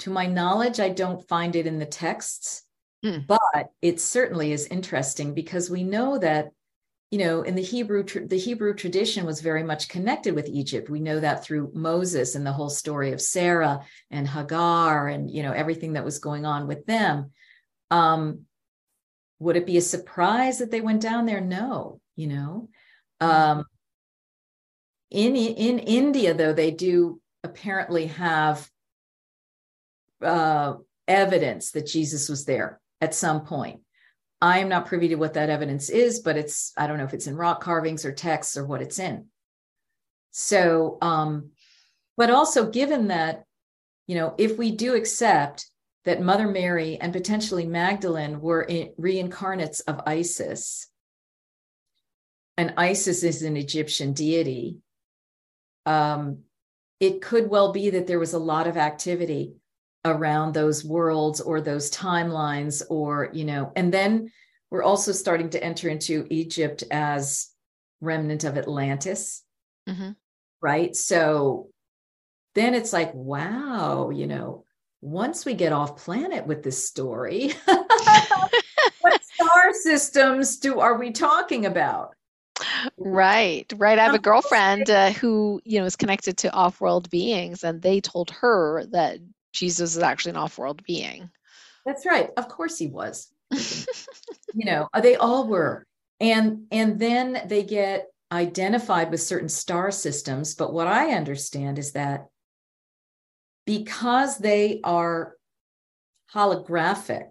To 0.00 0.10
my 0.10 0.26
knowledge, 0.26 0.80
I 0.80 0.88
don't 0.88 1.26
find 1.28 1.54
it 1.54 1.68
in 1.68 1.78
the 1.78 1.86
texts, 1.86 2.64
mm. 3.04 3.24
but 3.28 3.70
it 3.80 4.00
certainly 4.00 4.50
is 4.50 4.66
interesting 4.66 5.34
because 5.34 5.70
we 5.70 5.84
know 5.84 6.18
that 6.18 6.48
you 7.10 7.18
know 7.18 7.42
in 7.42 7.54
the 7.54 7.62
hebrew 7.62 8.02
the 8.02 8.38
hebrew 8.38 8.74
tradition 8.74 9.24
was 9.24 9.40
very 9.40 9.62
much 9.62 9.88
connected 9.88 10.34
with 10.34 10.48
egypt. 10.48 10.90
We 10.90 11.00
know 11.00 11.20
that 11.20 11.44
through 11.44 11.72
moses 11.74 12.34
and 12.34 12.46
the 12.46 12.52
whole 12.52 12.70
story 12.70 13.12
of 13.12 13.20
sarah 13.20 13.84
and 14.10 14.28
hagar 14.28 15.08
and 15.08 15.30
you 15.30 15.42
know 15.42 15.52
everything 15.52 15.94
that 15.94 16.04
was 16.04 16.18
going 16.18 16.44
on 16.46 16.66
with 16.66 16.86
them. 16.86 17.30
Um 17.90 18.46
would 19.40 19.56
it 19.56 19.66
be 19.66 19.76
a 19.76 19.82
surprise 19.82 20.58
that 20.58 20.70
they 20.70 20.80
went 20.80 21.02
down 21.02 21.26
there? 21.26 21.40
No 21.40 22.00
you 22.16 22.26
know? 22.28 22.68
Um 23.20 23.64
in 25.14 25.36
in 25.36 25.78
india 25.78 26.34
though 26.34 26.52
they 26.52 26.72
do 26.72 27.20
apparently 27.44 28.06
have 28.06 28.68
uh 30.22 30.74
evidence 31.06 31.70
that 31.70 31.86
jesus 31.86 32.28
was 32.28 32.44
there 32.44 32.80
at 33.00 33.14
some 33.14 33.44
point 33.44 33.80
I 34.44 34.58
am 34.58 34.68
not 34.68 34.84
privy 34.84 35.08
to 35.08 35.14
what 35.14 35.32
that 35.34 35.48
evidence 35.48 35.88
is, 35.88 36.20
but 36.20 36.36
it's, 36.36 36.74
I 36.76 36.86
don't 36.86 36.98
know 36.98 37.04
if 37.04 37.14
it's 37.14 37.26
in 37.26 37.34
rock 37.34 37.62
carvings 37.62 38.04
or 38.04 38.12
texts 38.12 38.58
or 38.58 38.66
what 38.66 38.82
it's 38.82 38.98
in. 38.98 39.28
So, 40.32 40.98
um, 41.00 41.52
but 42.18 42.28
also 42.28 42.70
given 42.70 43.08
that, 43.08 43.44
you 44.06 44.16
know, 44.16 44.34
if 44.36 44.58
we 44.58 44.72
do 44.72 44.96
accept 44.96 45.66
that 46.04 46.20
Mother 46.20 46.46
Mary 46.46 46.98
and 47.00 47.10
potentially 47.10 47.64
Magdalene 47.64 48.38
were 48.38 48.60
in, 48.60 48.92
reincarnates 49.00 49.80
of 49.86 50.02
Isis, 50.06 50.88
and 52.58 52.74
Isis 52.76 53.22
is 53.22 53.40
an 53.40 53.56
Egyptian 53.56 54.12
deity, 54.12 54.76
um, 55.86 56.40
it 57.00 57.22
could 57.22 57.48
well 57.48 57.72
be 57.72 57.88
that 57.88 58.06
there 58.06 58.18
was 58.18 58.34
a 58.34 58.38
lot 58.38 58.66
of 58.66 58.76
activity 58.76 59.54
around 60.04 60.52
those 60.52 60.84
worlds 60.84 61.40
or 61.40 61.60
those 61.60 61.90
timelines, 61.90 62.82
or, 62.90 63.30
you 63.32 63.44
know, 63.44 63.72
and 63.76 63.92
then 63.92 64.30
we're 64.70 64.82
also 64.82 65.12
starting 65.12 65.50
to 65.50 65.62
enter 65.62 65.88
into 65.88 66.26
Egypt 66.30 66.84
as 66.90 67.48
remnant 68.00 68.44
of 68.44 68.58
Atlantis. 68.58 69.42
Mm-hmm. 69.88 70.10
Right. 70.60 70.96
So 70.96 71.68
then 72.54 72.74
it's 72.74 72.92
like, 72.92 73.12
wow, 73.14 74.10
you 74.10 74.26
know, 74.26 74.64
once 75.00 75.44
we 75.44 75.54
get 75.54 75.72
off 75.72 76.02
planet 76.02 76.46
with 76.46 76.62
this 76.62 76.86
story, 76.86 77.52
what 79.00 79.22
star 79.22 79.72
systems 79.72 80.56
do 80.56 80.80
are 80.80 80.98
we 80.98 81.10
talking 81.10 81.66
about? 81.66 82.14
Right, 82.96 83.70
right. 83.76 83.98
I 83.98 84.04
have 84.04 84.14
a 84.14 84.18
girlfriend 84.18 84.88
uh, 84.88 85.10
who, 85.10 85.60
you 85.64 85.78
know, 85.78 85.84
is 85.84 85.96
connected 85.96 86.38
to 86.38 86.52
off-world 86.52 87.10
beings, 87.10 87.64
and 87.64 87.82
they 87.82 88.00
told 88.00 88.30
her 88.30 88.86
that 88.92 89.18
Jesus 89.54 89.96
is 89.96 90.02
actually 90.02 90.30
an 90.30 90.36
off-world 90.36 90.82
being. 90.84 91.30
That's 91.86 92.04
right. 92.04 92.30
Of 92.36 92.48
course, 92.48 92.76
he 92.76 92.88
was. 92.88 93.32
you 93.50 94.66
know, 94.66 94.88
they 95.00 95.16
all 95.16 95.46
were, 95.46 95.86
and 96.20 96.66
and 96.70 96.98
then 96.98 97.42
they 97.46 97.62
get 97.62 98.08
identified 98.32 99.10
with 99.10 99.22
certain 99.22 99.48
star 99.48 99.90
systems. 99.90 100.54
But 100.54 100.72
what 100.72 100.86
I 100.86 101.12
understand 101.12 101.78
is 101.78 101.92
that 101.92 102.26
because 103.64 104.38
they 104.38 104.80
are 104.82 105.36
holographic, 106.32 107.30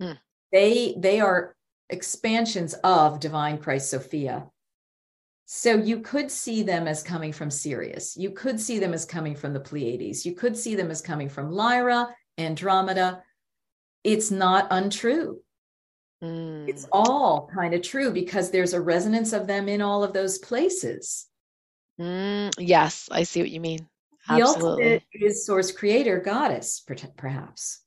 hmm. 0.00 0.12
they 0.52 0.94
they 0.98 1.20
are 1.20 1.56
expansions 1.88 2.74
of 2.84 3.20
divine 3.20 3.58
Christ 3.58 3.90
Sophia. 3.90 4.46
So 5.54 5.74
you 5.74 6.00
could 6.00 6.30
see 6.30 6.62
them 6.62 6.88
as 6.88 7.02
coming 7.02 7.30
from 7.30 7.50
Sirius. 7.50 8.16
You 8.16 8.30
could 8.30 8.58
see 8.58 8.78
them 8.78 8.94
as 8.94 9.04
coming 9.04 9.36
from 9.36 9.52
the 9.52 9.60
Pleiades. 9.60 10.24
You 10.24 10.32
could 10.32 10.56
see 10.56 10.76
them 10.76 10.90
as 10.90 11.02
coming 11.02 11.28
from 11.28 11.52
Lyra, 11.52 12.08
Andromeda. 12.38 13.22
It's 14.02 14.30
not 14.30 14.68
untrue. 14.70 15.42
Mm. 16.24 16.70
It's 16.70 16.88
all 16.90 17.50
kind 17.54 17.74
of 17.74 17.82
true 17.82 18.14
because 18.14 18.50
there's 18.50 18.72
a 18.72 18.80
resonance 18.80 19.34
of 19.34 19.46
them 19.46 19.68
in 19.68 19.82
all 19.82 20.02
of 20.02 20.14
those 20.14 20.38
places. 20.38 21.26
Mm, 22.00 22.54
yes, 22.58 23.10
I 23.12 23.24
see 23.24 23.42
what 23.42 23.50
you 23.50 23.60
mean. 23.60 23.86
Absolutely. 24.30 24.84
The 24.84 24.94
ultimate 24.94 25.02
is 25.12 25.44
source 25.44 25.70
creator, 25.70 26.18
goddess, 26.18 26.82
perhaps. 27.18 27.82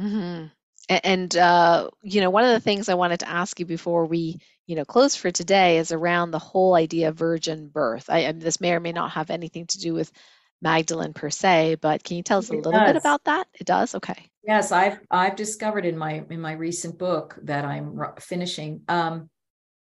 Mm-hmm. 0.00 0.46
And, 0.88 1.36
uh, 1.36 1.90
you 2.02 2.22
know, 2.22 2.30
one 2.30 2.44
of 2.44 2.54
the 2.54 2.60
things 2.60 2.88
I 2.88 2.94
wanted 2.94 3.20
to 3.20 3.28
ask 3.28 3.60
you 3.60 3.66
before 3.66 4.06
we, 4.06 4.40
you 4.68 4.76
know, 4.76 4.84
close 4.84 5.16
for 5.16 5.30
today 5.30 5.78
is 5.78 5.92
around 5.92 6.30
the 6.30 6.38
whole 6.38 6.74
idea 6.74 7.08
of 7.08 7.16
virgin 7.16 7.68
birth. 7.68 8.10
I, 8.10 8.30
this 8.32 8.60
may 8.60 8.74
or 8.74 8.80
may 8.80 8.92
not 8.92 9.12
have 9.12 9.30
anything 9.30 9.66
to 9.68 9.78
do 9.78 9.94
with 9.94 10.12
Magdalene 10.60 11.14
per 11.14 11.30
se, 11.30 11.78
but 11.80 12.04
can 12.04 12.18
you 12.18 12.22
tell 12.22 12.38
us 12.38 12.50
a 12.50 12.52
little 12.52 12.72
bit 12.72 12.96
about 12.96 13.24
that? 13.24 13.48
It 13.54 13.66
does. 13.66 13.94
Okay. 13.94 14.30
Yes, 14.46 14.70
I've 14.70 15.00
I've 15.10 15.36
discovered 15.36 15.86
in 15.86 15.96
my 15.96 16.22
in 16.28 16.40
my 16.40 16.52
recent 16.52 16.98
book 16.98 17.38
that 17.44 17.64
I'm 17.64 17.98
finishing. 18.20 18.82
Um, 18.88 19.30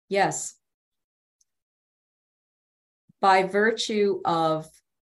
yes, 0.08 0.54
by 3.20 3.42
virtue 3.42 4.20
of 4.24 4.68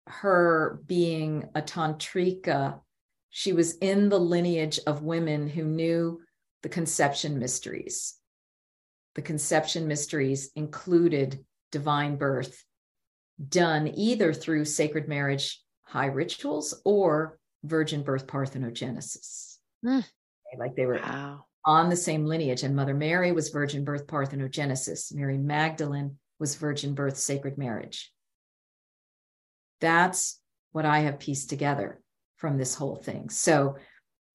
her 0.07 0.79
being 0.87 1.49
a 1.53 1.61
tantrika 1.61 2.79
she 3.29 3.53
was 3.53 3.77
in 3.77 4.09
the 4.09 4.19
lineage 4.19 4.79
of 4.87 5.03
women 5.03 5.47
who 5.47 5.63
knew 5.63 6.21
the 6.63 6.69
conception 6.69 7.39
mysteries. 7.39 8.18
The 9.15 9.21
conception 9.21 9.87
mysteries 9.87 10.51
included 10.55 11.43
divine 11.71 12.15
birth, 12.15 12.63
done 13.47 13.87
either 13.87 14.33
through 14.33 14.65
sacred 14.65 15.07
marriage 15.07 15.61
high 15.83 16.07
rituals 16.07 16.79
or 16.85 17.39
virgin 17.63 18.03
birth 18.03 18.27
parthenogenesis. 18.27 19.57
Mm. 19.83 20.05
Like 20.57 20.75
they 20.75 20.85
were 20.85 20.99
wow. 20.99 21.45
on 21.65 21.89
the 21.89 21.95
same 21.95 22.25
lineage. 22.25 22.63
And 22.63 22.75
Mother 22.75 22.93
Mary 22.93 23.31
was 23.31 23.49
virgin 23.49 23.83
birth 23.83 24.07
parthenogenesis, 24.07 25.13
Mary 25.13 25.37
Magdalene 25.37 26.17
was 26.39 26.55
virgin 26.55 26.93
birth 26.93 27.17
sacred 27.17 27.57
marriage. 27.57 28.11
That's 29.81 30.39
what 30.71 30.85
I 30.85 30.99
have 30.99 31.19
pieced 31.19 31.49
together 31.49 32.01
from 32.37 32.57
this 32.57 32.75
whole 32.75 32.95
thing. 32.95 33.29
So 33.29 33.77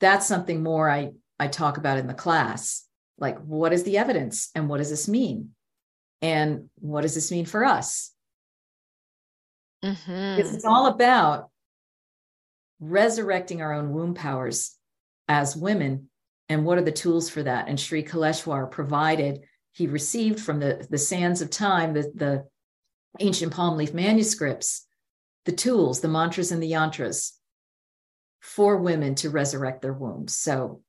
that's 0.01 0.27
something 0.27 0.63
more 0.63 0.91
I, 0.91 1.13
I 1.39 1.49
talk 1.49 1.79
about 1.79 1.99
in 1.99 2.07
the 2.07 2.15
class. 2.15 2.87
Like, 3.19 3.39
what 3.39 3.73
is 3.73 3.85
the 3.85 3.99
evidence 3.99 4.51
and 4.55 4.69
what 4.69 4.79
does 4.79 4.91
this 4.91 5.09
mean? 5.09 5.51
And 6.23 6.71
what 6.77 7.03
does 7.03 7.15
this 7.15 7.31
mean 7.31 7.45
for 7.45 7.65
us? 7.65 8.13
Mm-hmm. 9.85 10.41
It's 10.41 10.65
all 10.65 10.87
about 10.87 11.51
resurrecting 12.81 13.61
our 13.61 13.73
own 13.73 13.93
womb 13.93 14.15
powers 14.15 14.77
as 15.29 15.57
women. 15.57 16.09
And 16.49 16.65
what 16.65 16.79
are 16.79 16.85
the 16.85 16.93
tools 16.93 17.29
for 17.29 17.43
that? 17.43 17.69
And 17.69 17.79
Sri 17.79 18.03
Kaleshwar 18.03 18.71
provided, 18.71 19.41
he 19.73 19.87
received 19.87 20.41
from 20.41 20.61
the, 20.61 20.87
the 20.91 20.99
sands 20.99 21.43
of 21.43 21.51
time, 21.51 21.93
the, 21.93 22.11
the 22.15 22.45
ancient 23.21 23.53
palm 23.53 23.77
leaf 23.77 23.95
manuscripts, 23.95 24.87
the 25.45 25.53
tools, 25.53 26.01
the 26.01 26.09
mantras 26.09 26.53
and 26.53 26.63
the 26.63 26.73
yantras 26.73 27.33
for 28.41 28.77
women 28.77 29.15
to 29.17 29.31
resurrect 29.31 29.83
their 29.83 29.93
wombs. 29.93 30.37
So 30.37 30.83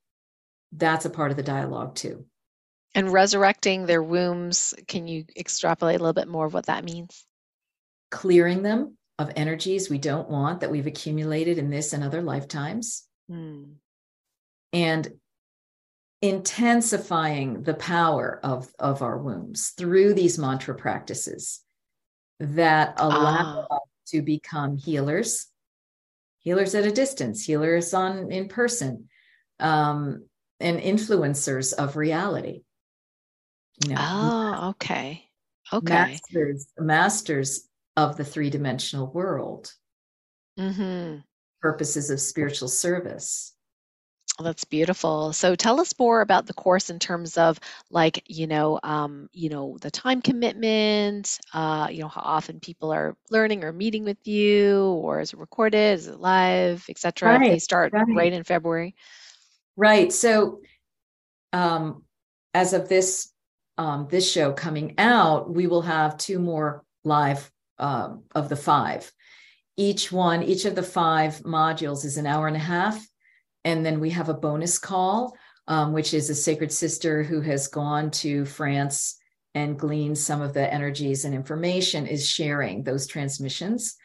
that's 0.72 1.06
a 1.06 1.10
part 1.10 1.32
of 1.32 1.38
the 1.38 1.44
dialogue 1.44 1.96
too. 1.96 2.26
And 2.94 3.12
resurrecting 3.12 3.86
their 3.86 4.02
wombs, 4.02 4.74
can 4.88 5.08
you 5.08 5.26
extrapolate 5.36 6.00
a 6.00 6.04
little 6.04 6.14
bit 6.14 6.28
more 6.28 6.46
of 6.46 6.54
what 6.54 6.68
that 6.68 6.86
means? 6.86 7.26
Clearing 8.10 8.62
them 8.62 8.98
of 9.20 9.32
energies 9.36 9.90
we 9.90 9.98
don't 9.98 10.30
want 10.30 10.62
that 10.62 10.72
we've 10.72 10.88
accumulated 10.88 11.58
in 11.58 11.70
this 11.70 11.94
and 11.94 12.04
other 12.04 12.22
lifetimes. 12.22 13.06
Hmm. 13.30 13.64
And 14.72 15.08
intensifying 16.22 17.64
the 17.64 17.74
power 17.74 18.40
of, 18.44 18.70
of 18.80 19.02
our 19.02 19.18
wombs 19.18 19.74
through 19.78 20.14
these 20.14 20.38
mantra 20.38 20.76
practices 20.76 21.62
that 22.40 22.96
allow 22.98 23.68
ah. 23.70 23.76
us 23.76 23.82
to 24.08 24.22
become 24.22 24.78
healers 24.78 25.48
healers 26.46 26.76
at 26.76 26.86
a 26.86 26.92
distance, 26.92 27.44
healers 27.44 27.94
on 27.94 28.32
in 28.32 28.48
person, 28.48 29.10
um, 29.60 30.26
and 30.60 30.80
influencers 30.80 31.74
of 31.74 31.96
reality. 31.96 32.64
You 33.84 33.94
know, 33.94 34.00
oh, 34.00 34.70
okay. 34.70 35.26
Okay. 35.74 35.94
Masters, 35.94 36.68
masters 36.78 37.68
of 37.98 38.18
the 38.18 38.24
three 38.26 38.50
dimensional 38.50 39.12
world. 39.12 39.72
Mm-hmm. 40.60 41.20
Purposes 41.62 42.10
of 42.10 42.20
spiritual 42.20 42.68
service. 42.68 43.56
That's 44.38 44.66
beautiful. 44.66 45.32
So 45.32 45.56
tell 45.56 45.80
us 45.80 45.94
more 45.98 46.20
about 46.20 46.46
the 46.46 46.54
course 46.54 46.90
in 46.90 47.00
terms 47.00 47.38
of 47.38 47.60
like, 47.90 48.22
you 48.28 48.48
know, 48.48 48.80
um, 48.84 49.30
you 49.32 49.50
know, 49.50 49.78
the 49.80 49.90
time 49.90 50.22
commitment, 50.22 51.40
uh, 51.54 51.88
you 51.90 52.02
know, 52.02 52.10
how 52.10 52.22
often 52.22 52.60
people 52.60 52.92
are 52.92 53.16
learning 53.30 53.64
or 53.64 53.72
meeting 53.72 54.04
with 54.04 54.18
you, 54.28 54.84
or 54.84 55.22
is 55.22 55.32
it 55.32 55.40
recorded, 55.40 56.00
is 56.00 56.08
it 56.08 56.20
live, 56.20 56.86
etc. 56.90 57.38
Right, 57.38 57.52
they 57.52 57.60
start 57.60 57.94
right. 57.94 58.06
right 58.14 58.34
in 58.34 58.44
February. 58.44 58.96
Right. 59.76 60.12
So 60.12 60.62
um 61.54 62.04
as 62.54 62.74
of 62.74 62.90
this 62.90 63.32
um 63.78 64.08
this 64.10 64.30
show 64.30 64.54
coming 64.54 64.96
out, 64.98 65.54
we 65.54 65.68
will 65.68 65.84
have 65.84 66.18
two 66.18 66.40
more 66.40 66.84
live 67.04 67.52
um, 67.78 68.24
of 68.34 68.50
the 68.50 68.56
five. 68.56 69.12
Each 69.78 70.12
one, 70.12 70.44
each 70.44 70.66
of 70.66 70.76
the 70.76 70.84
five 70.84 71.40
modules 71.40 72.06
is 72.06 72.18
an 72.18 72.26
hour 72.26 72.48
and 72.48 72.56
a 72.56 72.60
half 72.60 73.06
and 73.66 73.84
then 73.84 74.00
we 74.00 74.12
have 74.12 74.30
a 74.30 74.34
bonus 74.34 74.80
call, 74.80 75.36
um, 75.68 75.92
which 75.92 76.14
is 76.14 76.30
a 76.30 76.36
sacred 76.36 76.72
sister 76.72 77.24
who 77.24 77.42
has 77.42 77.68
gone 77.68 78.12
to 78.12 78.46
France 78.46 79.18
and 79.56 79.80
gleaned 79.80 80.18
some 80.18 80.42
of 80.42 80.54
the 80.54 80.72
energies 80.72 81.26
and 81.26 81.34
information, 81.34 82.06
is 82.06 82.30
sharing 82.30 82.84
those 82.84 83.08
transmissions. 83.08 83.96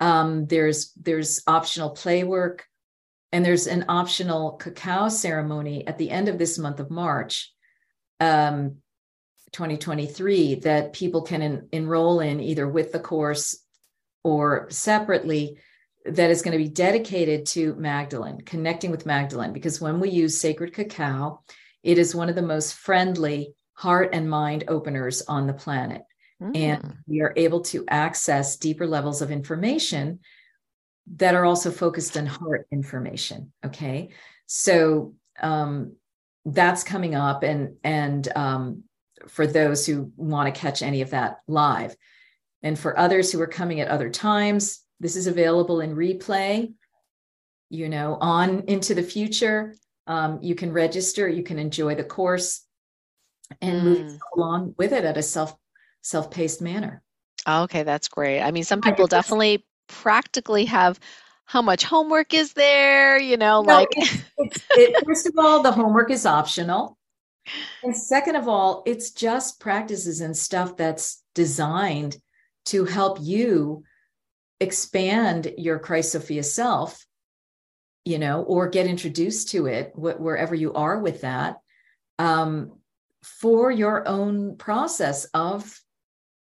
Um, 0.00 0.46
there's 0.46 0.92
there's 0.96 1.42
optional 1.46 1.90
play 1.90 2.24
work, 2.24 2.64
and 3.32 3.44
there's 3.44 3.66
an 3.66 3.86
optional 3.88 4.52
cacao 4.52 5.08
ceremony 5.08 5.86
at 5.86 5.98
the 5.98 6.10
end 6.10 6.28
of 6.28 6.38
this 6.38 6.58
month 6.58 6.80
of 6.80 6.90
March. 6.90 7.52
Um, 8.20 8.76
2023 9.52 10.56
that 10.56 10.92
people 10.92 11.22
can 11.22 11.42
en- 11.42 11.68
enroll 11.72 12.20
in 12.20 12.40
either 12.40 12.66
with 12.66 12.92
the 12.92 12.98
course 12.98 13.62
or 14.24 14.66
separately 14.70 15.58
that 16.04 16.30
is 16.30 16.42
going 16.42 16.52
to 16.52 16.64
be 16.64 16.70
dedicated 16.70 17.46
to 17.46 17.74
Magdalene, 17.74 18.40
connecting 18.40 18.90
with 18.90 19.06
Magdalene, 19.06 19.52
because 19.52 19.80
when 19.80 20.00
we 20.00 20.10
use 20.10 20.40
sacred 20.40 20.72
cacao, 20.72 21.42
it 21.82 21.98
is 21.98 22.14
one 22.14 22.28
of 22.28 22.34
the 22.34 22.42
most 22.42 22.74
friendly 22.74 23.54
heart 23.74 24.10
and 24.12 24.28
mind 24.28 24.64
openers 24.68 25.22
on 25.22 25.46
the 25.46 25.52
planet. 25.52 26.02
Mm. 26.42 26.56
And 26.56 26.94
we 27.06 27.20
are 27.20 27.34
able 27.36 27.60
to 27.62 27.84
access 27.88 28.56
deeper 28.56 28.86
levels 28.86 29.22
of 29.22 29.30
information 29.30 30.20
that 31.16 31.34
are 31.34 31.44
also 31.44 31.70
focused 31.70 32.16
on 32.16 32.26
heart 32.26 32.66
information. 32.70 33.52
Okay. 33.64 34.10
So 34.46 35.14
um, 35.40 35.96
that's 36.44 36.84
coming 36.84 37.14
up. 37.14 37.42
And, 37.42 37.76
and 37.82 38.28
um, 38.36 38.84
for 39.28 39.46
those 39.46 39.86
who 39.86 40.12
want 40.16 40.52
to 40.52 40.60
catch 40.60 40.82
any 40.82 41.02
of 41.02 41.10
that 41.10 41.38
live. 41.46 41.96
And 42.62 42.78
for 42.78 42.98
others 42.98 43.32
who 43.32 43.40
are 43.40 43.46
coming 43.48 43.80
at 43.80 43.88
other 43.88 44.10
times, 44.10 44.80
this 45.00 45.16
is 45.16 45.26
available 45.26 45.80
in 45.80 45.96
replay, 45.96 46.72
you 47.70 47.88
know, 47.88 48.18
on 48.20 48.64
into 48.68 48.94
the 48.94 49.02
future. 49.02 49.74
Um, 50.06 50.38
you 50.42 50.54
can 50.54 50.72
register, 50.72 51.28
you 51.28 51.42
can 51.42 51.58
enjoy 51.58 51.94
the 51.94 52.04
course 52.04 52.64
and 53.60 53.80
mm. 53.80 53.84
move 53.84 54.18
along 54.36 54.74
with 54.78 54.92
it 54.92 55.04
at 55.04 55.16
a 55.16 55.22
self 55.22 55.56
self-paced 56.02 56.60
manner. 56.60 57.02
Okay, 57.48 57.82
that's 57.82 58.08
great. 58.08 58.40
I 58.40 58.50
mean, 58.50 58.64
some 58.64 58.80
people 58.80 59.06
definitely 59.06 59.64
practically 60.00 60.64
have 60.64 60.98
how 61.44 61.62
much 61.62 61.84
homework 61.84 62.32
is 62.32 62.54
there, 62.54 63.20
you 63.20 63.36
know, 63.36 63.62
no, 63.62 63.74
like 63.74 63.88
it's, 63.92 64.22
it's, 64.38 64.64
it, 64.70 65.04
first 65.04 65.26
of 65.26 65.34
all, 65.36 65.62
the 65.62 65.72
homework 65.72 66.10
is 66.10 66.24
optional. 66.24 66.96
And 67.82 67.96
second 67.96 68.36
of 68.36 68.48
all, 68.48 68.82
it's 68.86 69.10
just 69.10 69.60
practices 69.60 70.20
and 70.20 70.36
stuff 70.36 70.76
that's 70.76 71.22
designed 71.34 72.16
to 72.66 72.84
help 72.84 73.18
you 73.20 73.82
expand 74.60 75.52
your 75.58 75.78
Christ 75.78 76.12
Sophia 76.12 76.44
self, 76.44 77.04
you 78.04 78.18
know, 78.18 78.42
or 78.42 78.68
get 78.68 78.86
introduced 78.86 79.50
to 79.50 79.66
it 79.66 79.92
wh- 79.94 80.20
wherever 80.20 80.54
you 80.54 80.72
are 80.74 81.00
with 81.00 81.22
that 81.22 81.56
um, 82.18 82.78
for 83.22 83.70
your 83.70 84.06
own 84.06 84.56
process 84.56 85.24
of 85.34 85.80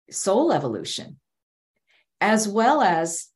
soul 0.10 0.52
evolution, 0.52 1.20
as 2.24 2.48
well 2.48 2.82
as 2.82 3.28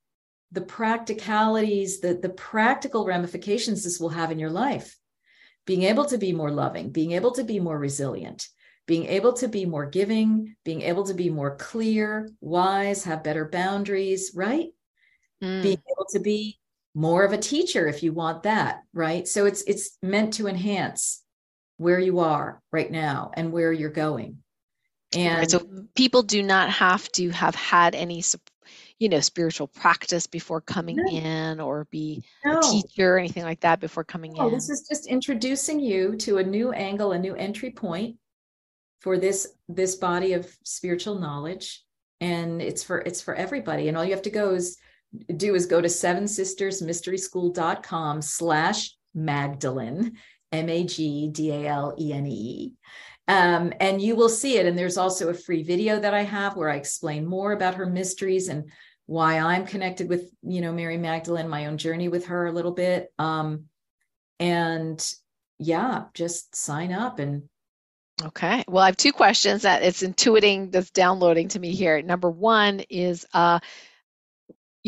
the 0.54 0.62
practicalities, 0.62 2.00
the, 2.00 2.14
the 2.14 2.30
practical 2.30 3.06
ramifications 3.06 3.84
this 3.84 4.00
will 4.00 4.10
have 4.10 4.32
in 4.32 4.40
your 4.40 4.50
life. 4.50 4.98
Being 5.66 5.84
able 5.84 6.06
to 6.06 6.18
be 6.18 6.32
more 6.32 6.52
loving, 6.52 6.92
being 6.92 7.12
able 7.12 7.32
to 7.32 7.44
be 7.44 7.60
more 7.60 7.78
resilient, 7.78 8.48
being 8.86 9.06
able 9.08 9.34
to 9.34 9.50
be 9.50 9.66
more 9.66 9.86
giving, 9.86 10.56
being 10.64 10.84
able 10.84 11.04
to 11.04 11.14
be 11.14 11.30
more 11.30 11.58
clear, 11.58 12.30
wise, 12.40 13.04
have 13.04 13.26
better 13.26 13.50
boundaries, 13.50 14.32
right? 14.34 14.70
Mm. 15.44 15.64
Being 15.64 15.82
able 15.92 16.08
to 16.12 16.20
be 16.22 16.58
more 16.96 17.26
of 17.26 17.34
a 17.34 17.38
teacher 17.38 17.88
if 17.88 18.02
you 18.02 18.14
want 18.14 18.44
that, 18.44 18.84
right? 18.94 19.28
So 19.28 19.46
it's 19.46 19.64
it's 19.64 19.98
meant 20.02 20.36
to 20.36 20.48
enhance 20.48 21.22
where 21.76 22.00
you 22.00 22.20
are 22.20 22.62
right 22.72 22.90
now 22.90 23.32
and 23.34 23.52
where 23.52 23.74
you're 23.74 23.90
going. 23.90 24.38
And 25.14 25.40
right, 25.40 25.52
so 25.52 25.68
people 25.96 26.24
do 26.24 26.42
not 26.42 26.70
have 26.70 27.10
to 27.14 27.30
have 27.30 27.56
had 27.56 27.96
any 27.96 28.22
you 29.00 29.10
know 29.10 29.20
spiritual 29.20 29.68
practice 29.68 30.26
before 30.28 30.62
coming 30.62 30.95
no. 30.98 31.12
in 31.12 31.60
or 31.60 31.86
be 31.91 32.24
no. 32.45 32.58
a 32.58 32.62
teacher 32.62 33.16
or 33.16 33.20
anything 33.20 33.43
like 33.43 33.60
that 33.60 33.80
before 33.80 34.04
coming 34.04 34.34
no, 34.34 34.48
in. 34.48 34.54
This 34.54 34.70
is 34.70 34.88
just 34.88 35.08
introducing 35.08 35.80
you 35.80 36.16
to 36.18 36.38
a 36.38 36.43
new 36.43 36.72
angle, 36.72 37.12
a 37.12 37.20
new 37.20 37.36
entry 37.36 37.72
point 37.72 38.16
for 39.00 39.18
this 39.18 39.48
this 39.70 39.95
body 39.95 40.34
of 40.34 40.48
spiritual 40.64 41.18
knowledge 41.20 41.84
and 42.20 42.62
it's 42.62 42.84
for 42.84 43.00
it's 43.00 43.22
for 43.22 43.36
everybody 43.36 43.88
and 43.88 43.95
all 43.98 44.04
you 44.04 44.12
have 44.12 44.22
to 44.22 44.30
go 44.30 44.54
is 44.54 44.78
do 45.38 45.56
is 45.56 45.66
go 45.66 45.80
to 45.82 45.88
seven 45.89 46.28
sisters 46.28 46.82
mystery 46.82 47.18
school.com 47.18 48.22
slash 48.22 48.95
magdalene 49.14 50.12
m-a-g-d-a-l-e-n-e 50.52 51.14
um, 53.30 53.74
and 53.82 54.02
you 54.02 54.16
will 54.16 54.30
see 54.30 54.58
it 54.58 54.66
and 54.66 54.78
there's 54.78 54.98
also 54.98 55.30
a 55.30 55.34
free 55.34 55.64
video 55.64 56.00
that 56.00 56.14
i 56.14 56.24
have 56.24 56.56
where 56.56 56.70
i 56.70 56.76
explain 56.76 57.26
more 57.26 57.52
about 57.52 57.76
her 57.76 57.86
mysteries 57.86 58.48
and 58.50 58.70
why 59.08 59.39
i'm 59.39 59.66
connected 59.66 60.08
with 60.08 60.30
you 60.43 60.62
know 60.62 60.72
mary 60.72 60.97
magdalene 60.97 61.49
my 61.49 61.66
own 61.66 61.78
journey 61.78 62.08
with 62.08 62.28
her 62.28 62.45
a 62.45 62.51
little 62.51 62.74
bit 62.74 63.12
um, 63.18 63.66
and 64.39 65.12
yeah 65.60 66.03
just 66.14 66.55
sign 66.55 66.93
up 66.93 67.20
and 67.20 67.43
Okay. 68.24 68.64
Well, 68.68 68.84
I 68.84 68.88
have 68.88 68.97
two 68.97 69.12
questions 69.12 69.62
that 69.62 69.84
it's 69.84 70.01
intuiting 70.01 70.72
that's 70.72 70.89
downloading 70.89 71.49
to 71.49 71.60
me 71.60 71.76
here. 71.76 72.01
Number 72.01 72.30
one 72.32 72.80
is, 72.89 73.28
uh, 73.32 73.60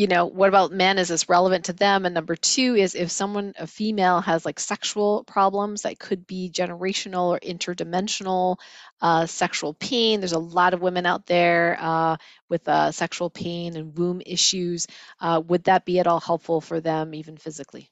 you 0.00 0.06
know, 0.06 0.24
what 0.24 0.48
about 0.48 0.72
men? 0.72 0.96
Is 0.96 1.08
this 1.08 1.28
relevant 1.28 1.66
to 1.66 1.74
them? 1.74 2.06
And 2.06 2.14
number 2.14 2.34
two 2.34 2.74
is 2.74 2.94
if 2.94 3.10
someone, 3.10 3.52
a 3.58 3.66
female, 3.66 4.22
has 4.22 4.46
like 4.46 4.58
sexual 4.58 5.24
problems 5.24 5.82
that 5.82 5.98
could 5.98 6.26
be 6.26 6.50
generational 6.50 7.28
or 7.28 7.38
interdimensional 7.40 8.56
uh, 9.02 9.26
sexual 9.26 9.74
pain. 9.74 10.20
There's 10.20 10.32
a 10.32 10.38
lot 10.38 10.72
of 10.72 10.80
women 10.80 11.04
out 11.04 11.26
there 11.26 11.76
uh, 11.78 12.16
with 12.48 12.66
uh, 12.66 12.92
sexual 12.92 13.28
pain 13.28 13.76
and 13.76 13.98
womb 13.98 14.22
issues. 14.24 14.86
Uh, 15.20 15.42
would 15.46 15.64
that 15.64 15.84
be 15.84 15.98
at 15.98 16.06
all 16.06 16.20
helpful 16.20 16.62
for 16.62 16.80
them, 16.80 17.14
even 17.14 17.36
physically? 17.36 17.90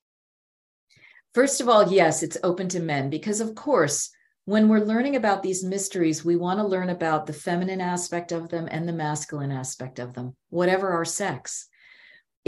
First 1.34 1.60
of 1.60 1.68
all, 1.68 1.92
yes, 1.92 2.22
it's 2.22 2.38
open 2.42 2.70
to 2.70 2.80
men 2.80 3.10
because, 3.10 3.42
of 3.42 3.54
course, 3.54 4.08
when 4.46 4.70
we're 4.70 4.78
learning 4.80 5.16
about 5.16 5.42
these 5.42 5.62
mysteries, 5.62 6.24
we 6.24 6.36
want 6.36 6.58
to 6.58 6.66
learn 6.66 6.88
about 6.88 7.26
the 7.26 7.34
feminine 7.34 7.82
aspect 7.82 8.32
of 8.32 8.48
them 8.48 8.66
and 8.70 8.88
the 8.88 8.94
masculine 8.94 9.52
aspect 9.52 9.98
of 9.98 10.14
them, 10.14 10.34
whatever 10.48 10.88
our 10.88 11.04
sex. 11.04 11.67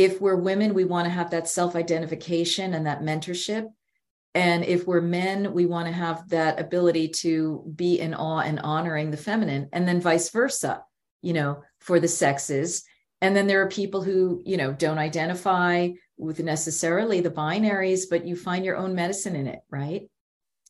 If 0.01 0.21
we're 0.21 0.37
women, 0.37 0.73
we 0.73 0.85
want 0.85 1.07
to 1.07 1.11
have 1.11 1.31
that 1.31 1.49
self 1.49 1.77
identification 1.77 2.75
and 2.75 2.87
that 2.87 3.03
mentorship. 3.03 3.67
And 4.35 4.65
if 4.65 4.87
we're 4.87 5.01
men, 5.01 5.53
we 5.53 5.67
want 5.67 5.89
to 5.89 5.93
have 5.93 6.29
that 6.29 6.59
ability 6.59 7.09
to 7.09 7.65
be 7.75 7.99
in 8.01 8.15
awe 8.15 8.41
and 8.41 8.61
honoring 8.61 9.11
the 9.11 9.17
feminine, 9.17 9.69
and 9.73 9.87
then 9.87 10.01
vice 10.01 10.31
versa, 10.31 10.83
you 11.21 11.33
know, 11.33 11.63
for 11.81 12.01
the 12.01 12.09
sexes. 12.09 12.85
And 13.21 13.37
then 13.37 13.47
there 13.47 13.61
are 13.63 13.69
people 13.69 14.03
who, 14.03 14.41
you 14.47 14.57
know, 14.57 14.73
don't 14.73 14.99
identify 14.99 15.91
with 16.17 16.41
necessarily 16.41 17.21
the 17.21 17.31
binaries, 17.31 18.05
but 18.09 18.27
you 18.27 18.37
find 18.37 18.65
your 18.65 18.77
own 18.77 18.95
medicine 18.95 19.37
in 19.37 19.47
it, 19.47 19.61
right? 19.71 20.09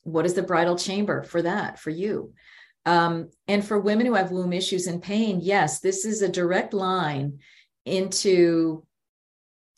what 0.05 0.27
is 0.27 0.35
the 0.35 0.43
bridal 0.43 0.77
chamber 0.77 1.23
for 1.23 1.43
that 1.43 1.79
for 1.79 1.91
you 1.91 2.33
um, 2.87 3.31
and 3.47 3.65
for 3.65 3.79
women 3.79 4.07
who 4.07 4.15
have 4.15 4.31
womb 4.31 4.53
issues 4.53 4.87
and 4.87 5.03
pain 5.03 5.41
yes 5.43 5.81
this 5.81 6.05
is 6.05 6.23
a 6.23 6.29
direct 6.29 6.73
line 6.73 7.39
into 7.85 8.85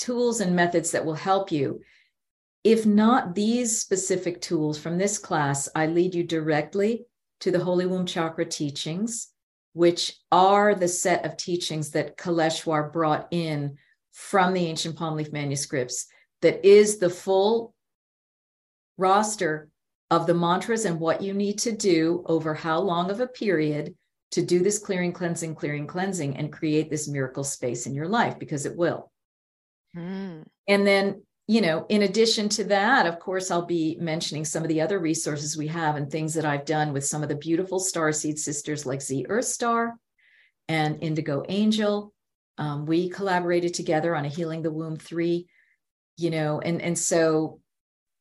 tools 0.03 0.41
and 0.41 0.55
methods 0.55 0.91
that 0.91 1.05
will 1.05 1.15
help 1.15 1.53
you 1.53 1.81
if 2.65 2.87
not 2.87 3.35
these 3.35 3.79
specific 3.79 4.41
tools 4.41 4.79
from 4.79 4.99
this 4.99 5.19
class 5.19 5.69
i 5.75 5.87
lead 5.87 6.15
you 6.15 6.25
directly 6.25 7.05
to 7.41 7.51
the 7.51 7.63
holy 7.63 7.87
womb 7.87 8.05
chakra 8.07 8.45
teachings 8.45 9.29
which 9.75 10.17
are 10.31 10.75
the 10.75 10.89
set 10.89 11.25
of 11.25 11.37
teachings 11.37 11.91
that 11.91 12.17
kaleshwar 12.17 12.93
brought 12.93 13.29
in 13.31 13.77
from 14.13 14.53
the 14.53 14.67
ancient 14.67 14.97
palm 14.97 15.17
leaf 15.17 15.33
manuscripts 15.33 16.07
that 16.41 16.65
is 16.67 16.99
the 16.99 17.11
full 17.11 17.73
roster 18.99 19.69
of 20.11 20.27
the 20.27 20.35
mantras 20.35 20.85
and 20.85 20.99
what 20.99 21.23
you 21.23 21.33
need 21.33 21.59
to 21.59 21.73
do 21.73 22.25
over 22.27 22.55
how 22.55 22.81
long 22.81 23.11
of 23.11 23.21
a 23.21 23.27
period 23.27 23.95
to 24.33 24.43
do 24.43 24.61
this 24.61 24.79
clearing, 24.79 25.13
cleansing, 25.13 25.55
clearing, 25.55 25.87
cleansing, 25.87 26.37
and 26.37 26.53
create 26.53 26.91
this 26.91 27.07
miracle 27.07 27.45
space 27.45 27.87
in 27.87 27.95
your 27.95 28.09
life 28.09 28.39
because 28.39 28.67
it 28.67 28.77
will. 28.77 29.12
Mm. 29.97 30.45
And 30.69 30.87
then, 30.87 31.23
you 31.49 31.61
know, 31.61 31.87
in 31.89 32.03
addition 32.03 32.49
to 32.51 32.65
that, 32.65 33.07
of 33.07 33.19
course, 33.19 33.51
I'll 33.51 33.67
be 33.67 33.97
mentioning 34.01 34.45
some 34.45 34.63
of 34.63 34.69
the 34.69 34.81
other 34.81 34.99
resources 34.99 35.57
we 35.57 35.67
have 35.69 35.97
and 35.97 36.11
things 36.11 36.35
that 36.35 36.45
I've 36.45 36.65
done 36.65 36.93
with 36.93 37.05
some 37.05 37.23
of 37.23 37.29
the 37.29 37.37
beautiful 37.37 37.79
star 37.79 38.13
seed 38.13 38.39
sisters 38.39 38.87
like 38.87 39.03
Z 39.03 39.27
Earth 39.29 39.47
Star 39.47 39.95
and 40.69 41.03
Indigo 41.03 41.43
Angel. 41.49 42.13
Um, 42.59 42.87
we 42.87 43.09
collaborated 43.09 43.75
together 43.75 44.15
on 44.15 44.25
a 44.25 44.29
Healing 44.29 44.63
the 44.63 44.71
Womb 44.71 44.97
3, 44.97 45.47
you 46.17 46.31
know, 46.31 46.61
and, 46.61 46.81
and 46.81 46.99
so 46.99 47.61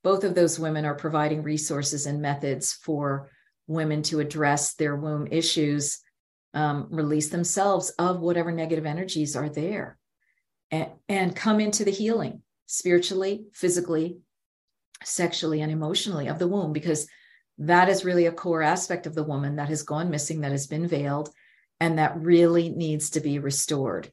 both 0.03 0.23
of 0.23 0.35
those 0.35 0.59
women 0.59 0.85
are 0.85 0.95
providing 0.95 1.43
resources 1.43 2.05
and 2.05 2.21
methods 2.21 2.73
for 2.73 3.29
women 3.67 4.01
to 4.03 4.19
address 4.19 4.73
their 4.73 4.95
womb 4.95 5.27
issues, 5.29 5.99
um, 6.53 6.87
release 6.89 7.29
themselves 7.29 7.91
of 7.99 8.19
whatever 8.19 8.51
negative 8.51 8.85
energies 8.85 9.35
are 9.35 9.49
there, 9.49 9.97
and, 10.71 11.35
come 11.35 11.59
into 11.59 11.83
the 11.83 11.91
healing 11.91 12.41
spiritually, 12.65 13.45
physically, 13.53 14.19
sexually, 15.03 15.61
and 15.61 15.71
emotionally 15.71 16.27
of 16.27 16.39
the 16.39 16.47
womb, 16.47 16.71
because 16.73 17.07
that 17.57 17.89
is 17.89 18.05
really 18.05 18.25
a 18.25 18.31
core 18.31 18.61
aspect 18.61 19.05
of 19.05 19.13
the 19.13 19.23
woman 19.23 19.57
that 19.57 19.69
has 19.69 19.83
gone 19.83 20.09
missing, 20.09 20.41
that 20.41 20.51
has 20.51 20.67
been 20.67 20.87
veiled, 20.87 21.29
and 21.79 21.97
that 21.97 22.19
really 22.21 22.69
needs 22.69 23.11
to 23.11 23.19
be 23.19 23.39
restored. 23.39 24.11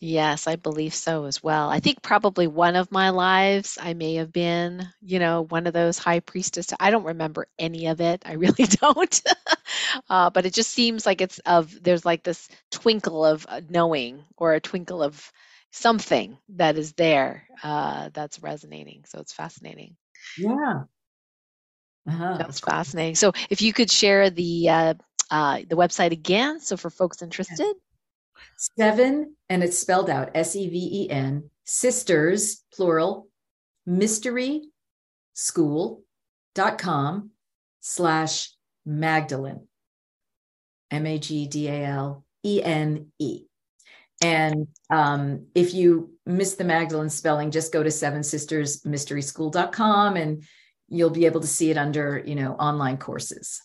Yes, 0.00 0.46
I 0.46 0.56
believe 0.56 0.94
so 0.94 1.24
as 1.24 1.42
well. 1.42 1.70
I 1.70 1.80
think 1.80 2.02
probably 2.02 2.46
one 2.46 2.76
of 2.76 2.92
my 2.92 3.10
lives 3.10 3.78
I 3.80 3.94
may 3.94 4.14
have 4.16 4.32
been, 4.32 4.86
you 5.00 5.18
know, 5.18 5.42
one 5.42 5.66
of 5.66 5.72
those 5.72 5.98
high 5.98 6.20
priestess. 6.20 6.72
I 6.78 6.90
don't 6.90 7.04
remember 7.04 7.46
any 7.58 7.86
of 7.86 8.00
it. 8.00 8.22
I 8.26 8.32
really 8.34 8.64
don't. 8.64 9.22
uh, 10.10 10.30
but 10.30 10.44
it 10.46 10.52
just 10.54 10.70
seems 10.70 11.06
like 11.06 11.20
it's 11.22 11.38
of 11.40 11.82
there's 11.82 12.04
like 12.04 12.24
this 12.24 12.48
twinkle 12.70 13.24
of 13.24 13.46
uh, 13.48 13.60
knowing 13.70 14.24
or 14.36 14.52
a 14.54 14.60
twinkle 14.60 15.02
of 15.02 15.32
something 15.72 16.36
that 16.50 16.76
is 16.76 16.92
there 16.94 17.48
uh, 17.62 18.10
that's 18.12 18.40
resonating. 18.42 19.04
So 19.06 19.20
it's 19.20 19.32
fascinating. 19.32 19.96
Yeah. 20.36 20.86
Uh-huh. 22.08 22.38
That's 22.38 22.60
fascinating. 22.60 23.14
So 23.16 23.32
if 23.50 23.62
you 23.62 23.72
could 23.72 23.90
share 23.90 24.30
the 24.30 24.68
uh, 24.68 24.94
uh, 25.30 25.58
the 25.68 25.76
website 25.76 26.12
again, 26.12 26.60
so 26.60 26.76
for 26.76 26.90
folks 26.90 27.22
interested. 27.22 27.74
Seven, 28.56 29.36
and 29.48 29.62
it's 29.62 29.78
spelled 29.78 30.10
out 30.10 30.30
S 30.34 30.56
E 30.56 30.68
V 30.68 31.04
E 31.04 31.10
N, 31.10 31.50
sisters, 31.64 32.64
plural, 32.74 33.28
mystery 33.86 34.62
school.com 35.34 37.30
slash 37.80 38.50
Magdalene, 38.84 39.68
M 40.90 41.06
A 41.06 41.18
G 41.18 41.46
D 41.46 41.68
A 41.68 41.84
L 41.84 42.24
E 42.42 42.62
N 42.62 43.12
E. 43.18 43.42
And 44.22 44.68
um, 44.88 45.46
if 45.54 45.74
you 45.74 46.14
miss 46.24 46.54
the 46.54 46.64
Magdalene 46.64 47.10
spelling, 47.10 47.50
just 47.50 47.72
go 47.72 47.82
to 47.82 47.90
seven 47.90 48.22
sisters 48.22 48.82
mysteryschool.com 48.82 50.16
and 50.16 50.42
you'll 50.88 51.10
be 51.10 51.26
able 51.26 51.40
to 51.40 51.46
see 51.46 51.70
it 51.70 51.76
under, 51.76 52.22
you 52.24 52.34
know, 52.34 52.52
online 52.52 52.96
courses. 52.96 53.62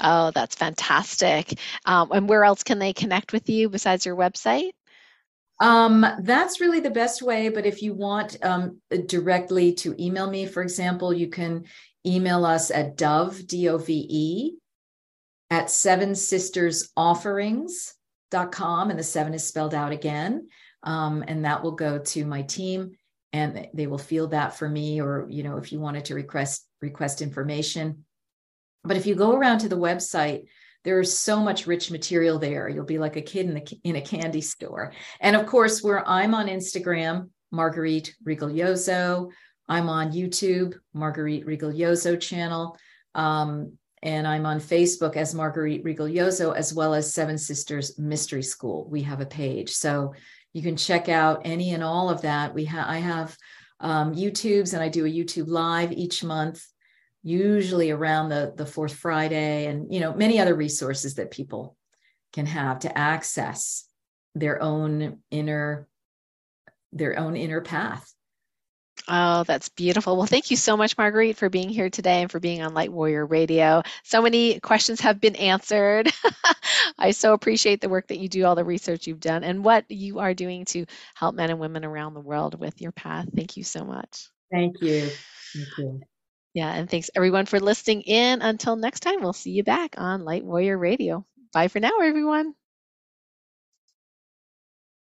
Oh, 0.00 0.30
that's 0.30 0.54
fantastic. 0.54 1.58
Um, 1.84 2.10
and 2.12 2.28
where 2.28 2.44
else 2.44 2.62
can 2.62 2.78
they 2.78 2.92
connect 2.92 3.32
with 3.32 3.48
you 3.48 3.68
besides 3.68 4.06
your 4.06 4.16
website? 4.16 4.70
Um, 5.60 6.06
that's 6.20 6.60
really 6.60 6.80
the 6.80 6.90
best 6.90 7.20
way. 7.20 7.48
But 7.48 7.66
if 7.66 7.82
you 7.82 7.94
want 7.94 8.36
um, 8.44 8.80
directly 9.06 9.72
to 9.74 9.94
email 10.02 10.30
me, 10.30 10.46
for 10.46 10.62
example, 10.62 11.12
you 11.12 11.28
can 11.28 11.64
email 12.06 12.44
us 12.44 12.70
at 12.70 12.96
dove, 12.96 13.46
D 13.46 13.68
O 13.68 13.78
V 13.78 14.06
E, 14.08 14.52
at 15.50 15.70
seven 15.70 16.14
sisters 16.14 16.90
offerings.com. 16.96 18.90
And 18.90 18.98
the 18.98 19.04
seven 19.04 19.34
is 19.34 19.46
spelled 19.46 19.74
out 19.74 19.92
again. 19.92 20.48
Um, 20.84 21.24
and 21.26 21.44
that 21.44 21.64
will 21.64 21.72
go 21.72 21.98
to 21.98 22.24
my 22.24 22.42
team 22.42 22.92
and 23.32 23.68
they 23.74 23.86
will 23.86 23.98
field 23.98 24.30
that 24.30 24.56
for 24.56 24.68
me 24.68 25.00
or 25.00 25.26
you 25.28 25.42
know 25.42 25.58
if 25.58 25.70
you 25.72 25.80
wanted 25.80 26.04
to 26.06 26.14
request 26.14 26.66
request 26.80 27.20
information 27.20 28.04
but 28.84 28.96
if 28.96 29.06
you 29.06 29.14
go 29.14 29.32
around 29.32 29.58
to 29.58 29.68
the 29.68 29.76
website 29.76 30.44
there's 30.84 31.16
so 31.16 31.40
much 31.40 31.66
rich 31.66 31.90
material 31.90 32.38
there. 32.38 32.68
You'll 32.68 32.84
be 32.84 32.98
like 32.98 33.16
a 33.16 33.20
kid 33.20 33.46
in, 33.46 33.54
the, 33.54 33.80
in 33.84 33.96
a 33.96 34.00
candy 34.00 34.40
store. 34.40 34.92
And 35.20 35.36
of 35.36 35.46
course 35.46 35.82
where 35.82 36.06
i'm 36.08 36.34
on 36.34 36.46
instagram 36.46 37.30
marguerite 37.50 38.14
rigoglioso. 38.26 39.30
I'm 39.68 39.88
on 39.88 40.12
youtube 40.12 40.76
marguerite 40.94 41.46
rigoglioso 41.46 42.18
channel. 42.20 42.78
Um, 43.14 43.72
and 44.02 44.26
i'm 44.28 44.46
on 44.46 44.60
facebook 44.60 45.16
as 45.16 45.34
marguerite 45.34 45.84
rigoglioso 45.84 46.54
as 46.54 46.72
well 46.72 46.94
as 46.94 47.12
seven 47.12 47.36
sisters 47.36 47.98
mystery 47.98 48.42
school. 48.42 48.88
We 48.88 49.02
have 49.02 49.20
a 49.20 49.26
page. 49.26 49.70
So 49.70 50.14
you 50.52 50.62
can 50.62 50.76
check 50.76 51.08
out 51.08 51.42
any 51.44 51.72
and 51.74 51.82
all 51.82 52.08
of 52.08 52.22
that. 52.22 52.54
We 52.54 52.64
have 52.66 52.88
I 52.88 52.98
have 52.98 53.36
um, 53.80 54.14
YouTubes 54.14 54.72
and 54.72 54.82
I 54.82 54.88
do 54.88 55.04
a 55.04 55.10
YouTube 55.10 55.48
live 55.48 55.92
each 55.92 56.24
month, 56.24 56.64
usually 57.22 57.90
around 57.90 58.28
the 58.28 58.52
the 58.56 58.66
fourth 58.66 58.94
Friday, 58.94 59.66
and 59.66 59.92
you 59.92 60.00
know 60.00 60.14
many 60.14 60.40
other 60.40 60.54
resources 60.54 61.14
that 61.14 61.30
people 61.30 61.76
can 62.32 62.46
have 62.46 62.80
to 62.80 62.98
access 62.98 63.86
their 64.34 64.62
own 64.62 65.18
inner 65.30 65.88
their 66.92 67.18
own 67.18 67.36
inner 67.36 67.60
path. 67.60 68.12
Oh, 69.06 69.44
that's 69.44 69.68
beautiful. 69.68 70.16
Well, 70.16 70.26
thank 70.26 70.50
you 70.50 70.56
so 70.56 70.76
much, 70.76 70.98
Marguerite, 70.98 71.36
for 71.36 71.48
being 71.48 71.68
here 71.68 71.88
today 71.88 72.22
and 72.22 72.30
for 72.30 72.40
being 72.40 72.62
on 72.62 72.74
Light 72.74 72.92
Warrior 72.92 73.24
Radio. 73.24 73.82
So 74.02 74.20
many 74.20 74.60
questions 74.60 75.00
have 75.00 75.20
been 75.20 75.36
answered. 75.36 76.12
I 76.98 77.12
so 77.12 77.32
appreciate 77.32 77.80
the 77.80 77.88
work 77.88 78.08
that 78.08 78.18
you 78.18 78.28
do, 78.28 78.44
all 78.44 78.54
the 78.54 78.64
research 78.64 79.06
you've 79.06 79.20
done, 79.20 79.44
and 79.44 79.64
what 79.64 79.90
you 79.90 80.18
are 80.18 80.34
doing 80.34 80.64
to 80.66 80.84
help 81.14 81.34
men 81.34 81.50
and 81.50 81.60
women 81.60 81.84
around 81.84 82.14
the 82.14 82.20
world 82.20 82.58
with 82.58 82.80
your 82.82 82.92
path. 82.92 83.28
Thank 83.34 83.56
you 83.56 83.64
so 83.64 83.84
much. 83.84 84.28
Thank 84.52 84.82
you. 84.82 85.08
Thank 85.54 85.78
you. 85.78 86.00
Yeah, 86.58 86.72
and 86.74 86.90
thanks 86.90 87.10
everyone 87.14 87.46
for 87.46 87.60
listening 87.60 88.02
in. 88.02 88.42
Until 88.42 88.76
next 88.76 89.00
time, 89.00 89.20
we'll 89.22 89.32
see 89.32 89.50
you 89.52 89.62
back 89.64 89.94
on 89.98 90.24
Light 90.24 90.44
Warrior 90.44 90.76
Radio. 90.76 91.24
Bye 91.52 91.68
for 91.68 91.80
now, 91.80 92.00
everyone. 92.00 92.54